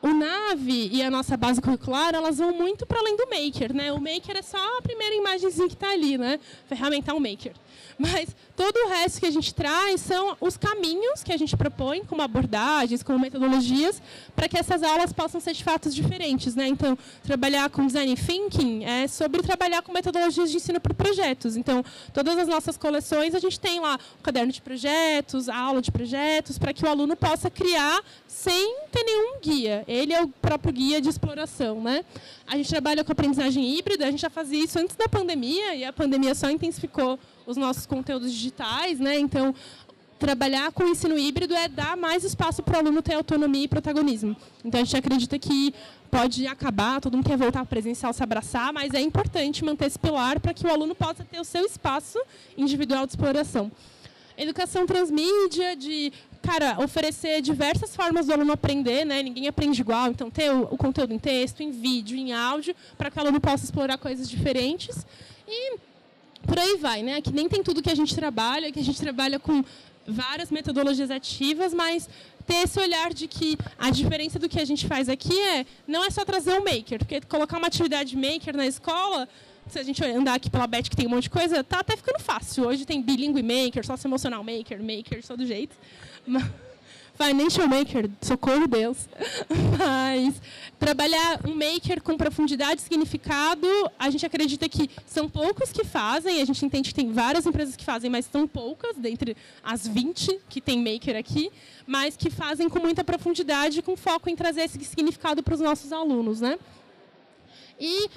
o 0.00 0.08
NAVE 0.08 0.90
e 0.92 1.02
a 1.02 1.10
nossa 1.10 1.36
base 1.36 1.60
curricular, 1.60 2.14
elas 2.14 2.38
vão 2.38 2.52
muito 2.52 2.86
para 2.86 3.00
além 3.00 3.16
do 3.16 3.26
Maker. 3.26 3.74
Né? 3.74 3.92
O 3.92 4.00
Maker 4.00 4.36
é 4.36 4.42
só 4.42 4.78
a 4.78 4.82
primeira 4.82 5.14
imagenzinha 5.14 5.66
que 5.66 5.74
está 5.74 5.90
ali, 5.90 6.16
né? 6.16 6.38
ferramental 6.68 7.18
Maker. 7.18 7.52
Mas 7.98 8.34
todo 8.56 8.76
o 8.76 8.88
resto 8.88 9.18
que 9.18 9.26
a 9.26 9.30
gente 9.30 9.52
traz 9.52 10.00
são 10.00 10.36
os 10.40 10.56
caminhos 10.56 11.24
que 11.24 11.32
a 11.32 11.36
gente 11.36 11.56
propõe, 11.56 12.04
como 12.04 12.22
abordagens, 12.22 13.02
como 13.02 13.18
metodologias, 13.18 14.00
para 14.36 14.48
que 14.48 14.56
essas 14.56 14.84
aulas 14.84 15.12
possam 15.12 15.40
ser 15.40 15.52
de 15.52 15.64
fato 15.64 15.90
diferentes. 15.90 16.54
Né? 16.54 16.68
Então, 16.68 16.96
trabalhar 17.24 17.68
com 17.70 17.84
design 17.86 18.14
thinking 18.14 18.84
é 18.84 19.08
sobre 19.08 19.42
trabalhar 19.42 19.82
com 19.82 19.92
metodologias 19.92 20.50
de 20.50 20.58
ensino 20.58 20.80
por 20.80 20.94
projetos. 20.94 21.56
Então, 21.56 21.84
todas 22.12 22.38
as 22.38 22.46
nossas 22.46 22.76
coleções, 22.76 23.34
a 23.34 23.40
gente 23.40 23.58
tem 23.58 23.80
lá 23.80 23.98
o 24.20 24.22
caderno 24.22 24.52
de 24.52 24.62
projetos, 24.62 25.48
a 25.48 25.56
aula 25.56 25.82
de 25.82 25.90
projetos, 25.90 26.56
para 26.56 26.72
que 26.72 26.84
o 26.84 26.88
aluno 26.88 27.16
possa 27.16 27.50
criar 27.50 28.00
sem 28.28 28.76
ter 28.92 29.02
nenhum 29.02 29.40
guia. 29.40 29.84
Ele 29.88 30.12
é 30.12 30.22
o 30.22 30.28
próprio 30.28 30.72
guia 30.72 31.00
de 31.00 31.08
exploração, 31.08 31.80
né? 31.82 32.04
A 32.46 32.56
gente 32.58 32.68
trabalha 32.68 33.02
com 33.02 33.10
aprendizagem 33.10 33.76
híbrida, 33.76 34.06
a 34.06 34.10
gente 34.10 34.20
já 34.20 34.28
fazia 34.28 34.62
isso 34.62 34.78
antes 34.78 34.94
da 34.94 35.08
pandemia 35.08 35.74
e 35.74 35.84
a 35.84 35.92
pandemia 35.92 36.34
só 36.34 36.50
intensificou 36.50 37.18
os 37.46 37.56
nossos 37.56 37.86
conteúdos 37.86 38.30
digitais, 38.30 39.00
né? 39.00 39.18
Então, 39.18 39.54
trabalhar 40.18 40.70
com 40.72 40.84
o 40.84 40.88
ensino 40.88 41.18
híbrido 41.18 41.54
é 41.54 41.68
dar 41.68 41.96
mais 41.96 42.22
espaço 42.22 42.62
para 42.62 42.76
o 42.76 42.78
aluno 42.80 43.00
ter 43.00 43.14
autonomia 43.14 43.64
e 43.64 43.68
protagonismo. 43.68 44.36
Então, 44.62 44.78
a 44.78 44.84
gente 44.84 44.96
acredita 44.96 45.38
que 45.38 45.72
pode 46.10 46.46
acabar, 46.46 47.00
todo 47.00 47.16
mundo 47.16 47.26
quer 47.26 47.38
voltar 47.38 47.60
ao 47.60 47.66
presencial, 47.66 48.12
se 48.12 48.22
abraçar, 48.22 48.72
mas 48.72 48.92
é 48.92 49.00
importante 49.00 49.64
manter 49.64 49.86
esse 49.86 49.98
pilar 49.98 50.38
para 50.38 50.52
que 50.52 50.66
o 50.66 50.70
aluno 50.70 50.94
possa 50.94 51.24
ter 51.24 51.40
o 51.40 51.44
seu 51.44 51.64
espaço 51.64 52.18
individual 52.56 53.06
de 53.06 53.12
exploração. 53.12 53.70
Educação 54.36 54.86
transmídia, 54.86 55.74
de 55.74 56.12
cara, 56.42 56.82
oferecer 56.82 57.40
diversas 57.40 57.94
formas 57.94 58.26
do 58.26 58.32
aluno 58.32 58.52
aprender, 58.52 59.04
né? 59.04 59.22
Ninguém 59.22 59.48
aprende 59.48 59.80
igual, 59.80 60.08
então 60.08 60.30
ter 60.30 60.50
o, 60.50 60.76
conteúdo 60.76 61.12
em 61.12 61.18
texto, 61.18 61.62
em 61.62 61.70
vídeo, 61.70 62.16
em 62.16 62.32
áudio, 62.32 62.74
para 62.96 63.10
que 63.10 63.18
o 63.18 63.20
aluno 63.20 63.40
possa 63.40 63.64
explorar 63.64 63.98
coisas 63.98 64.28
diferentes. 64.28 65.06
E 65.46 65.76
por 66.46 66.58
aí 66.58 66.76
vai, 66.76 67.02
né? 67.02 67.20
Que 67.20 67.32
nem 67.32 67.48
tem 67.48 67.62
tudo 67.62 67.82
que 67.82 67.90
a 67.90 67.94
gente 67.94 68.14
trabalha, 68.14 68.72
que 68.72 68.80
a 68.80 68.84
gente 68.84 69.00
trabalha 69.00 69.38
com 69.38 69.64
várias 70.06 70.50
metodologias 70.50 71.10
ativas, 71.10 71.74
mas 71.74 72.08
ter 72.46 72.64
esse 72.64 72.80
olhar 72.80 73.12
de 73.12 73.28
que 73.28 73.58
a 73.78 73.90
diferença 73.90 74.38
do 74.38 74.48
que 74.48 74.58
a 74.58 74.64
gente 74.64 74.86
faz 74.86 75.08
aqui 75.08 75.38
é 75.38 75.66
não 75.86 76.02
é 76.02 76.10
só 76.10 76.24
trazer 76.24 76.58
um 76.58 76.64
maker, 76.64 76.98
porque 76.98 77.20
colocar 77.20 77.58
uma 77.58 77.66
atividade 77.66 78.16
maker 78.16 78.56
na 78.56 78.66
escola, 78.66 79.28
se 79.68 79.78
a 79.78 79.82
gente 79.82 80.04
andar 80.04 80.34
aqui 80.34 80.50
pela 80.50 80.66
Bet 80.66 80.88
que 80.88 80.96
tem 80.96 81.06
um 81.06 81.10
monte 81.10 81.24
de 81.24 81.30
coisa, 81.30 81.62
tá 81.62 81.80
até 81.80 81.96
ficando 81.96 82.20
fácil. 82.20 82.66
Hoje 82.66 82.84
tem 82.84 83.02
bilingue 83.02 83.42
maker, 83.42 83.84
sócio 83.84 84.08
emocional 84.08 84.42
maker, 84.42 84.82
maker, 84.82 85.24
todo 85.26 85.44
jeito. 85.44 85.76
Financial 87.18 87.66
maker, 87.66 88.08
socorro 88.22 88.68
Deus. 88.68 89.08
Mas 89.76 90.40
trabalhar 90.78 91.40
um 91.44 91.54
maker 91.54 92.00
com 92.00 92.16
profundidade 92.16 92.80
e 92.80 92.84
significado, 92.84 93.66
a 93.98 94.08
gente 94.08 94.24
acredita 94.24 94.68
que 94.68 94.88
são 95.04 95.28
poucos 95.28 95.72
que 95.72 95.84
fazem, 95.84 96.40
a 96.40 96.44
gente 96.44 96.64
entende 96.64 96.90
que 96.90 96.94
tem 96.94 97.10
várias 97.12 97.44
empresas 97.44 97.74
que 97.74 97.84
fazem, 97.84 98.08
mas 98.08 98.24
são 98.26 98.46
poucas, 98.46 98.96
dentre 98.96 99.36
as 99.64 99.86
20 99.86 100.40
que 100.48 100.60
tem 100.60 100.78
maker 100.78 101.16
aqui, 101.16 101.50
mas 101.84 102.16
que 102.16 102.30
fazem 102.30 102.68
com 102.68 102.78
muita 102.78 103.02
profundidade, 103.02 103.82
com 103.82 103.96
foco 103.96 104.30
em 104.30 104.36
trazer 104.36 104.62
esse 104.62 104.82
significado 104.84 105.42
para 105.42 105.54
os 105.54 105.60
nossos 105.60 105.92
alunos. 105.92 106.40
Né? 106.40 106.56
E 107.80 108.08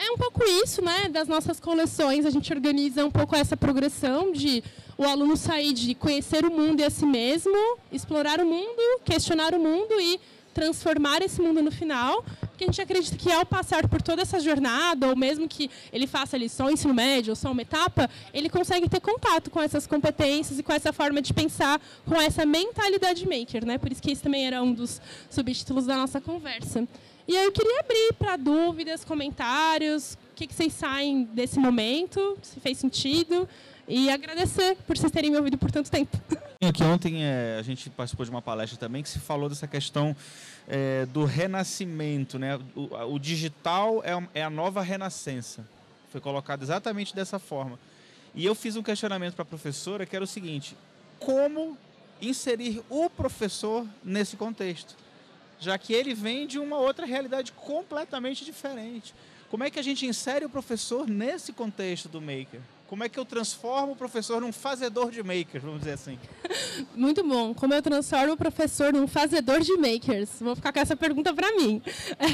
é 0.00 0.10
um 0.10 0.16
pouco 0.16 0.42
isso, 0.64 0.82
né, 0.82 1.08
das 1.10 1.28
nossas 1.28 1.60
coleções. 1.60 2.24
A 2.24 2.30
gente 2.30 2.50
organiza 2.52 3.04
um 3.04 3.10
pouco 3.10 3.36
essa 3.36 3.56
progressão 3.56 4.32
de 4.32 4.64
o 4.96 5.04
aluno 5.04 5.36
sair 5.36 5.74
de 5.74 5.94
conhecer 5.94 6.44
o 6.44 6.50
mundo 6.50 6.80
e 6.80 6.84
a 6.84 6.90
si 6.90 7.04
mesmo, 7.04 7.56
explorar 7.92 8.40
o 8.40 8.46
mundo, 8.46 9.00
questionar 9.04 9.54
o 9.54 9.60
mundo 9.60 10.00
e 10.00 10.18
transformar 10.54 11.22
esse 11.22 11.40
mundo 11.40 11.62
no 11.62 11.70
final, 11.70 12.24
porque 12.40 12.64
a 12.64 12.66
gente 12.66 12.80
acredita 12.80 13.16
que 13.16 13.30
ao 13.30 13.46
passar 13.46 13.88
por 13.88 14.02
toda 14.02 14.22
essa 14.22 14.40
jornada, 14.40 15.08
ou 15.08 15.16
mesmo 15.16 15.46
que 15.46 15.70
ele 15.92 16.06
faça 16.06 16.36
ali 16.36 16.48
só 16.48 16.66
o 16.66 16.70
ensino 16.70 16.92
médio, 16.92 17.30
ou 17.30 17.36
só 17.36 17.52
uma 17.52 17.62
etapa, 17.62 18.10
ele 18.34 18.48
consegue 18.48 18.88
ter 18.88 19.00
contato 19.00 19.50
com 19.50 19.60
essas 19.60 19.86
competências 19.86 20.58
e 20.58 20.62
com 20.62 20.72
essa 20.72 20.92
forma 20.92 21.22
de 21.22 21.32
pensar, 21.32 21.80
com 22.04 22.20
essa 22.20 22.44
mentalidade 22.44 23.26
maker, 23.26 23.64
né? 23.64 23.78
Por 23.78 23.92
isso 23.92 24.02
que 24.02 24.10
esse 24.10 24.22
também 24.22 24.46
era 24.46 24.62
um 24.62 24.72
dos 24.72 25.00
subtítulos 25.30 25.86
da 25.86 25.96
nossa 25.96 26.20
conversa. 26.20 26.86
E 27.30 27.36
aí 27.36 27.44
eu 27.44 27.52
queria 27.52 27.78
abrir 27.78 28.12
para 28.18 28.36
dúvidas, 28.36 29.04
comentários, 29.04 30.14
o 30.32 30.34
que, 30.34 30.48
que 30.48 30.52
vocês 30.52 30.72
saem 30.72 31.22
desse 31.22 31.60
momento, 31.60 32.36
se 32.42 32.58
fez 32.58 32.76
sentido, 32.76 33.48
e 33.86 34.10
agradecer 34.10 34.76
por 34.84 34.98
vocês 34.98 35.12
terem 35.12 35.30
me 35.30 35.36
ouvido 35.36 35.56
por 35.56 35.70
tanto 35.70 35.88
tempo. 35.88 36.20
Aqui 36.60 36.82
ontem 36.82 37.22
é, 37.22 37.56
a 37.56 37.62
gente 37.62 37.88
participou 37.88 38.24
de 38.24 38.32
uma 38.32 38.42
palestra 38.42 38.76
também 38.76 39.00
que 39.00 39.08
se 39.08 39.20
falou 39.20 39.48
dessa 39.48 39.68
questão 39.68 40.16
é, 40.66 41.06
do 41.06 41.24
renascimento, 41.24 42.36
né? 42.36 42.58
O, 42.74 43.14
o 43.14 43.18
digital 43.20 44.02
é, 44.02 44.40
é, 44.40 44.42
a 44.42 44.50
nova 44.50 44.82
renascença. 44.82 45.64
Foi 46.08 46.20
colocado 46.20 46.64
exatamente 46.64 47.14
dessa 47.14 47.38
forma. 47.38 47.78
E 48.34 48.44
eu 48.44 48.56
fiz 48.56 48.74
um 48.74 48.82
questionamento 48.82 49.34
para 49.34 49.44
a 49.44 49.46
professora 49.46 50.04
que 50.04 50.16
era 50.16 50.24
o 50.24 50.28
seguinte: 50.28 50.76
como 51.20 51.78
inserir 52.20 52.82
o 52.90 53.08
professor 53.08 53.86
nesse 54.02 54.36
contexto? 54.36 54.96
Já 55.60 55.78
que 55.78 55.92
ele 55.92 56.14
vem 56.14 56.46
de 56.46 56.58
uma 56.58 56.78
outra 56.78 57.06
realidade 57.06 57.52
completamente 57.52 58.44
diferente. 58.44 59.14
Como 59.50 59.62
é 59.62 59.70
que 59.70 59.78
a 59.78 59.82
gente 59.82 60.06
insere 60.06 60.44
o 60.44 60.50
professor 60.50 61.08
nesse 61.08 61.52
contexto 61.52 62.08
do 62.08 62.20
maker? 62.20 62.60
Como 62.90 63.04
é 63.04 63.08
que 63.08 63.20
eu 63.20 63.24
transformo 63.24 63.92
o 63.92 63.96
professor 63.96 64.40
num 64.40 64.50
fazedor 64.50 65.12
de 65.12 65.22
makers, 65.22 65.62
vamos 65.62 65.78
dizer 65.78 65.92
assim? 65.92 66.18
Muito 66.92 67.22
bom. 67.22 67.54
Como 67.54 67.72
eu 67.72 67.80
transformo 67.80 68.32
o 68.32 68.36
professor 68.36 68.92
num 68.92 69.06
fazedor 69.06 69.60
de 69.60 69.76
makers? 69.76 70.28
Vou 70.40 70.56
ficar 70.56 70.72
com 70.72 70.80
essa 70.80 70.96
pergunta 70.96 71.32
para 71.32 71.54
mim. 71.54 71.80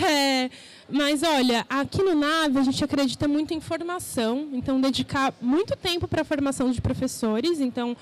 É, 0.07 0.51
mas 0.89 1.23
olha, 1.23 1.67
aqui 1.69 2.01
no 2.03 2.15
Nave 2.15 2.59
a 2.59 2.63
gente 2.63 2.83
acredita 2.85 3.27
muito 3.27 3.53
em 3.53 3.61
formação, 3.61 4.49
então 4.53 4.81
dedicar 4.81 5.35
muito 5.41 5.75
tempo 5.75 6.07
para 6.07 6.23
a 6.23 6.25
formação 6.25 6.71
de 6.71 6.81
professores. 6.81 7.61
Então 7.61 7.97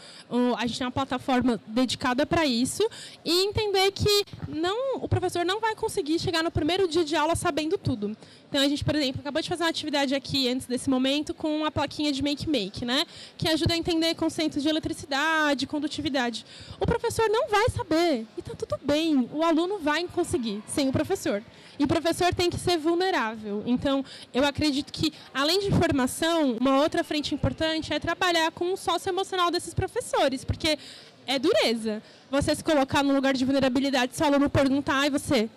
a 0.59 0.67
gente 0.67 0.79
tem 0.79 0.87
uma 0.87 0.93
plataforma 0.93 1.59
dedicada 1.67 2.27
para 2.27 2.45
isso 2.45 2.87
e 3.25 3.45
entender 3.47 3.91
que 3.93 4.25
não, 4.49 4.97
o 4.97 5.09
professor 5.09 5.47
não 5.47 5.61
vai 5.61 5.75
conseguir 5.75 6.19
chegar 6.19 6.43
no 6.43 6.51
primeiro 6.51 6.87
dia 6.87 7.05
de 7.05 7.17
aula 7.17 7.35
sabendo 7.35 7.79
tudo. 7.79 8.15
Então 8.49 8.61
a 8.61 8.69
gente, 8.69 8.85
por 8.85 8.95
exemplo, 8.95 9.21
acabou 9.21 9.43
de 9.43 9.49
fazer 9.49 9.65
uma 9.65 9.71
atividade 9.71 10.15
aqui 10.15 10.49
antes 10.49 10.67
desse 10.67 10.89
momento 10.89 11.33
com 11.33 11.57
uma 11.57 11.71
plaquinha 11.71 12.13
de 12.13 12.23
make 12.23 12.44
make, 12.49 12.85
né? 12.85 13.05
Que 13.37 13.49
ajuda 13.49 13.75
a 13.75 13.77
entender 13.77 14.15
conceitos 14.15 14.63
de 14.63 14.69
eletricidade, 14.69 15.67
condutividade. 15.67 16.45
O 16.81 16.87
professor 16.87 17.29
não 17.29 17.49
vai 17.49 17.69
saber 17.71 18.27
e 18.37 18.41
está 18.41 18.55
tudo 18.55 18.79
bem. 18.83 19.29
O 19.33 19.43
aluno 19.43 19.79
vai 19.79 20.07
conseguir 20.09 20.63
sem 20.67 20.89
o 20.89 20.93
professor. 20.93 21.43
E 21.79 21.85
o 21.85 21.89
professor 21.89 22.33
tem 22.33 22.49
que 22.49 22.59
ser 22.59 22.79
vulnerável. 22.79 23.63
Então, 23.67 24.05
eu 24.33 24.45
acredito 24.45 24.93
que, 24.93 25.13
além 25.33 25.61
de 25.61 25.71
formação, 25.73 26.57
uma 26.61 26.81
outra 26.81 27.03
frente 27.03 27.35
importante 27.35 27.93
é 27.93 27.99
trabalhar 27.99 28.51
com 28.53 28.73
o 28.73 28.77
sócio 28.77 29.09
emocional 29.09 29.51
desses 29.51 29.75
professores, 29.75 30.45
porque 30.45 30.79
é 31.27 31.39
dureza. 31.39 32.03
Você 32.31 32.55
se 32.55 32.63
colocar 32.63 33.03
no 33.03 33.15
lugar 33.15 33.35
de 33.35 33.45
vulnerabilidade, 33.45 34.15
se 34.15 34.23
o 34.23 34.27
aluno 34.27 34.49
perguntar, 34.49 35.07
e 35.07 35.11
você, 35.11 35.49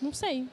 não 0.00 0.12
sei, 0.12 0.46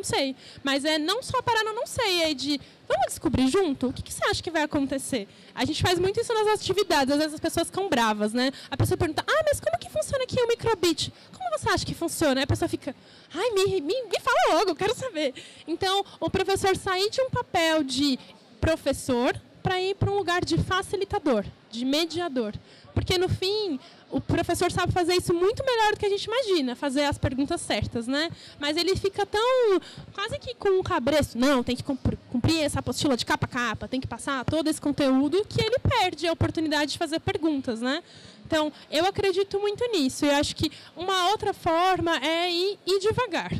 não 0.00 0.04
sei. 0.04 0.34
Mas 0.64 0.84
é 0.84 0.98
não 0.98 1.22
só 1.22 1.40
parar 1.42 1.62
no 1.62 1.74
não 1.74 1.86
sei, 1.86 2.22
é 2.22 2.34
de 2.34 2.60
vamos 2.88 3.06
descobrir 3.06 3.46
junto? 3.48 3.88
O 3.88 3.92
que, 3.92 4.02
que, 4.02 4.12
você 4.12 4.24
acha 4.24 4.42
que 4.42 4.50
vai 4.50 4.62
acontecer? 4.62 5.28
A 5.54 5.64
gente 5.64 5.80
faz 5.80 5.98
muito 5.98 6.20
isso 6.20 6.34
nas 6.34 6.48
atividades, 6.48 7.12
às 7.12 7.18
vezes 7.18 7.34
as 7.34 7.40
pessoas 7.40 7.68
ficam 7.68 7.88
bravas, 7.88 8.32
né? 8.32 8.50
A 8.68 8.76
pessoa 8.76 8.96
pergunta, 8.96 9.24
ah, 9.26 9.44
mas 9.46 9.60
como 9.60 9.78
que 9.78 9.88
funciona 9.88 10.24
aqui 10.24 10.40
o 10.40 10.48
microbit? 10.48 11.12
Como 11.36 11.58
você 11.58 11.68
acha 11.68 11.86
que 11.86 11.94
funciona? 11.94 12.40
Aí 12.40 12.44
a 12.44 12.46
pessoa 12.46 12.68
fica, 12.68 12.94
ai, 13.32 13.50
me, 13.50 13.80
me, 13.80 14.02
me 14.04 14.20
fala 14.20 14.54
logo, 14.54 14.70
eu 14.70 14.76
quero 14.76 14.94
saber. 14.94 15.34
Então, 15.68 16.04
o 16.18 16.28
professor 16.28 16.76
sair 16.76 17.10
de 17.10 17.20
um 17.20 17.30
papel 17.30 17.84
de 17.84 18.18
professor 18.60 19.40
para 19.62 19.80
ir 19.80 19.94
para 19.94 20.10
um 20.10 20.16
lugar 20.16 20.44
de 20.44 20.58
facilitador, 20.58 21.44
de 21.70 21.84
mediador. 21.84 22.54
Porque, 22.92 23.16
no 23.16 23.28
fim, 23.28 23.78
o 24.10 24.20
professor 24.20 24.70
sabe 24.72 24.92
fazer 24.92 25.14
isso 25.14 25.32
muito 25.32 25.64
melhor 25.64 25.92
do 25.92 25.98
que 25.98 26.06
a 26.06 26.08
gente 26.08 26.24
imagina, 26.24 26.74
fazer 26.74 27.04
as 27.04 27.16
perguntas 27.16 27.60
certas, 27.60 28.06
né? 28.06 28.30
Mas 28.58 28.76
ele 28.76 28.96
fica 28.96 29.24
tão 29.24 29.80
quase 30.12 30.38
que 30.38 30.54
com 30.54 30.80
um 30.80 30.82
cabresto, 30.82 31.38
não, 31.38 31.62
tem 31.62 31.76
que 31.76 31.84
cumprir 31.84 32.62
essa 32.62 32.80
apostila 32.80 33.16
de 33.16 33.24
capa 33.24 33.46
a 33.46 33.48
capa, 33.48 33.88
tem 33.88 34.00
que 34.00 34.08
passar 34.08 34.44
todo 34.44 34.68
esse 34.68 34.80
conteúdo 34.80 35.44
que 35.48 35.62
ele 35.62 35.76
perde 35.78 36.26
a 36.26 36.32
oportunidade 36.32 36.92
de 36.92 36.98
fazer 36.98 37.20
perguntas, 37.20 37.80
né? 37.80 38.02
Então, 38.44 38.72
eu 38.90 39.06
acredito 39.06 39.60
muito 39.60 39.84
nisso. 39.92 40.26
Eu 40.26 40.34
acho 40.34 40.56
que 40.56 40.72
uma 40.96 41.30
outra 41.30 41.54
forma 41.54 42.16
é 42.16 42.50
ir, 42.50 42.78
ir 42.84 42.98
devagar. 42.98 43.52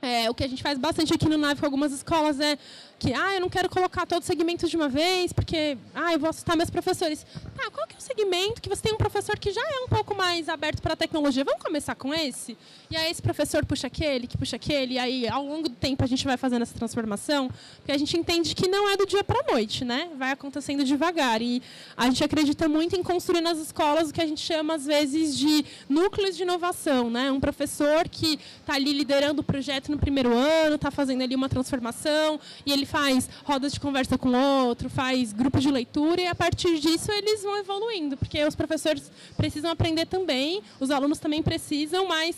É, 0.00 0.30
o 0.30 0.34
que 0.34 0.44
a 0.44 0.48
gente 0.48 0.62
faz 0.62 0.78
bastante 0.78 1.14
aqui 1.14 1.28
no 1.28 1.38
NAVE 1.38 1.60
com 1.60 1.66
algumas 1.66 1.90
escolas 1.90 2.38
é 2.38 2.58
que, 2.98 3.12
ah, 3.12 3.34
eu 3.34 3.40
não 3.40 3.48
quero 3.48 3.68
colocar 3.68 4.06
todos 4.06 4.24
os 4.24 4.26
segmentos 4.26 4.70
de 4.70 4.76
uma 4.76 4.88
vez, 4.88 5.32
porque, 5.32 5.76
ah, 5.94 6.12
eu 6.12 6.18
vou 6.18 6.30
assustar 6.30 6.56
meus 6.56 6.70
professores. 6.70 7.24
Tá, 7.56 7.70
qual 7.70 7.86
que 7.86 7.94
é 7.94 7.98
o 7.98 8.00
segmento 8.00 8.60
que 8.60 8.68
você 8.68 8.82
tem 8.82 8.92
um 8.92 8.96
professor 8.96 9.38
que 9.38 9.52
já 9.52 9.60
é 9.60 9.84
um 9.84 9.88
pouco 9.88 10.14
mais 10.14 10.48
aberto 10.48 10.80
para 10.80 10.94
a 10.94 10.96
tecnologia? 10.96 11.44
Vamos 11.44 11.62
começar 11.62 11.94
com 11.94 12.12
esse? 12.14 12.56
E 12.90 12.96
aí 12.96 13.10
esse 13.10 13.22
professor 13.22 13.64
puxa 13.64 13.86
aquele, 13.86 14.26
que 14.26 14.36
puxa 14.36 14.56
aquele, 14.56 14.94
e 14.94 14.98
aí 14.98 15.28
ao 15.28 15.44
longo 15.44 15.68
do 15.68 15.74
tempo 15.74 16.04
a 16.04 16.06
gente 16.06 16.24
vai 16.24 16.36
fazendo 16.36 16.62
essa 16.62 16.74
transformação, 16.74 17.48
porque 17.76 17.92
a 17.92 17.98
gente 17.98 18.16
entende 18.16 18.54
que 18.54 18.68
não 18.68 18.88
é 18.88 18.96
do 18.96 19.06
dia 19.06 19.22
para 19.22 19.40
a 19.40 19.52
noite, 19.52 19.84
né? 19.84 20.08
Vai 20.16 20.32
acontecendo 20.32 20.84
devagar. 20.84 21.42
E 21.42 21.62
a 21.96 22.06
gente 22.06 22.22
acredita 22.22 22.68
muito 22.68 22.96
em 22.96 23.02
construir 23.02 23.40
nas 23.40 23.58
escolas 23.58 24.10
o 24.10 24.12
que 24.12 24.20
a 24.20 24.26
gente 24.26 24.40
chama, 24.40 24.74
às 24.74 24.86
vezes, 24.86 25.36
de 25.36 25.64
núcleos 25.88 26.36
de 26.36 26.42
inovação, 26.42 27.10
né? 27.10 27.30
Um 27.30 27.40
professor 27.40 28.08
que 28.08 28.38
está 28.60 28.74
ali 28.74 28.92
liderando 28.92 29.40
o 29.40 29.44
projeto 29.44 29.90
no 29.90 29.98
primeiro 29.98 30.32
ano, 30.32 30.76
está 30.76 30.90
fazendo 30.90 31.22
ali 31.22 31.34
uma 31.34 31.48
transformação, 31.48 32.40
e 32.64 32.72
ele 32.72 32.86
faz 32.94 33.28
rodas 33.42 33.72
de 33.72 33.80
conversa 33.80 34.16
com 34.16 34.32
outro, 34.32 34.88
faz 34.88 35.32
grupos 35.32 35.64
de 35.64 35.70
leitura 35.70 36.20
e 36.20 36.26
a 36.28 36.34
partir 36.34 36.78
disso 36.78 37.10
eles 37.10 37.42
vão 37.42 37.58
evoluindo, 37.58 38.16
porque 38.16 38.44
os 38.44 38.54
professores 38.54 39.10
precisam 39.36 39.72
aprender 39.72 40.06
também, 40.06 40.62
os 40.78 40.92
alunos 40.92 41.18
também 41.18 41.42
precisam, 41.42 42.06
mas 42.06 42.36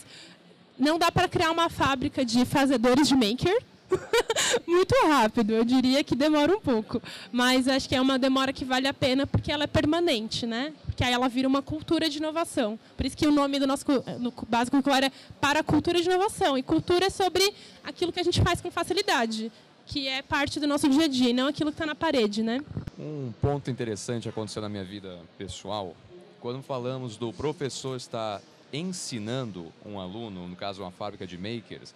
não 0.79 0.97
dá 0.97 1.11
para 1.11 1.27
criar 1.27 1.51
uma 1.51 1.69
fábrica 1.69 2.25
de 2.25 2.43
fazedores 2.43 3.07
de 3.07 3.15
maker, 3.15 3.55
muito 4.65 4.95
rápido. 5.07 5.51
Eu 5.53 5.63
diria 5.63 6.03
que 6.03 6.15
demora 6.15 6.51
um 6.55 6.59
pouco, 6.59 6.99
mas 7.31 7.67
acho 7.67 7.87
que 7.87 7.95
é 7.95 8.01
uma 8.01 8.17
demora 8.17 8.51
que 8.51 8.65
vale 8.65 8.87
a 8.87 8.93
pena 8.93 9.27
porque 9.27 9.51
ela 9.51 9.65
é 9.65 9.67
permanente, 9.67 10.47
né? 10.47 10.73
Porque 10.85 11.03
aí 11.03 11.13
ela 11.13 11.29
vira 11.29 11.47
uma 11.47 11.61
cultura 11.61 12.09
de 12.09 12.17
inovação. 12.17 12.79
Por 12.97 13.05
isso 13.05 13.15
que 13.15 13.27
o 13.27 13.31
nome 13.31 13.59
do 13.59 13.67
nosso 13.67 13.85
no 14.19 14.33
básico 14.49 14.71
curricular 14.71 15.03
é 15.03 15.11
para 15.39 15.59
a 15.59 15.63
cultura 15.63 16.01
de 16.01 16.09
inovação. 16.09 16.57
E 16.57 16.63
cultura 16.63 17.05
é 17.05 17.09
sobre 17.09 17.53
aquilo 17.83 18.11
que 18.11 18.19
a 18.19 18.23
gente 18.23 18.41
faz 18.41 18.59
com 18.59 18.71
facilidade, 18.71 19.51
que 19.87 20.07
é 20.07 20.21
parte 20.21 20.59
do 20.59 20.67
nosso 20.67 20.87
dia 20.89 21.05
a 21.05 21.07
dia, 21.07 21.29
e 21.29 21.33
não 21.33 21.47
aquilo 21.47 21.71
que 21.71 21.75
está 21.75 21.85
na 21.85 21.95
parede, 21.95 22.43
né? 22.43 22.61
Um 22.99 23.31
ponto 23.41 23.71
interessante 23.71 24.27
aconteceu 24.27 24.61
na 24.61 24.67
minha 24.67 24.83
vida 24.83 25.19
pessoal, 25.37 25.95
quando 26.41 26.61
falamos 26.61 27.15
do 27.15 27.31
professor 27.31 27.95
estar 27.95 28.41
ensinando 28.71 29.71
um 29.85 29.97
aluno, 29.99 30.45
no 30.47 30.55
caso 30.55 30.81
uma 30.81 30.91
fábrica 30.91 31.25
de 31.25 31.37
makers, 31.37 31.95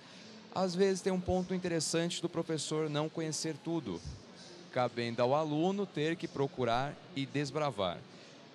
às 0.56 0.74
vezes 0.74 1.02
tem 1.02 1.12
um 1.12 1.20
ponto 1.20 1.54
interessante 1.54 2.22
do 2.22 2.30
professor 2.30 2.90
não 2.90 3.10
conhecer 3.10 3.56
tudo, 3.62 4.02
cabendo 4.72 5.22
ao 5.22 5.36
aluno 5.36 5.86
ter 5.86 6.16
que 6.16 6.28
procurar 6.28 6.96
e 7.14 7.26
desbravar. 7.26 7.98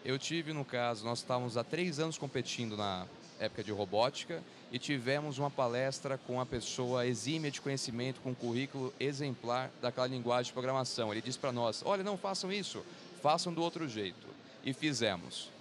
Eu 0.04 0.18
tive, 0.18 0.52
no 0.52 0.64
caso, 0.64 1.04
nós 1.04 1.18
estávamos 1.18 1.56
há 1.56 1.64
três 1.64 1.98
anos 1.98 2.16
competindo 2.16 2.76
na 2.76 3.06
época 3.38 3.62
de 3.62 3.72
robótica 3.72 4.42
e 4.72 4.78
tivemos 4.78 5.38
uma 5.38 5.50
palestra 5.50 6.18
com 6.18 6.34
uma 6.34 6.46
pessoa 6.46 7.06
exímia 7.06 7.50
de 7.50 7.60
conhecimento, 7.60 8.20
com 8.20 8.30
um 8.30 8.34
currículo 8.34 8.92
exemplar 8.98 9.70
daquela 9.80 10.06
linguagem 10.06 10.46
de 10.46 10.52
programação. 10.52 11.12
Ele 11.12 11.22
disse 11.22 11.38
para 11.38 11.52
nós: 11.52 11.82
olha, 11.84 12.02
não 12.02 12.16
façam 12.16 12.52
isso, 12.52 12.84
façam 13.22 13.52
do 13.52 13.62
outro 13.62 13.88
jeito. 13.88 14.26
E 14.64 14.72
fizemos 14.72 15.54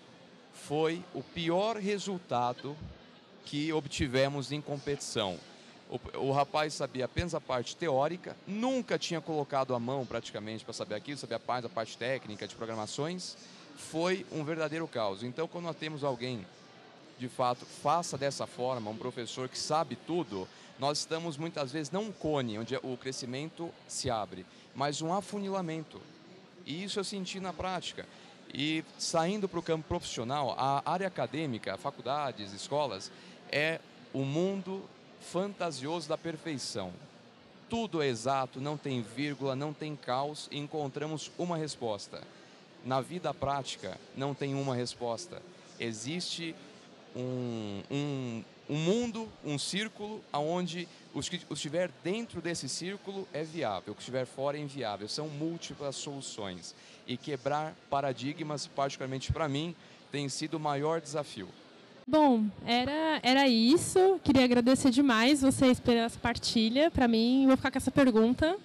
foi 0.67 1.03
o 1.13 1.21
pior 1.21 1.77
resultado 1.77 2.75
que 3.45 3.71
obtivemos 3.71 4.51
em 4.51 4.59
competição. 4.59 5.37
O, 5.87 5.99
o, 6.29 6.31
rapaz 6.31 6.73
sabia 6.73 7.05
apenas 7.05 7.35
a 7.35 7.41
parte 7.41 7.75
teórica, 7.75 8.35
nunca 8.47 8.97
tinha 8.97 9.21
colocado 9.21 9.75
a 9.75 9.79
mão 9.79 10.03
praticamente 10.03 10.63
para 10.65 10.73
saber 10.73 10.95
aquilo, 10.95 11.19
sabia 11.19 11.37
a 11.37 11.39
parte, 11.39 11.67
a 11.67 11.69
parte 11.69 11.95
técnica 11.95 12.47
de 12.47 12.55
programações. 12.55 13.37
Foi 13.77 14.25
um 14.31 14.43
verdadeiro 14.43 14.87
caos. 14.87 15.21
Então, 15.21 15.47
quando 15.47 15.65
nós 15.65 15.75
temos 15.75 16.03
alguém, 16.03 16.43
de 17.17 17.29
fato, 17.29 17.65
faça 17.65 18.17
dessa 18.17 18.45
forma, 18.45 18.91
um 18.91 18.97
professor 18.97 19.47
que 19.47 19.57
sabe 19.57 19.95
tudo, 19.95 20.47
nós 20.77 20.99
estamos 20.99 21.37
muitas 21.37 21.71
vezes 21.71 21.91
não 21.91 22.03
um 22.03 22.11
cone, 22.11 22.59
onde 22.59 22.75
o 22.83 22.97
crescimento 22.97 23.71
se 23.87 24.09
abre, 24.09 24.45
mas 24.73 25.01
um 25.01 25.13
afunilamento. 25.13 26.01
E 26.65 26.83
isso 26.83 26.99
eu 26.99 27.03
senti 27.03 27.39
na 27.39 27.53
prática. 27.53 28.05
E 28.53 28.83
saindo 28.97 29.47
para 29.47 29.59
o 29.59 29.63
campo 29.63 29.87
profissional, 29.87 30.55
a 30.57 30.81
área 30.85 31.07
acadêmica, 31.07 31.77
faculdades, 31.77 32.53
escolas, 32.53 33.11
é 33.51 33.79
o 34.13 34.23
mundo 34.23 34.83
fantasioso 35.21 36.09
da 36.09 36.17
perfeição. 36.17 36.93
Tudo 37.69 38.01
é 38.01 38.07
exato, 38.07 38.61
não 38.61 38.77
tem 38.77 39.01
vírgula, 39.01 39.55
não 39.55 39.73
tem 39.73 39.95
caos 39.95 40.47
e 40.51 40.57
encontramos 40.57 41.31
uma 41.37 41.57
resposta. 41.57 42.21
Na 42.85 43.01
vida 43.01 43.33
prática, 43.33 43.97
não 44.15 44.33
tem 44.33 44.53
uma 44.53 44.75
resposta. 44.75 45.41
Existe 45.79 46.55
um, 47.15 47.81
um, 47.89 48.43
um 48.69 48.75
mundo, 48.75 49.29
um 49.43 49.57
círculo, 49.57 50.21
onde 50.33 50.87
o 51.13 51.21
que 51.21 51.41
estiver 51.49 51.89
dentro 52.03 52.41
desse 52.41 52.67
círculo 52.67 53.27
é 53.33 53.43
viável, 53.43 53.93
o 53.93 53.95
que 53.95 54.01
estiver 54.01 54.25
fora 54.25 54.57
é 54.57 54.59
inviável. 54.59 55.07
São 55.07 55.27
múltiplas 55.29 55.95
soluções 55.95 56.75
e 57.07 57.15
quebrar 57.15 57.75
paradigmas, 57.89 58.67
particularmente 58.67 59.31
para 59.31 59.47
mim, 59.47 59.75
tem 60.11 60.27
sido 60.29 60.55
o 60.55 60.59
maior 60.59 60.99
desafio. 60.99 61.47
Bom, 62.07 62.45
era, 62.65 63.19
era 63.23 63.47
isso. 63.47 64.19
Queria 64.23 64.43
agradecer 64.43 64.91
demais 64.91 65.41
vocês 65.41 65.79
pela 65.79 66.07
partilha. 66.21 66.91
Para 66.91 67.07
mim, 67.07 67.45
vou 67.47 67.57
ficar 67.57 67.71
com 67.71 67.77
essa 67.77 67.89
pergunta 67.89 68.55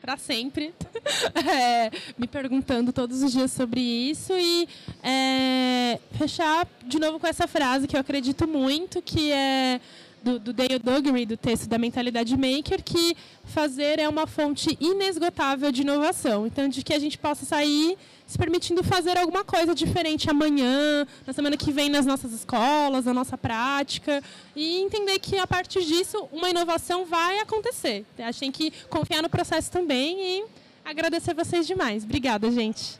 para 0.00 0.16
sempre, 0.16 0.72
é, 1.46 1.90
me 2.16 2.26
perguntando 2.26 2.92
todos 2.92 3.22
os 3.22 3.32
dias 3.32 3.52
sobre 3.52 3.80
isso 3.80 4.32
e 4.32 4.66
é, 5.02 5.98
fechar 6.12 6.66
de 6.86 6.98
novo 6.98 7.20
com 7.20 7.26
essa 7.26 7.46
frase 7.46 7.86
que 7.86 7.96
eu 7.96 8.00
acredito 8.00 8.48
muito, 8.48 9.02
que 9.02 9.30
é 9.30 9.80
do, 10.22 10.38
do 10.38 10.52
Dale 10.52 10.78
Duggery, 10.78 11.26
do 11.26 11.36
texto 11.36 11.68
da 11.68 11.78
Mentalidade 11.78 12.36
Maker, 12.36 12.82
que 12.82 13.16
fazer 13.44 13.98
é 13.98 14.08
uma 14.08 14.26
fonte 14.26 14.76
inesgotável 14.80 15.72
de 15.72 15.82
inovação. 15.82 16.46
Então, 16.46 16.68
de 16.68 16.82
que 16.82 16.92
a 16.92 16.98
gente 16.98 17.18
possa 17.18 17.44
sair 17.44 17.96
se 18.26 18.38
permitindo 18.38 18.84
fazer 18.84 19.18
alguma 19.18 19.42
coisa 19.42 19.74
diferente 19.74 20.30
amanhã, 20.30 21.04
na 21.26 21.32
semana 21.32 21.56
que 21.56 21.72
vem 21.72 21.88
nas 21.88 22.06
nossas 22.06 22.32
escolas, 22.32 23.04
na 23.04 23.12
nossa 23.12 23.36
prática, 23.36 24.22
e 24.54 24.80
entender 24.82 25.18
que 25.18 25.36
a 25.36 25.46
partir 25.46 25.84
disso 25.84 26.28
uma 26.30 26.48
inovação 26.48 27.04
vai 27.04 27.40
acontecer. 27.40 28.04
A 28.18 28.30
gente 28.30 28.40
tem 28.40 28.52
que 28.52 28.70
confiar 28.88 29.20
no 29.20 29.28
processo 29.28 29.70
também 29.72 30.20
e 30.20 30.44
agradecer 30.84 31.34
vocês 31.34 31.66
demais. 31.66 32.04
Obrigada, 32.04 32.50
gente. 32.52 32.80